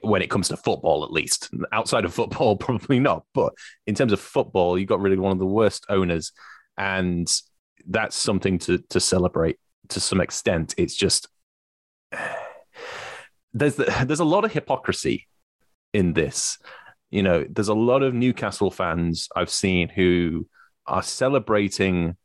when 0.01 0.22
it 0.22 0.30
comes 0.30 0.49
to 0.49 0.57
football, 0.57 1.05
at 1.05 1.12
least 1.12 1.51
outside 1.72 2.05
of 2.05 2.14
football, 2.14 2.57
probably 2.59 2.99
not. 2.99 3.24
But 3.34 3.53
in 3.86 3.95
terms 3.95 4.12
of 4.12 4.20
football, 4.20 4.78
you 4.78 4.86
got 4.86 5.01
really 5.01 5.18
one 5.18 5.32
of 5.32 5.38
the 5.38 5.47
worst 5.47 5.86
owners, 5.88 6.32
and 6.76 7.30
that's 7.86 8.16
something 8.16 8.59
to 8.61 8.78
to 8.90 9.01
celebrate 9.01 9.59
to 9.90 10.01
some 10.01 10.20
extent. 10.20 10.74
It's 10.76 10.95
just 10.95 11.28
there's 13.53 13.76
the, 13.76 14.05
there's 14.07 14.20
a 14.20 14.24
lot 14.24 14.45
of 14.45 14.53
hypocrisy 14.53 15.28
in 15.92 16.12
this. 16.12 16.59
You 17.11 17.22
know, 17.22 17.47
there's 17.49 17.68
a 17.68 17.74
lot 17.74 18.03
of 18.03 18.14
Newcastle 18.14 18.70
fans 18.70 19.28
I've 19.36 19.51
seen 19.51 19.88
who 19.88 20.49
are 20.86 21.03
celebrating 21.03 22.16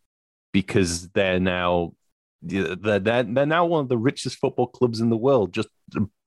because 0.51 1.09
they're 1.09 1.39
now 1.39 1.93
they're, 2.41 2.99
they're, 2.99 3.23
now 3.23 3.65
one 3.65 3.81
of 3.81 3.89
the 3.89 3.97
richest 3.97 4.37
football 4.37 4.67
clubs 4.67 5.01
in 5.01 5.09
the 5.09 5.17
world 5.17 5.53
just 5.53 5.67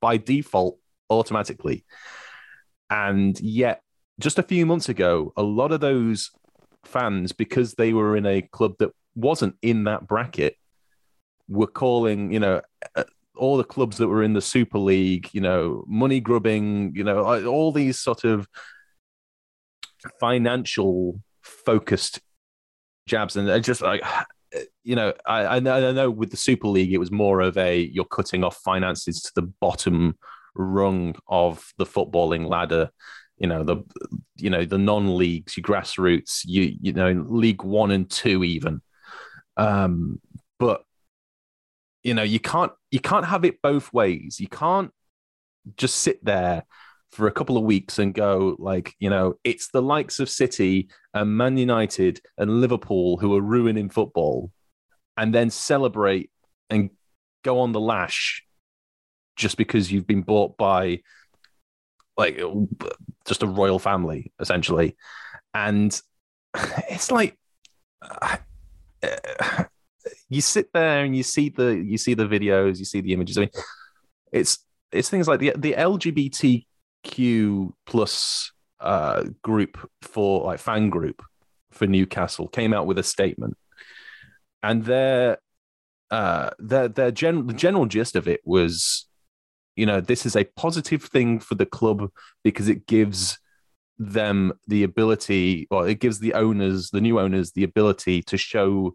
by 0.01 0.17
default 0.19 0.79
automatically. 1.09 1.85
And 2.91 3.39
yet, 3.41 3.83
just 4.21 4.39
a 4.39 4.43
few 4.43 4.67
months 4.67 4.89
ago, 4.89 5.33
a 5.37 5.43
lot 5.43 5.73
of 5.73 5.81
those 5.81 6.31
fans, 6.85 7.33
because 7.33 7.75
they 7.75 7.93
were 7.93 8.17
in 8.17 8.27
a 8.27 8.43
club 8.43 8.75
that 8.79 8.91
wasn't 9.15 9.57
in 9.63 9.85
that 9.85 10.07
bracket, 10.07 10.57
were 11.49 11.67
calling, 11.67 12.33
you 12.33 12.41
know, 12.41 12.61
uh, 12.95 13.05
all 13.35 13.57
the 13.57 13.65
clubs 13.65 13.97
that 13.97 14.09
were 14.09 14.23
in 14.23 14.35
the 14.35 14.43
Super 14.43 14.79
League, 14.79 15.31
you 15.33 15.41
know, 15.41 15.85
money 15.87 16.21
grubbing, 16.21 16.93
you 16.95 17.05
know, 17.05 17.25
all 17.47 17.73
these 17.73 17.99
sort 17.99 18.25
of 18.25 18.47
financial 20.21 21.21
focused 21.41 22.21
jabs. 23.07 23.37
And 23.37 23.51
I 23.51 23.59
just 23.59 23.83
like, 23.83 24.03
you 24.85 24.97
know, 24.97 25.15
I, 25.27 25.57
I 25.57 25.61
know 25.61 26.11
with 26.11 26.31
the 26.31 26.37
Super 26.37 26.69
League, 26.69 26.93
it 26.93 26.99
was 26.99 27.11
more 27.11 27.41
of 27.41 27.57
a 27.57 27.81
you're 27.81 28.05
cutting 28.05 28.45
off 28.45 28.57
finances 28.59 29.23
to 29.23 29.33
the 29.35 29.43
bottom 29.43 30.17
rung 30.55 31.15
of 31.29 31.73
the 31.79 31.87
footballing 31.87 32.47
ladder. 32.47 32.91
You 33.39 33.49
know 33.49 33.65
the 33.65 33.83
you 34.37 34.51
know 34.51 34.65
the 34.65 34.79
non-leagues, 34.79 35.57
your 35.57 35.65
grassroots, 35.65 36.43
you 36.45 36.77
you 36.81 36.93
know 36.93 37.25
League 37.29 37.65
One 37.65 37.91
and 37.91 38.09
Two 38.09 38.45
even. 38.45 38.83
Um, 39.57 40.21
but 40.59 40.85
you 42.05 42.15
know 42.15 42.23
you 42.23 42.39
can't 42.39 42.73
you 42.91 43.01
can't 43.01 43.25
have 43.25 43.45
it 43.45 43.61
both 43.63 43.93
ways. 43.93 44.39
You 44.39 44.49
can't 44.49 44.93
just 45.77 45.97
sit 45.97 46.25
there 46.25 46.65
for 47.13 47.27
a 47.27 47.33
couple 47.33 47.59
of 47.59 47.63
weeks 47.63 47.99
and 47.99 48.15
go 48.15 48.57
like 48.59 48.95
you 48.99 49.11
know 49.11 49.35
it's 49.45 49.69
the 49.69 49.83
likes 49.83 50.19
of 50.19 50.31
City 50.31 50.89
and 51.13 51.37
Man 51.37 51.57
United 51.59 52.21
and 52.39 52.61
Liverpool 52.61 53.19
who 53.19 53.37
are 53.37 53.43
ruining 53.43 53.91
football, 53.91 54.51
and 55.17 55.35
then 55.35 55.51
celebrate 55.51 56.31
and 56.71 56.91
go 57.45 57.61
on 57.61 57.73
the 57.73 57.81
lash 57.81 58.45
just 59.37 59.57
because 59.57 59.91
you've 59.93 60.07
been 60.07 60.23
bought 60.23 60.57
by 60.57 61.01
like 62.17 62.41
just 63.27 63.43
a 63.43 63.47
royal 63.47 63.79
family 63.79 64.33
essentially. 64.41 64.97
And 65.55 66.01
it's 66.89 67.11
like 67.11 67.39
you 70.29 70.41
sit 70.41 70.73
there 70.73 71.05
and 71.05 71.17
you 71.17 71.23
see 71.23 71.51
the 71.51 71.75
you 71.75 71.99
see 71.99 72.15
the 72.15 72.27
videos 72.27 72.79
you 72.79 72.85
see 72.85 73.01
the 73.01 73.13
images. 73.13 73.37
I 73.39 73.43
mean 73.43 73.51
it's 74.33 74.59
it's 74.91 75.11
things 75.11 75.29
like 75.29 75.41
the 75.41 75.53
the 75.57 75.75
lgbtq 77.05 77.73
plus 77.87 78.53
uh 78.81 79.25
group 79.43 79.89
for 80.03 80.45
like 80.45 80.59
fan 80.59 80.91
group 80.91 81.23
for 81.71 81.87
newcastle 81.87 82.49
came 82.49 82.73
out 82.73 82.87
with 82.87 82.99
a 82.99 83.03
statement. 83.03 83.57
And 84.63 84.85
their 84.85 85.39
uh 86.11 86.51
their 86.59 86.89
their 86.89 87.11
gen- 87.11 87.47
the 87.47 87.55
general 87.55 87.87
gist 87.87 88.17
of 88.17 88.29
it 88.29 88.41
was 88.45 89.07
you 89.77 89.87
know, 89.87 90.01
this 90.01 90.27
is 90.27 90.37
a 90.37 90.45
positive 90.45 91.03
thing 91.03 91.41
for 91.41 91.55
the 91.55 91.67
club 91.67 92.11
because 92.45 92.69
it 92.69 92.87
gives 92.87 93.39
them 93.99 94.53
the 94.67 94.83
ability, 94.83 95.67
or 95.71 95.89
it 95.89 96.01
gives 96.01 96.19
the 96.19 96.35
owners, 96.35 96.91
the 96.91 97.01
new 97.01 97.19
owners, 97.19 97.53
the 97.53 97.65
ability 97.65 98.23
to 98.25 98.37
show, 98.37 98.95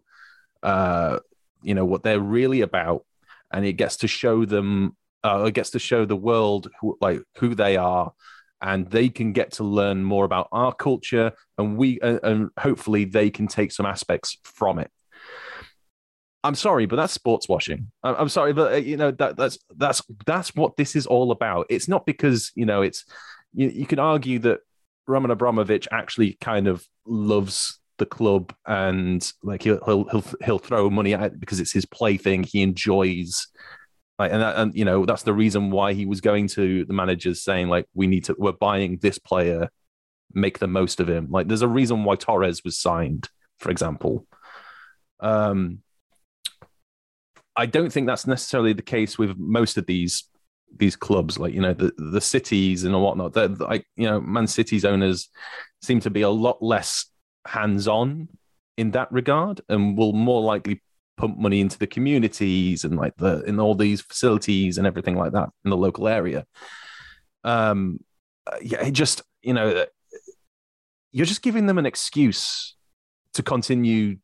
uh, 0.62 1.18
you 1.62 1.74
know, 1.74 1.84
what 1.84 2.02
they're 2.02 2.20
really 2.20 2.60
about, 2.60 3.04
and 3.52 3.64
it 3.64 3.74
gets 3.74 3.96
to 3.96 4.08
show 4.08 4.44
them, 4.44 4.96
uh, 5.24 5.50
gets 5.50 5.70
to 5.70 5.78
show 5.78 6.04
the 6.04 6.16
world 6.16 6.68
who, 6.80 6.96
like 7.00 7.22
who 7.38 7.54
they 7.54 7.76
are, 7.76 8.12
and 8.60 8.90
they 8.90 9.08
can 9.08 9.32
get 9.32 9.52
to 9.52 9.64
learn 9.64 10.02
more 10.02 10.24
about 10.24 10.48
our 10.52 10.72
culture, 10.74 11.32
and 11.56 11.76
we, 11.76 12.00
uh, 12.00 12.18
and 12.22 12.50
hopefully 12.58 13.04
they 13.04 13.30
can 13.30 13.46
take 13.46 13.72
some 13.72 13.86
aspects 13.86 14.38
from 14.44 14.78
it. 14.78 14.90
I'm 16.44 16.54
sorry, 16.54 16.86
but 16.86 16.96
that's 16.96 17.12
sports 17.12 17.48
washing. 17.48 17.90
I'm 18.02 18.28
sorry, 18.28 18.52
but 18.52 18.72
uh, 18.72 18.76
you 18.76 18.96
know 18.96 19.10
that 19.12 19.36
that's 19.36 19.58
that's 19.76 20.02
that's 20.24 20.54
what 20.54 20.76
this 20.76 20.94
is 20.94 21.06
all 21.06 21.32
about. 21.32 21.66
It's 21.68 21.88
not 21.88 22.06
because 22.06 22.52
you 22.54 22.64
know 22.64 22.82
it's 22.82 23.04
you, 23.52 23.68
you 23.68 23.86
can 23.86 23.98
argue 23.98 24.38
that 24.40 24.60
Roman 25.06 25.30
Abramovich 25.30 25.88
actually 25.90 26.38
kind 26.40 26.68
of 26.68 26.86
loves 27.06 27.80
the 27.98 28.06
club 28.06 28.54
and 28.66 29.32
like 29.42 29.62
he'll 29.62 29.84
he'll 29.84 30.04
he'll, 30.04 30.24
he'll 30.44 30.58
throw 30.58 30.88
money 30.88 31.14
at 31.14 31.32
it 31.32 31.40
because 31.40 31.60
it's 31.60 31.72
his 31.72 31.86
plaything. 31.86 32.44
He 32.44 32.62
enjoys 32.62 33.48
like 34.18 34.32
and 34.32 34.42
that, 34.42 34.56
and 34.56 34.74
you 34.74 34.84
know 34.84 35.06
that's 35.06 35.22
the 35.22 35.32
reason 35.32 35.70
why 35.70 35.92
he 35.92 36.06
was 36.06 36.20
going 36.20 36.48
to 36.48 36.84
the 36.84 36.92
managers 36.92 37.42
saying 37.42 37.68
like 37.68 37.86
we 37.94 38.06
need 38.06 38.24
to 38.24 38.34
we're 38.38 38.52
buying 38.52 38.98
this 38.98 39.18
player 39.18 39.70
make 40.34 40.58
the 40.58 40.66
most 40.66 41.00
of 41.00 41.08
him. 41.08 41.28
Like 41.30 41.48
there's 41.48 41.62
a 41.62 41.68
reason 41.68 42.04
why 42.04 42.16
Torres 42.16 42.64
was 42.64 42.78
signed, 42.78 43.28
for 43.58 43.70
example. 43.70 44.26
Um, 45.20 45.82
I 47.56 47.66
don't 47.66 47.92
think 47.92 48.06
that's 48.06 48.26
necessarily 48.26 48.72
the 48.72 48.82
case 48.82 49.18
with 49.18 49.36
most 49.36 49.76
of 49.76 49.86
these 49.86 50.24
these 50.76 50.96
clubs, 50.96 51.38
like 51.38 51.54
you 51.54 51.60
know 51.60 51.74
the 51.74 51.92
the 51.96 52.20
cities 52.20 52.84
and 52.84 53.00
whatnot. 53.00 53.32
They're, 53.32 53.48
like 53.48 53.86
you 53.96 54.08
know, 54.08 54.20
Man 54.20 54.46
City's 54.46 54.84
owners 54.84 55.28
seem 55.82 56.00
to 56.00 56.10
be 56.10 56.22
a 56.22 56.30
lot 56.30 56.62
less 56.62 57.06
hands 57.46 57.88
on 57.88 58.28
in 58.76 58.92
that 58.92 59.10
regard, 59.10 59.60
and 59.68 59.96
will 59.96 60.12
more 60.12 60.42
likely 60.42 60.82
pump 61.18 61.38
money 61.38 61.60
into 61.60 61.78
the 61.78 61.86
communities 61.86 62.84
and 62.84 62.96
like 62.96 63.14
the 63.16 63.42
in 63.42 63.60
all 63.60 63.74
these 63.74 64.00
facilities 64.00 64.78
and 64.78 64.86
everything 64.86 65.16
like 65.16 65.32
that 65.32 65.50
in 65.64 65.70
the 65.70 65.76
local 65.76 66.08
area. 66.08 66.46
Um, 67.44 68.00
uh, 68.46 68.56
yeah, 68.62 68.86
it 68.86 68.92
just 68.92 69.22
you 69.42 69.52
know 69.52 69.68
uh, 69.68 69.86
you're 71.12 71.26
just 71.26 71.42
giving 71.42 71.66
them 71.66 71.78
an 71.78 71.86
excuse 71.86 72.76
to 73.34 73.42
continue. 73.42 74.16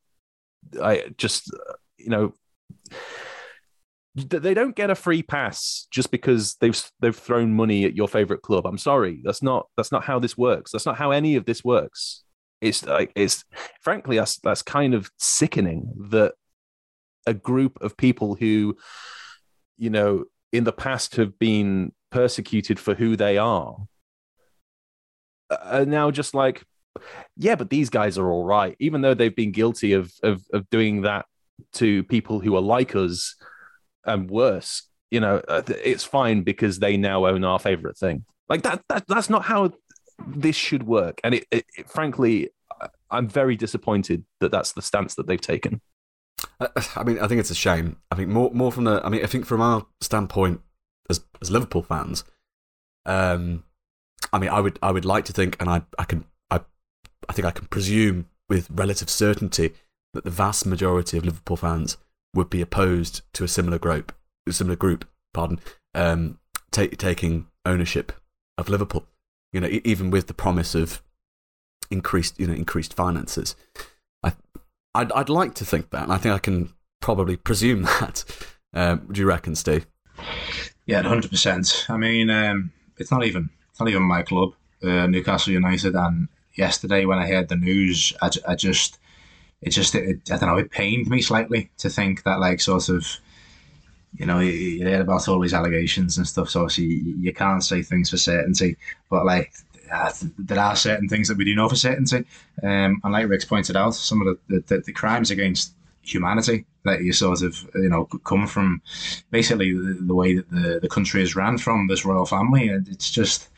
I 0.83 1.13
just 1.19 1.53
uh, 1.53 1.75
you 1.99 2.09
know 2.09 2.33
they 4.15 4.55
don't 4.55 4.77
get 4.77 4.91
a 4.91 4.95
free 4.95 5.23
pass 5.25 5.89
just 5.91 6.13
because 6.13 6.55
they've 6.61 6.81
they've 7.01 7.17
thrown 7.17 7.53
money 7.53 7.85
at 7.85 7.97
your 7.97 8.07
favorite 8.07 8.43
club. 8.43 8.65
I'm 8.65 8.79
sorry, 8.79 9.21
that's 9.25 9.43
not 9.43 9.67
that's 9.77 9.91
not 9.91 10.05
how 10.05 10.21
this 10.21 10.39
works. 10.39 10.71
That's 10.71 10.87
not 10.87 10.97
how 10.97 11.11
any 11.11 11.35
of 11.35 11.45
this 11.45 11.65
works. 11.65 12.23
It's 12.61 12.87
like 12.87 13.13
it's 13.17 13.45
frankly 13.83 14.17
that's 14.17 14.39
that's 14.39 14.63
kind 14.63 14.95
of 14.95 15.11
sickening 15.19 15.93
that 16.11 16.35
a 17.27 17.35
group 17.35 17.81
of 17.81 17.97
people 17.97 18.35
who, 18.35 18.77
you 19.77 19.91
know, 19.91 20.25
in 20.53 20.65
the 20.65 20.73
past 20.73 21.17
have 21.17 21.39
been 21.39 21.93
persecuted 22.11 22.79
for 22.79 22.95
who 22.95 23.17
they 23.17 23.39
are, 23.39 23.77
are 25.51 25.85
now 25.85 26.11
just 26.11 26.35
like, 26.35 26.65
yeah, 27.37 27.57
but 27.57 27.71
these 27.71 27.91
guys 27.91 28.19
are 28.19 28.31
all 28.31 28.45
right, 28.45 28.77
even 28.79 29.01
though 29.01 29.15
they've 29.15 29.35
been 29.35 29.53
guilty 29.53 29.93
of 29.93 30.13
of, 30.23 30.43
of 30.53 30.69
doing 30.71 31.03
that 31.03 31.27
to 31.73 32.05
people 32.05 32.41
who 32.41 32.55
are 32.57 32.63
like 32.63 32.95
us 32.95 33.37
and 34.05 34.31
worse, 34.31 34.89
you 35.11 35.21
know, 35.21 35.41
uh, 35.49 35.63
it's 35.85 36.05
fine 36.05 36.43
because 36.43 36.79
they 36.79 36.97
now 36.97 37.27
own 37.27 37.45
our 37.45 37.59
favorite 37.59 37.97
thing. 37.97 38.25
Like 38.49 38.63
that, 38.63 38.83
that 38.89 39.05
that's 39.09 39.31
not 39.31 39.45
how 39.45 39.73
this 40.27 40.57
should 40.57 40.85
work. 40.85 41.21
And 41.25 41.35
it, 41.35 41.47
it, 41.51 41.67
it 41.77 41.91
frankly, 41.91 42.51
I'm 43.11 43.29
very 43.29 43.57
disappointed 43.57 44.25
that 44.41 44.51
that's 44.51 44.73
the 44.73 44.83
stance 44.83 45.15
that 45.17 45.27
they've 45.27 45.41
taken. 45.41 45.81
I 46.97 47.05
mean, 47.05 47.19
I 47.19 47.27
think 47.27 47.41
it's 47.41 47.51
a 47.51 47.55
shame. 47.55 47.97
I 48.11 48.17
think 48.17 48.29
more, 48.29 48.51
more 48.53 48.73
from 48.73 48.85
the. 48.85 49.05
I 49.05 49.09
mean, 49.09 49.23
I 49.23 49.27
think 49.27 49.47
from 49.47 49.61
our 49.61 49.87
standpoint 50.01 50.61
as 51.11 51.21
as 51.41 51.51
Liverpool 51.51 51.83
fans, 51.83 52.25
um, 53.07 53.65
I 54.33 54.39
mean, 54.39 54.51
I 54.51 54.61
would, 54.61 54.79
I 54.83 54.91
would 54.91 55.05
like 55.05 55.25
to 55.27 55.33
think, 55.33 55.57
and 55.61 55.69
I, 55.69 55.83
I 55.99 56.05
can, 56.05 56.25
I, 56.51 56.61
I 57.29 57.33
think 57.33 57.47
I 57.47 57.51
can 57.51 57.67
presume 57.67 58.27
with 58.49 58.69
relative 58.71 59.11
certainty 59.11 59.75
that 60.13 60.25
the 60.25 60.31
vast 60.31 60.67
majority 60.67 61.17
of 61.17 61.25
Liverpool 61.25 61.57
fans 61.57 61.97
would 62.35 62.51
be 62.51 62.61
opposed 62.61 63.23
to 63.35 63.45
a 63.45 63.49
similar 63.49 63.79
group, 63.79 64.13
a 64.49 64.53
similar 64.53 64.77
group, 64.77 65.07
pardon, 65.33 65.61
um, 65.95 66.39
taking 66.71 67.47
ownership 67.65 68.13
of 68.59 68.69
Liverpool. 68.69 69.07
You 69.53 69.61
know, 69.61 69.69
even 69.85 70.11
with 70.11 70.27
the 70.27 70.35
promise 70.35 70.75
of 70.75 71.01
increased, 71.91 72.39
you 72.41 72.47
know, 72.47 72.55
increased 72.55 72.95
finances. 72.95 73.55
I'd, 74.95 75.13
I'd 75.13 75.29
like 75.29 75.55
to 75.55 75.65
think 75.65 75.91
that, 75.91 76.05
and 76.05 76.13
I 76.13 76.19
think 76.19 76.35
I 76.35 76.39
can 76.39 76.73
probably 77.01 77.37
presume 77.37 77.83
that. 78.01 78.25
Um, 78.73 79.09
do 79.11 79.21
you 79.21 79.27
reckon, 79.27 79.55
Steve? 79.55 79.87
Yeah, 80.87 81.03
hundred 81.03 81.31
percent. 81.31 81.87
I 81.89 81.97
mean, 81.97 82.31
um, 82.31 82.73
it's 82.99 83.11
not 83.11 83.25
even 83.25 83.51
it's 83.71 83.81
not 83.81 83.89
even 83.89 84.03
my 84.03 84.23
club, 84.23 84.53
uh, 84.83 85.07
Newcastle 85.07 85.53
United. 85.53 85.95
And 85.95 86.29
yesterday, 86.55 87.05
when 87.05 87.19
I 87.19 87.27
heard 87.27 87.49
the 87.49 87.57
news, 87.57 88.13
I, 88.21 88.31
I 88.47 88.55
just 88.55 88.99
it 89.65 89.71
just 89.71 89.95
it, 89.95 90.31
I 90.31 90.37
don't 90.37 90.49
know 90.49 90.59
it 90.59 90.71
pained 90.71 91.09
me 91.09 91.23
slightly 91.23 91.71
to 91.79 91.89
think 91.89 92.23
that 92.25 92.39
like 92.39 92.61
sort 92.61 92.89
of 92.89 93.07
you 94.15 94.27
know 94.27 94.39
you, 94.39 94.51
you 94.51 95.01
about 95.01 95.27
all 95.27 95.41
these 95.41 95.55
allegations 95.55 96.19
and 96.19 96.29
stuff 96.29 96.51
so 96.51 96.61
obviously 96.61 96.85
you, 96.85 97.17
you 97.19 97.33
can't 97.33 97.65
say 97.65 97.83
things 97.83 98.11
for 98.11 98.19
certainty 98.19 98.77
but 99.11 99.25
like 99.25 99.53
uh, 99.93 100.13
there 100.39 100.61
are 100.61 100.77
certain 100.77 101.09
things 101.09 101.29
that 101.29 101.37
we 101.37 101.45
do 101.45 101.55
know 101.55 101.69
for 101.69 101.77
certainty. 101.77 102.25
Um, 102.63 103.01
and 103.03 103.13
like 103.13 103.29
Rick's 103.29 103.45
pointed 103.45 103.77
out 103.77 103.95
some 103.95 104.27
of 104.27 104.39
the, 104.49 104.61
the, 104.67 104.81
the 104.81 104.93
crimes 104.93 105.31
against 105.31 105.75
humanity 106.03 106.67
that 106.85 107.03
you 107.03 107.13
sort 107.13 107.43
of 107.43 107.67
you 107.75 107.89
know 107.89 108.05
come 108.25 108.47
from 108.47 108.83
basically 109.31 109.73
the, 109.73 109.95
the 110.01 110.15
way 110.15 110.35
that 110.35 110.51
the, 110.51 110.79
the 110.81 110.89
country 110.89 111.23
is 111.23 111.35
ran 111.35 111.59
from 111.59 111.87
this 111.87 112.05
royal 112.05 112.27
family. 112.27 112.69
It's 112.69 113.11
just 113.11 113.49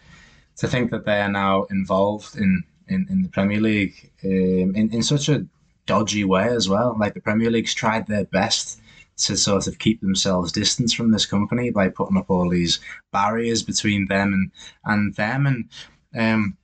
to 0.56 0.68
think 0.68 0.90
that 0.90 1.04
they 1.04 1.20
are 1.20 1.30
now 1.30 1.64
involved 1.64 2.36
in 2.36 2.62
in, 2.88 3.06
in 3.10 3.22
the 3.22 3.28
Premier 3.28 3.60
League 3.60 4.10
um, 4.24 4.74
in, 4.76 4.90
in 4.92 5.02
such 5.02 5.28
a 5.28 5.44
dodgy 5.86 6.24
way 6.24 6.48
as 6.48 6.68
well. 6.68 6.96
Like 6.98 7.14
the 7.14 7.20
Premier 7.20 7.50
League's 7.50 7.74
tried 7.74 8.06
their 8.06 8.24
best 8.24 8.80
to 9.18 9.36
sort 9.36 9.66
of 9.66 9.78
keep 9.78 10.00
themselves 10.00 10.52
distance 10.52 10.92
from 10.92 11.10
this 11.10 11.24
company 11.26 11.70
by 11.70 11.88
putting 11.88 12.18
up 12.18 12.30
all 12.30 12.48
these 12.48 12.80
barriers 13.12 13.62
between 13.62 14.06
them 14.06 14.32
and 14.32 14.50
and 14.84 15.14
them. 15.14 15.46
And 15.46 15.68
um, 16.16 16.56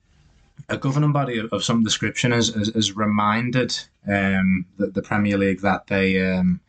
a 0.69 0.77
governing 0.77 1.11
body 1.11 1.39
of, 1.39 1.51
of 1.51 1.63
some 1.63 1.83
description 1.83 2.31
has, 2.31 2.49
has, 2.49 2.69
has 2.69 2.95
reminded 2.95 3.77
um, 4.07 4.65
the, 4.77 4.87
the, 4.87 5.01
Premier 5.01 5.37
League 5.37 5.61
that 5.61 5.87
they 5.87 6.21
um, 6.25 6.59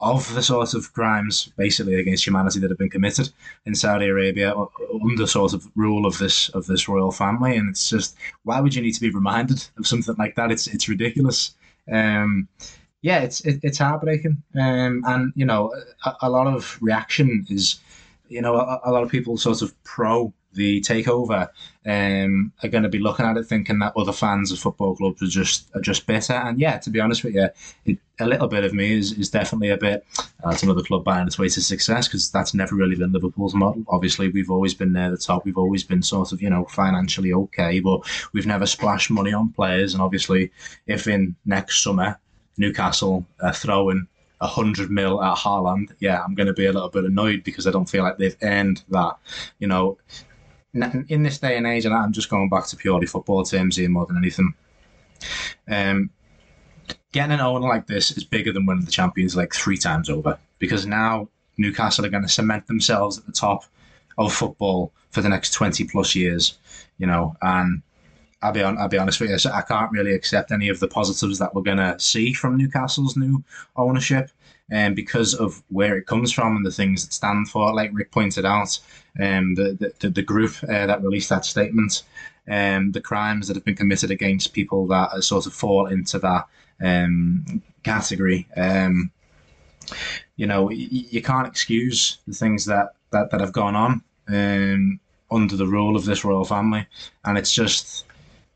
of 0.00 0.32
the 0.34 0.42
sort 0.42 0.74
of 0.74 0.92
crimes 0.92 1.52
basically 1.56 1.94
against 1.94 2.26
humanity 2.26 2.58
that 2.60 2.70
have 2.70 2.78
been 2.78 2.90
committed 2.90 3.30
in 3.66 3.74
Saudi 3.74 4.06
Arabia 4.06 4.54
under 5.02 5.26
sort 5.26 5.52
of 5.54 5.66
rule 5.74 6.06
of 6.06 6.18
this 6.18 6.48
of 6.50 6.66
this 6.66 6.88
royal 6.88 7.12
family, 7.12 7.56
and 7.56 7.68
it's 7.68 7.88
just 7.88 8.16
why 8.44 8.60
would 8.60 8.74
you 8.74 8.82
need 8.82 8.94
to 8.94 9.00
be 9.00 9.10
reminded 9.10 9.66
of 9.78 9.86
something 9.86 10.14
like 10.18 10.34
that? 10.36 10.50
It's 10.50 10.66
it's 10.66 10.88
ridiculous. 10.88 11.54
Um, 11.90 12.48
yeah, 13.02 13.20
it's 13.20 13.40
it, 13.42 13.60
it's 13.62 13.78
heartbreaking, 13.78 14.42
um, 14.58 15.02
and 15.06 15.32
you 15.34 15.46
know, 15.46 15.74
a, 16.04 16.14
a, 16.22 16.30
lot 16.30 16.46
of 16.46 16.78
reaction 16.82 17.46
is, 17.48 17.80
you 18.28 18.42
know, 18.42 18.56
a, 18.56 18.80
a, 18.84 18.92
lot 18.92 19.02
of 19.02 19.10
people 19.10 19.38
sort 19.38 19.62
of 19.62 19.82
pro 19.84 20.32
the 20.52 20.80
takeover 20.80 21.48
um, 21.86 22.52
are 22.62 22.68
going 22.68 22.82
to 22.82 22.88
be 22.88 22.98
looking 22.98 23.24
at 23.24 23.36
it 23.36 23.44
thinking 23.44 23.78
that 23.78 23.96
other 23.96 24.12
fans 24.12 24.52
of 24.52 24.58
football 24.58 24.96
clubs 24.96 25.22
are 25.22 25.26
just 25.26 25.70
are 25.74 25.80
just 25.80 26.06
bitter. 26.06 26.32
And 26.32 26.58
yeah, 26.60 26.78
to 26.78 26.90
be 26.90 27.00
honest 27.00 27.24
with 27.24 27.34
you, 27.34 27.48
it, 27.84 27.98
a 28.18 28.26
little 28.26 28.48
bit 28.48 28.64
of 28.64 28.74
me 28.74 28.92
is, 28.92 29.12
is 29.12 29.30
definitely 29.30 29.70
a 29.70 29.76
bit. 29.76 30.04
Uh, 30.44 30.50
it's 30.50 30.62
another 30.62 30.82
club 30.82 31.04
buying 31.04 31.26
its 31.26 31.38
way 31.38 31.48
to 31.48 31.62
success 31.62 32.06
because 32.06 32.30
that's 32.30 32.52
never 32.52 32.74
really 32.74 32.96
been 32.96 33.12
Liverpool's 33.12 33.54
model. 33.54 33.84
Obviously, 33.88 34.28
we've 34.28 34.50
always 34.50 34.74
been 34.74 34.92
near 34.92 35.10
the 35.10 35.16
top. 35.16 35.44
We've 35.44 35.58
always 35.58 35.84
been 35.84 36.02
sort 36.02 36.32
of 36.32 36.42
you 36.42 36.50
know 36.50 36.64
financially 36.66 37.32
okay, 37.32 37.80
but 37.80 38.00
we've 38.32 38.46
never 38.46 38.66
splashed 38.66 39.10
money 39.10 39.32
on 39.32 39.52
players. 39.52 39.94
And 39.94 40.02
obviously, 40.02 40.50
if 40.86 41.06
in 41.06 41.36
next 41.46 41.82
summer 41.82 42.18
Newcastle 42.58 43.24
are 43.40 43.54
throwing 43.54 44.06
a 44.42 44.46
hundred 44.46 44.90
mil 44.90 45.22
at 45.22 45.36
Haaland, 45.36 45.92
yeah, 45.98 46.22
I'm 46.22 46.34
going 46.34 46.46
to 46.46 46.52
be 46.52 46.66
a 46.66 46.72
little 46.72 46.88
bit 46.88 47.04
annoyed 47.04 47.44
because 47.44 47.66
I 47.66 47.70
don't 47.70 47.88
feel 47.88 48.02
like 48.02 48.18
they've 48.18 48.36
earned 48.42 48.82
that. 48.90 49.16
You 49.58 49.68
know, 49.68 49.98
in 50.72 51.22
this 51.22 51.38
day 51.38 51.56
and 51.56 51.66
age, 51.66 51.84
and 51.84 51.94
I'm 51.94 52.12
just 52.12 52.30
going 52.30 52.48
back 52.48 52.66
to 52.68 52.76
purely 52.76 53.06
football 53.06 53.44
terms 53.44 53.76
here 53.76 53.88
more 53.88 54.06
than 54.06 54.16
anything. 54.16 54.54
Um, 55.68 56.10
getting 57.12 57.32
an 57.32 57.40
owner 57.40 57.66
like 57.66 57.86
this 57.86 58.16
is 58.16 58.24
bigger 58.24 58.52
than 58.52 58.66
winning 58.66 58.84
the 58.84 58.90
Champions 58.90 59.36
League 59.36 59.54
three 59.54 59.76
times 59.76 60.08
over 60.08 60.38
because 60.58 60.86
now 60.86 61.28
Newcastle 61.58 62.04
are 62.04 62.10
going 62.10 62.22
to 62.22 62.28
cement 62.28 62.66
themselves 62.66 63.18
at 63.18 63.26
the 63.26 63.32
top 63.32 63.64
of 64.16 64.32
football 64.32 64.92
for 65.10 65.20
the 65.20 65.28
next 65.28 65.52
20 65.52 65.84
plus 65.84 66.14
years, 66.14 66.58
you 66.98 67.06
know, 67.06 67.36
and 67.42 67.82
I'll 68.42 68.52
be 68.52 68.62
on, 68.62 68.78
I'll 68.78 68.88
be 68.88 68.98
honest 68.98 69.20
with 69.20 69.30
you, 69.30 69.50
I 69.50 69.62
can't 69.62 69.90
really 69.92 70.14
accept 70.14 70.52
any 70.52 70.68
of 70.68 70.80
the 70.80 70.88
positives 70.88 71.38
that 71.38 71.54
we're 71.54 71.62
going 71.62 71.78
to 71.78 71.98
see 71.98 72.32
from 72.32 72.56
Newcastle's 72.56 73.16
new 73.16 73.42
ownership 73.76 74.30
um, 74.72 74.94
because 74.94 75.34
of 75.34 75.62
where 75.68 75.96
it 75.96 76.06
comes 76.06 76.32
from 76.32 76.56
and 76.56 76.64
the 76.64 76.70
things 76.70 77.04
that 77.04 77.12
stand 77.12 77.48
for. 77.48 77.74
Like 77.74 77.90
Rick 77.92 78.12
pointed 78.12 78.44
out, 78.44 78.78
um, 79.20 79.54
the, 79.54 79.92
the, 80.00 80.10
the 80.10 80.22
group 80.22 80.54
uh, 80.64 80.86
that 80.86 81.02
released 81.02 81.28
that 81.30 81.44
statement, 81.44 82.04
um, 82.48 82.92
the 82.92 83.00
crimes 83.00 83.48
that 83.48 83.56
have 83.56 83.64
been 83.64 83.76
committed 83.76 84.10
against 84.10 84.52
people 84.52 84.86
that 84.88 85.22
sort 85.22 85.46
of 85.46 85.52
fall 85.52 85.86
into 85.86 86.18
that 86.20 86.46
um, 86.82 87.62
category. 87.82 88.46
Um, 88.56 89.10
you 90.36 90.46
know, 90.46 90.70
you, 90.70 91.20
can't 91.22 91.48
excuse 91.48 92.18
the 92.26 92.34
things 92.34 92.64
that, 92.66 92.94
that, 93.10 93.30
that 93.30 93.40
have 93.40 93.52
gone 93.52 93.74
on 93.74 94.02
um, 94.28 95.00
under 95.30 95.56
the 95.56 95.66
rule 95.66 95.96
of 95.96 96.04
this 96.04 96.24
royal 96.24 96.44
family, 96.44 96.86
and 97.24 97.36
it's 97.36 97.52
just, 97.52 98.04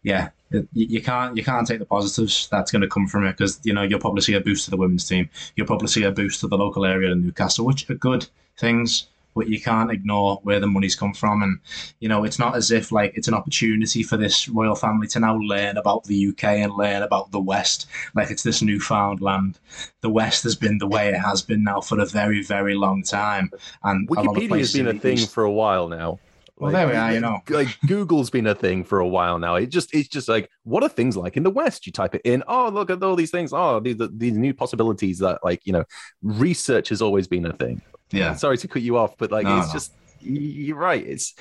yeah, 0.03 0.31
you 0.73 1.03
can't 1.03 1.37
you 1.37 1.45
can't 1.45 1.67
take 1.67 1.79
the 1.79 1.87
positives 1.87 2.49
that's 2.51 2.71
going 2.71 2.83
to 2.83 2.89
come 2.89 3.07
from 3.07 3.25
it 3.25 3.33
because 3.33 3.61
you 3.65 3.73
know 3.73 3.83
you'll 3.83 4.01
probably 4.01 4.23
see 4.23 4.35
a 4.35 4.41
boost 4.41 4.65
to 4.65 4.71
the 4.71 4.77
women's 4.77 5.07
team, 5.09 5.29
you'll 5.57 5.67
probably 5.67 5.89
see 5.89 6.05
a 6.05 6.11
boost 6.11 6.41
to 6.41 6.49
the 6.49 6.59
local 6.59 6.85
area 6.85 7.11
in 7.13 7.23
Newcastle, 7.23 7.65
which 7.65 7.89
are 7.91 7.95
good 7.95 8.27
things. 8.59 9.09
But 9.37 9.49
you 9.49 9.61
can't 9.61 9.91
ignore 9.91 10.39
where 10.45 10.61
the 10.61 10.69
money's 10.69 10.95
come 10.95 11.13
from, 11.13 11.43
and 11.43 11.59
you 11.99 12.09
know 12.09 12.23
it's 12.23 12.39
not 12.39 12.55
as 12.55 12.71
if 12.71 12.93
like 12.93 13.15
it's 13.17 13.27
an 13.27 13.35
opportunity 13.35 14.05
for 14.05 14.17
this 14.17 14.49
royal 14.49 14.77
family 14.77 15.09
to 15.09 15.19
now 15.19 15.37
learn 15.37 15.77
about 15.77 16.05
the 16.05 16.29
UK 16.29 16.45
and 16.45 16.73
learn 16.73 17.03
about 17.03 17.33
the 17.33 17.41
West, 17.41 17.89
like 18.15 18.31
it's 18.31 18.45
this 18.45 18.63
newfound 18.63 19.21
land. 19.21 19.59
The 20.03 20.11
West 20.11 20.45
has 20.45 20.55
been 20.55 20.79
the 20.79 20.87
way 20.87 21.09
it 21.09 21.19
has 21.19 21.43
been 21.43 21.65
now 21.65 21.81
for 21.81 21.99
a 21.99 22.07
very 22.07 22.45
very 22.45 22.77
long 22.77 23.03
time, 23.03 23.51
and 23.83 24.09
Wikipedia 24.09 24.59
has 24.59 24.73
been 24.73 24.87
a 24.87 24.95
thing 24.95 25.19
for 25.27 25.43
a 25.43 25.51
while 25.51 25.89
now. 25.89 26.21
Well, 26.57 26.73
Like, 26.73 26.81
there 26.81 26.89
we 26.89 26.95
are, 26.95 27.13
you 27.13 27.21
know. 27.21 27.41
Like 27.49 27.77
Google's 27.87 28.31
been 28.31 28.47
a 28.47 28.55
thing 28.55 28.85
for 28.85 29.01
a 29.01 29.09
while 29.09 29.39
now. 29.39 29.57
It 29.57 29.67
just 29.71 29.93
it's 29.95 30.09
just 30.09 30.29
like 30.29 30.49
what 30.63 30.83
are 30.83 30.89
things 30.89 31.17
like 31.17 31.37
in 31.37 31.43
the 31.43 31.51
West? 31.51 31.87
You 31.87 31.93
type 31.93 32.15
it 32.15 32.23
in. 32.25 32.45
Oh, 32.47 32.69
look 32.69 32.91
at 32.91 33.03
all 33.03 33.17
these 33.17 33.31
things. 33.33 33.53
Oh, 33.53 33.81
these 33.81 33.97
these 34.13 34.37
new 34.37 34.55
possibilities 34.55 35.19
that 35.19 35.41
like 35.43 35.61
you 35.67 35.73
know, 35.73 35.85
research 36.23 36.91
has 36.91 37.03
always 37.03 37.27
been 37.27 37.47
a 37.47 37.53
thing. 37.53 37.83
Yeah. 38.13 38.35
Sorry 38.35 38.57
to 38.59 38.69
cut 38.69 38.83
you 38.83 38.97
off, 38.97 39.17
but 39.19 39.33
like 39.33 39.45
No, 39.45 39.59
it's 39.59 39.69
no. 39.69 39.73
just 39.73 39.93
you're 40.21 40.77
right. 40.77 41.05
It's 41.05 41.35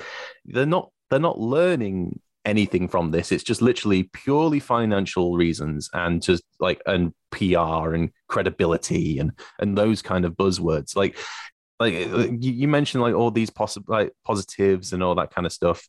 they're 0.44 0.66
not 0.66 0.90
they're 1.10 1.20
not 1.20 1.38
learning 1.38 2.18
anything 2.44 2.88
from 2.88 3.10
this. 3.10 3.30
It's 3.32 3.44
just 3.44 3.62
literally 3.62 4.04
purely 4.12 4.60
financial 4.60 5.36
reasons 5.36 5.88
and 5.94 6.20
just 6.22 6.42
like 6.58 6.82
and 6.86 7.14
PR 7.30 7.94
and 7.94 8.10
credibility 8.28 9.18
and 9.20 9.30
and 9.60 9.78
those 9.78 10.02
kind 10.02 10.24
of 10.24 10.32
buzzwords. 10.34 10.96
Like 10.96 11.16
like 11.80 11.94
you, 11.94 12.38
you 12.38 12.68
mentioned 12.68 13.02
like 13.02 13.14
all 13.14 13.30
these 13.30 13.50
possible 13.50 13.92
like 13.92 14.12
positives 14.24 14.92
and 14.92 15.02
all 15.02 15.14
that 15.16 15.34
kind 15.34 15.46
of 15.46 15.52
stuff. 15.52 15.86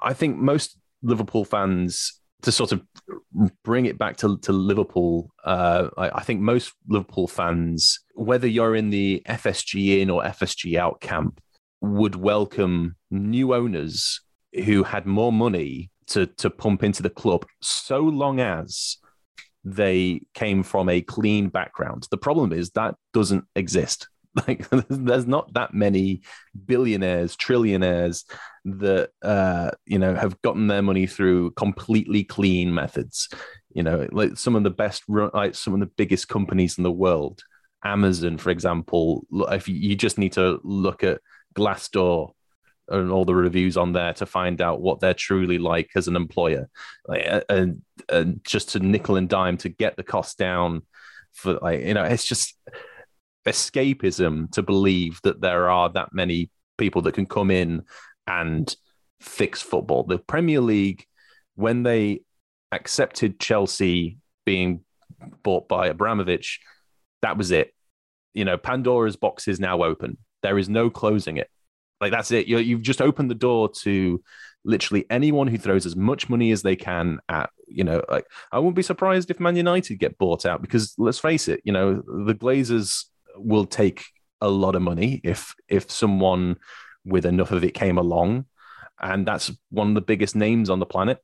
I 0.00 0.12
think 0.12 0.36
most 0.36 0.78
Liverpool 1.02 1.44
fans 1.44 2.20
to 2.42 2.52
sort 2.52 2.72
of 2.72 2.82
bring 3.64 3.86
it 3.86 3.98
back 3.98 4.16
to, 4.18 4.38
to 4.38 4.52
Liverpool, 4.52 5.30
uh, 5.44 5.88
I, 5.96 6.10
I 6.10 6.22
think 6.22 6.40
most 6.40 6.72
Liverpool 6.86 7.26
fans, 7.26 8.00
whether 8.14 8.46
you're 8.46 8.76
in 8.76 8.90
the 8.90 9.22
FSG 9.28 10.00
in 10.00 10.10
or 10.10 10.22
FSG 10.22 10.76
out 10.76 11.00
camp, 11.00 11.40
would 11.80 12.14
welcome 12.14 12.96
new 13.10 13.54
owners 13.54 14.20
who 14.64 14.82
had 14.82 15.06
more 15.06 15.32
money 15.32 15.90
to 16.08 16.26
to 16.26 16.48
pump 16.48 16.82
into 16.82 17.02
the 17.02 17.10
club, 17.10 17.44
so 17.60 18.00
long 18.00 18.40
as 18.40 18.96
they 19.64 20.22
came 20.34 20.62
from 20.62 20.88
a 20.88 21.02
clean 21.02 21.48
background. 21.48 22.06
The 22.10 22.16
problem 22.16 22.52
is 22.52 22.70
that 22.70 22.94
doesn't 23.12 23.44
exist. 23.54 24.08
Like 24.46 24.68
there's 24.70 25.26
not 25.26 25.52
that 25.54 25.74
many 25.74 26.22
billionaires, 26.66 27.36
trillionaires 27.36 28.24
that 28.64 29.10
uh, 29.22 29.70
you 29.84 29.98
know 29.98 30.14
have 30.14 30.40
gotten 30.42 30.68
their 30.68 30.82
money 30.82 31.06
through 31.06 31.52
completely 31.52 32.24
clean 32.24 32.72
methods. 32.72 33.28
You 33.70 33.82
know, 33.82 34.06
like 34.12 34.36
some 34.36 34.54
of 34.54 34.62
the 34.62 34.70
best, 34.70 35.04
like 35.08 35.54
some 35.54 35.74
of 35.74 35.80
the 35.80 35.90
biggest 35.96 36.28
companies 36.28 36.78
in 36.78 36.84
the 36.84 36.92
world. 36.92 37.42
Amazon, 37.84 38.38
for 38.38 38.50
example, 38.50 39.24
if 39.50 39.68
you, 39.68 39.94
just 39.94 40.18
need 40.18 40.32
to 40.32 40.58
look 40.64 41.04
at 41.04 41.20
Glassdoor 41.54 42.32
and 42.88 43.10
all 43.10 43.24
the 43.24 43.34
reviews 43.34 43.76
on 43.76 43.92
there 43.92 44.12
to 44.14 44.26
find 44.26 44.60
out 44.60 44.80
what 44.80 44.98
they're 44.98 45.14
truly 45.14 45.58
like 45.58 45.90
as 45.94 46.08
an 46.08 46.16
employer, 46.16 46.68
like, 47.06 47.44
and, 47.48 47.82
and 48.08 48.40
just 48.44 48.70
to 48.70 48.80
nickel 48.80 49.16
and 49.16 49.28
dime 49.28 49.56
to 49.58 49.68
get 49.68 49.96
the 49.96 50.02
cost 50.02 50.38
down. 50.38 50.82
For 51.34 51.54
like, 51.62 51.82
you 51.82 51.94
know, 51.94 52.02
it's 52.02 52.24
just 52.24 52.56
escapism 53.48 54.50
to 54.52 54.62
believe 54.62 55.20
that 55.24 55.40
there 55.40 55.70
are 55.70 55.88
that 55.90 56.12
many 56.12 56.50
people 56.76 57.02
that 57.02 57.14
can 57.14 57.26
come 57.26 57.50
in 57.50 57.82
and 58.26 58.74
fix 59.20 59.60
football. 59.62 60.04
The 60.04 60.18
Premier 60.18 60.60
League, 60.60 61.04
when 61.54 61.82
they 61.82 62.20
accepted 62.72 63.40
Chelsea 63.40 64.18
being 64.44 64.84
bought 65.42 65.68
by 65.68 65.88
Abramovich, 65.88 66.60
that 67.22 67.36
was 67.36 67.50
it. 67.50 67.74
You 68.34 68.44
know, 68.44 68.58
Pandora's 68.58 69.16
box 69.16 69.48
is 69.48 69.58
now 69.58 69.82
open. 69.82 70.18
There 70.42 70.58
is 70.58 70.68
no 70.68 70.90
closing 70.90 71.38
it. 71.38 71.50
Like 72.00 72.12
that's 72.12 72.30
it. 72.30 72.46
You, 72.46 72.58
you've 72.58 72.82
just 72.82 73.02
opened 73.02 73.30
the 73.30 73.34
door 73.34 73.70
to 73.80 74.22
literally 74.64 75.04
anyone 75.10 75.48
who 75.48 75.58
throws 75.58 75.86
as 75.86 75.96
much 75.96 76.28
money 76.28 76.52
as 76.52 76.62
they 76.62 76.76
can 76.76 77.18
at. 77.28 77.50
You 77.66 77.84
know, 77.84 78.02
like 78.08 78.26
I 78.52 78.58
wouldn't 78.58 78.76
be 78.76 78.82
surprised 78.82 79.30
if 79.30 79.40
Man 79.40 79.56
United 79.56 79.96
get 79.96 80.18
bought 80.18 80.46
out 80.46 80.62
because 80.62 80.94
let's 80.96 81.18
face 81.18 81.48
it. 81.48 81.60
You 81.64 81.72
know, 81.72 81.94
the 81.94 82.34
Glazers 82.34 83.06
will 83.38 83.66
take 83.66 84.04
a 84.40 84.48
lot 84.48 84.74
of 84.74 84.82
money 84.82 85.20
if 85.24 85.54
if 85.68 85.90
someone 85.90 86.56
with 87.04 87.26
enough 87.26 87.50
of 87.50 87.64
it 87.64 87.74
came 87.74 87.98
along, 87.98 88.46
and 89.00 89.26
that's 89.26 89.50
one 89.70 89.88
of 89.88 89.94
the 89.94 90.00
biggest 90.00 90.36
names 90.36 90.70
on 90.70 90.78
the 90.78 90.86
planet 90.86 91.20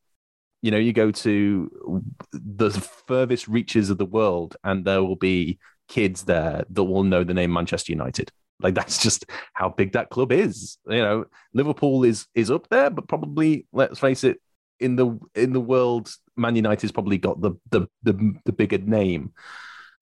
you 0.65 0.71
know, 0.71 0.79
you 0.79 0.95
go 0.95 1.11
to 1.11 2.01
the 2.33 2.71
furthest 3.07 3.47
reaches 3.49 3.91
of 3.91 3.99
the 3.99 4.07
world, 4.07 4.57
and 4.65 4.83
there 4.83 5.03
will 5.03 5.15
be 5.15 5.59
kids 5.89 6.25
there 6.25 6.65
that 6.71 6.83
will 6.83 7.05
know 7.05 7.23
the 7.23 7.35
name 7.35 7.53
Manchester 7.53 7.93
United. 7.93 8.33
Like 8.61 8.75
that's 8.75 9.03
just 9.03 9.27
how 9.53 9.69
big 9.69 9.93
that 9.93 10.09
club 10.09 10.33
is. 10.33 10.79
You 10.89 11.03
know, 11.03 11.25
Liverpool 11.53 12.03
is 12.05 12.29
is 12.35 12.51
up 12.51 12.67
there, 12.71 12.89
but 12.89 13.09
probably 13.09 13.67
let's 13.75 13.99
face 13.99 14.25
it, 14.25 14.41
in 14.81 14.97
the 14.97 15.19
in 15.35 15.53
the 15.53 15.61
world, 15.61 16.11
Man 16.35 16.57
United's 16.57 16.93
probably 16.93 17.19
got 17.19 17.43
the 17.43 17.53
the 17.71 17.87
the, 18.03 18.33
the 18.47 18.53
bigger 18.53 18.79
name. 18.79 19.35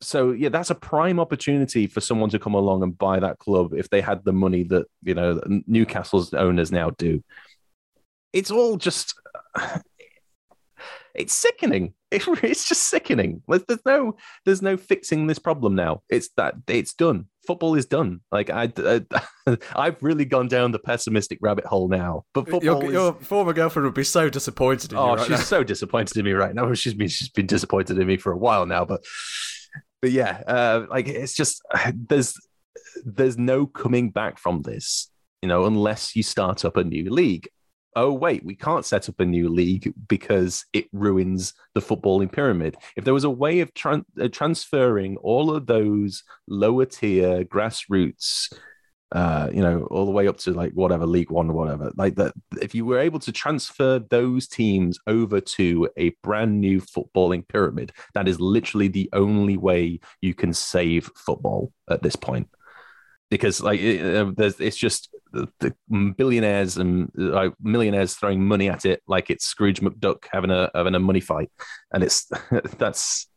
So 0.02 0.32
yeah, 0.32 0.48
that's 0.48 0.70
a 0.70 0.74
prime 0.74 1.20
opportunity 1.20 1.86
for 1.86 2.00
someone 2.00 2.30
to 2.30 2.38
come 2.38 2.54
along 2.54 2.82
and 2.82 2.96
buy 2.96 3.20
that 3.20 3.38
club 3.38 3.72
if 3.74 3.88
they 3.90 4.00
had 4.00 4.24
the 4.24 4.32
money 4.32 4.64
that 4.64 4.86
you 5.02 5.14
know 5.14 5.40
Newcastle's 5.66 6.34
owners 6.34 6.72
now 6.72 6.90
do. 6.90 7.22
It's 8.32 8.50
all 8.50 8.76
just 8.76 9.14
it's 11.14 11.34
sickening. 11.34 11.94
It, 12.12 12.28
it's 12.44 12.68
just 12.68 12.88
sickening. 12.88 13.42
There's, 13.48 13.64
no 13.86 14.16
there's 14.44 14.60
no 14.60 14.76
fixing 14.76 15.28
this 15.28 15.38
problem 15.38 15.74
now. 15.74 16.02
It's 16.10 16.28
that 16.36 16.56
it's 16.66 16.92
done. 16.92 17.24
Football 17.46 17.74
is 17.74 17.86
done. 17.86 18.20
Like 18.30 18.50
I, 18.50 18.70
I 18.76 19.56
I've 19.74 20.02
really 20.02 20.26
gone 20.26 20.46
down 20.46 20.72
the 20.72 20.78
pessimistic 20.78 21.38
rabbit 21.40 21.64
hole 21.64 21.88
now. 21.88 22.26
But 22.34 22.50
football 22.50 22.82
Your, 22.82 22.84
is, 22.84 22.92
your 22.92 23.14
former 23.14 23.54
girlfriend 23.54 23.86
would 23.86 23.94
be 23.94 24.04
so 24.04 24.28
disappointed 24.28 24.92
in 24.92 24.98
you 24.98 25.02
oh, 25.02 25.14
right 25.14 25.20
she's 25.20 25.30
now. 25.30 25.36
so 25.36 25.64
disappointed 25.64 26.14
in 26.18 26.26
me 26.26 26.32
right 26.32 26.54
now. 26.54 26.70
She's 26.74 26.92
been 26.92 27.08
she's 27.08 27.30
been 27.30 27.46
disappointed 27.46 27.98
in 27.98 28.06
me 28.06 28.18
for 28.18 28.30
a 28.30 28.36
while 28.36 28.66
now. 28.66 28.84
But 28.84 29.02
but 30.02 30.10
yeah, 30.10 30.42
uh, 30.46 30.86
like 30.90 31.08
it's 31.08 31.32
just 31.32 31.62
there's 31.94 32.34
there's 33.04 33.38
no 33.38 33.66
coming 33.66 34.10
back 34.10 34.38
from 34.38 34.62
this. 34.62 35.08
You 35.40 35.48
know, 35.48 35.64
unless 35.64 36.14
you 36.14 36.22
start 36.22 36.64
up 36.64 36.76
a 36.76 36.84
new 36.84 37.10
league 37.10 37.48
oh 37.96 38.12
wait 38.12 38.44
we 38.44 38.54
can't 38.54 38.84
set 38.84 39.08
up 39.08 39.20
a 39.20 39.24
new 39.24 39.48
league 39.48 39.92
because 40.08 40.64
it 40.72 40.86
ruins 40.92 41.52
the 41.74 41.80
footballing 41.80 42.30
pyramid 42.30 42.76
if 42.96 43.04
there 43.04 43.14
was 43.14 43.24
a 43.24 43.30
way 43.30 43.60
of 43.60 43.70
uh, 43.84 44.28
transferring 44.30 45.16
all 45.18 45.54
of 45.54 45.66
those 45.66 46.22
lower 46.48 46.86
tier 46.86 47.44
grassroots 47.44 48.52
uh, 49.12 49.50
you 49.52 49.60
know, 49.60 49.84
all 49.90 50.06
the 50.06 50.10
way 50.10 50.26
up 50.26 50.38
to 50.38 50.52
like 50.52 50.72
whatever 50.72 51.06
League 51.06 51.30
One 51.30 51.50
or 51.50 51.52
whatever. 51.52 51.92
Like 51.96 52.14
that, 52.16 52.32
if 52.60 52.74
you 52.74 52.86
were 52.86 52.98
able 52.98 53.18
to 53.20 53.32
transfer 53.32 53.98
those 53.98 54.48
teams 54.48 54.98
over 55.06 55.40
to 55.40 55.88
a 55.98 56.10
brand 56.22 56.60
new 56.60 56.80
footballing 56.80 57.46
pyramid, 57.46 57.92
that 58.14 58.26
is 58.26 58.40
literally 58.40 58.88
the 58.88 59.10
only 59.12 59.58
way 59.58 60.00
you 60.22 60.34
can 60.34 60.54
save 60.54 61.10
football 61.14 61.72
at 61.90 62.02
this 62.02 62.16
point. 62.16 62.48
Because 63.30 63.60
like 63.62 63.80
it, 63.80 64.36
there's, 64.36 64.58
it's 64.60 64.76
just 64.76 65.10
the, 65.32 65.48
the 65.60 65.74
billionaires 66.16 66.78
and 66.78 67.10
uh, 67.18 67.50
millionaires 67.60 68.14
throwing 68.14 68.42
money 68.42 68.68
at 68.68 68.86
it 68.86 69.02
like 69.06 69.30
it's 69.30 69.44
Scrooge 69.44 69.80
McDuck 69.80 70.24
having 70.30 70.50
a 70.50 70.70
having 70.74 70.94
a 70.94 70.98
money 70.98 71.20
fight, 71.20 71.50
and 71.92 72.02
it's 72.02 72.30
that's 72.78 73.28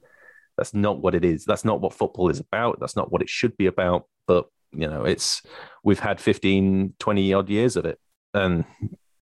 that's 0.58 0.74
not 0.74 1.02
what 1.02 1.16
it 1.16 1.26
is. 1.26 1.44
That's 1.44 1.66
not 1.66 1.82
what 1.82 1.94
football 1.94 2.30
is 2.30 2.40
about. 2.40 2.80
That's 2.80 2.96
not 2.96 3.12
what 3.12 3.22
it 3.22 3.30
should 3.30 3.58
be 3.58 3.66
about. 3.66 4.06
But 4.28 4.48
you 4.76 4.88
know, 4.88 5.06
it's 5.06 5.42
we've 5.84 6.00
had 6.00 6.20
15, 6.20 6.94
20 7.00 7.34
odd 7.34 7.50
years 7.50 7.76
of 7.76 7.86
it, 7.86 8.00
and 8.34 8.66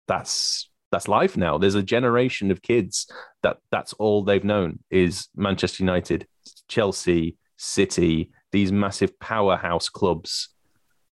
that's 0.07 0.69
that's 0.91 1.07
life 1.07 1.35
now. 1.35 1.57
There's 1.57 1.75
a 1.75 1.83
generation 1.83 2.51
of 2.51 2.61
kids 2.61 3.07
that 3.41 3.57
that's 3.71 3.93
all 3.93 4.23
they've 4.23 4.43
known 4.43 4.79
is 4.91 5.27
Manchester 5.35 5.83
United, 5.83 6.27
Chelsea, 6.67 7.35
City, 7.57 8.29
these 8.51 8.71
massive 8.71 9.19
powerhouse 9.19 9.89
clubs 9.89 10.49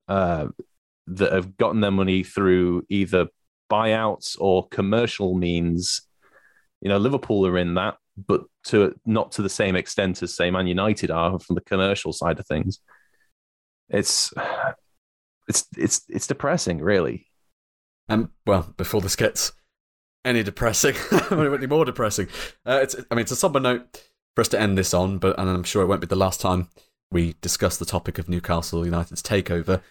uh, 0.09 0.47
that 1.07 1.32
have 1.32 1.55
gotten 1.55 1.80
their 1.80 1.91
money 1.91 2.23
through 2.23 2.86
either 2.89 3.27
buyouts 3.71 4.36
or 4.39 4.67
commercial 4.67 5.34
means. 5.34 6.01
You 6.82 6.89
know, 6.89 6.97
Liverpool 6.97 7.45
are 7.47 7.57
in 7.57 7.75
that, 7.75 7.95
but 8.27 8.43
to 8.65 8.93
not 9.05 9.32
to 9.34 9.41
the 9.41 9.49
same 9.49 9.75
extent 9.75 10.21
as 10.21 10.36
say 10.36 10.51
Man 10.51 10.67
United 10.67 11.09
are 11.11 11.39
from 11.39 11.55
the 11.55 11.61
commercial 11.61 12.11
side 12.11 12.39
of 12.39 12.47
things. 12.47 12.80
It's 13.89 14.33
it's 15.47 15.67
it's 15.77 16.01
it's 16.09 16.27
depressing, 16.27 16.79
really. 16.79 17.27
Um, 18.07 18.31
well, 18.45 18.73
before 18.77 19.01
this 19.01 19.15
gets 19.15 19.51
any 20.25 20.43
depressing, 20.43 20.95
any 21.31 21.67
more 21.67 21.85
depressing, 21.85 22.27
uh, 22.65 22.79
it's, 22.81 22.95
I 23.11 23.15
mean, 23.15 23.21
it's 23.21 23.31
a 23.31 23.35
somber 23.35 23.59
note 23.59 24.03
for 24.35 24.41
us 24.41 24.47
to 24.49 24.59
end 24.59 24.77
this 24.77 24.93
on, 24.93 25.17
but 25.19 25.37
and 25.39 25.49
I'm 25.49 25.63
sure 25.63 25.83
it 25.83 25.87
won't 25.87 26.01
be 26.01 26.07
the 26.07 26.15
last 26.15 26.41
time 26.41 26.69
we 27.11 27.35
discuss 27.41 27.77
the 27.77 27.85
topic 27.85 28.17
of 28.17 28.29
Newcastle 28.29 28.85
United's 28.85 29.21
takeover. 29.21 29.81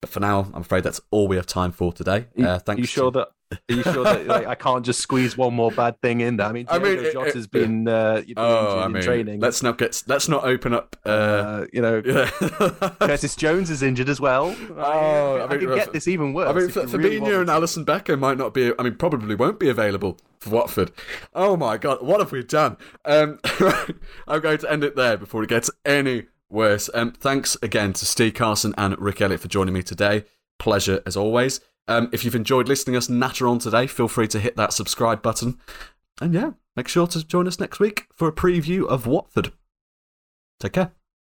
But 0.00 0.10
for 0.10 0.20
now, 0.20 0.50
I'm 0.54 0.62
afraid 0.62 0.82
that's 0.84 1.00
all 1.10 1.28
we 1.28 1.36
have 1.36 1.46
time 1.46 1.72
for 1.72 1.92
today. 1.92 2.26
Uh, 2.42 2.58
thanks. 2.58 2.80
You 2.80 2.86
sure 2.86 3.10
to- 3.12 3.18
that? 3.20 3.28
Are 3.52 3.74
you 3.74 3.82
sure 3.82 4.04
that 4.04 4.26
like, 4.26 4.46
I 4.46 4.54
can't 4.54 4.84
just 4.84 5.00
squeeze 5.00 5.36
one 5.36 5.54
more 5.54 5.70
bad 5.72 6.00
thing 6.00 6.20
in 6.20 6.36
there? 6.36 6.46
I 6.46 6.52
mean, 6.52 6.66
I 6.68 6.78
Diogo 6.78 6.96
mean, 6.96 7.04
it- 7.06 7.12
Jota's 7.12 7.44
it- 7.46 7.50
been, 7.50 7.88
uh, 7.88 8.16
you've 8.24 8.36
been 8.36 8.44
Oh, 8.44 8.78
I 8.78 8.86
in 8.86 8.92
mean, 8.92 9.02
training. 9.02 9.40
let's 9.40 9.62
not 9.62 9.76
get 9.78 10.02
let's 10.06 10.28
not 10.28 10.44
open 10.44 10.72
up. 10.72 10.96
Uh, 11.04 11.08
uh, 11.08 11.66
you 11.72 11.82
know. 11.82 12.00
Curtis 13.00 13.34
Jones 13.36 13.70
is 13.70 13.82
injured 13.82 14.08
as 14.08 14.20
well. 14.20 14.54
Oh, 14.76 15.36
I, 15.38 15.44
I 15.44 15.48
mean, 15.48 15.60
can 15.60 15.74
get 15.74 15.92
this 15.92 16.06
even 16.08 16.32
worse. 16.32 16.48
I 16.48 16.52
mean, 16.52 16.68
if 16.68 16.76
F- 16.76 16.92
you 16.92 16.98
really 16.98 17.16
and 17.16 17.48
Alisson 17.48 17.84
Becker 17.84 18.16
might 18.16 18.38
not 18.38 18.54
be. 18.54 18.72
I 18.78 18.82
mean, 18.82 18.94
probably 18.96 19.34
won't 19.34 19.58
be 19.58 19.68
available 19.68 20.18
for 20.38 20.50
Watford. 20.50 20.92
Oh 21.34 21.56
my 21.56 21.76
god, 21.76 22.02
what 22.02 22.20
have 22.20 22.32
we 22.32 22.42
done? 22.44 22.76
Um, 23.04 23.38
I'm 24.28 24.40
going 24.40 24.58
to 24.58 24.70
end 24.70 24.84
it 24.84 24.96
there 24.96 25.16
before 25.16 25.42
it 25.42 25.48
gets 25.48 25.70
any 25.84 26.26
worse. 26.48 26.88
Um, 26.94 27.12
thanks 27.12 27.56
again 27.62 27.92
to 27.94 28.06
Steve 28.06 28.34
Carson 28.34 28.74
and 28.78 28.98
Rick 28.98 29.20
Elliott 29.20 29.40
for 29.40 29.48
joining 29.48 29.74
me 29.74 29.82
today. 29.82 30.24
Pleasure 30.58 31.00
as 31.06 31.16
always. 31.16 31.60
Um, 31.88 32.08
if 32.12 32.24
you've 32.24 32.34
enjoyed 32.36 32.68
listening 32.68 32.96
us 32.96 33.08
natter 33.08 33.48
on 33.48 33.58
today, 33.58 33.86
feel 33.86 34.08
free 34.08 34.28
to 34.28 34.40
hit 34.40 34.56
that 34.56 34.72
subscribe 34.72 35.22
button. 35.22 35.58
And 36.20 36.34
yeah, 36.34 36.52
make 36.76 36.88
sure 36.88 37.06
to 37.08 37.26
join 37.26 37.48
us 37.48 37.58
next 37.58 37.80
week 37.80 38.06
for 38.14 38.28
a 38.28 38.32
preview 38.32 38.86
of 38.86 39.06
Watford. 39.06 39.52
Take 40.60 40.74
care. 40.74 40.92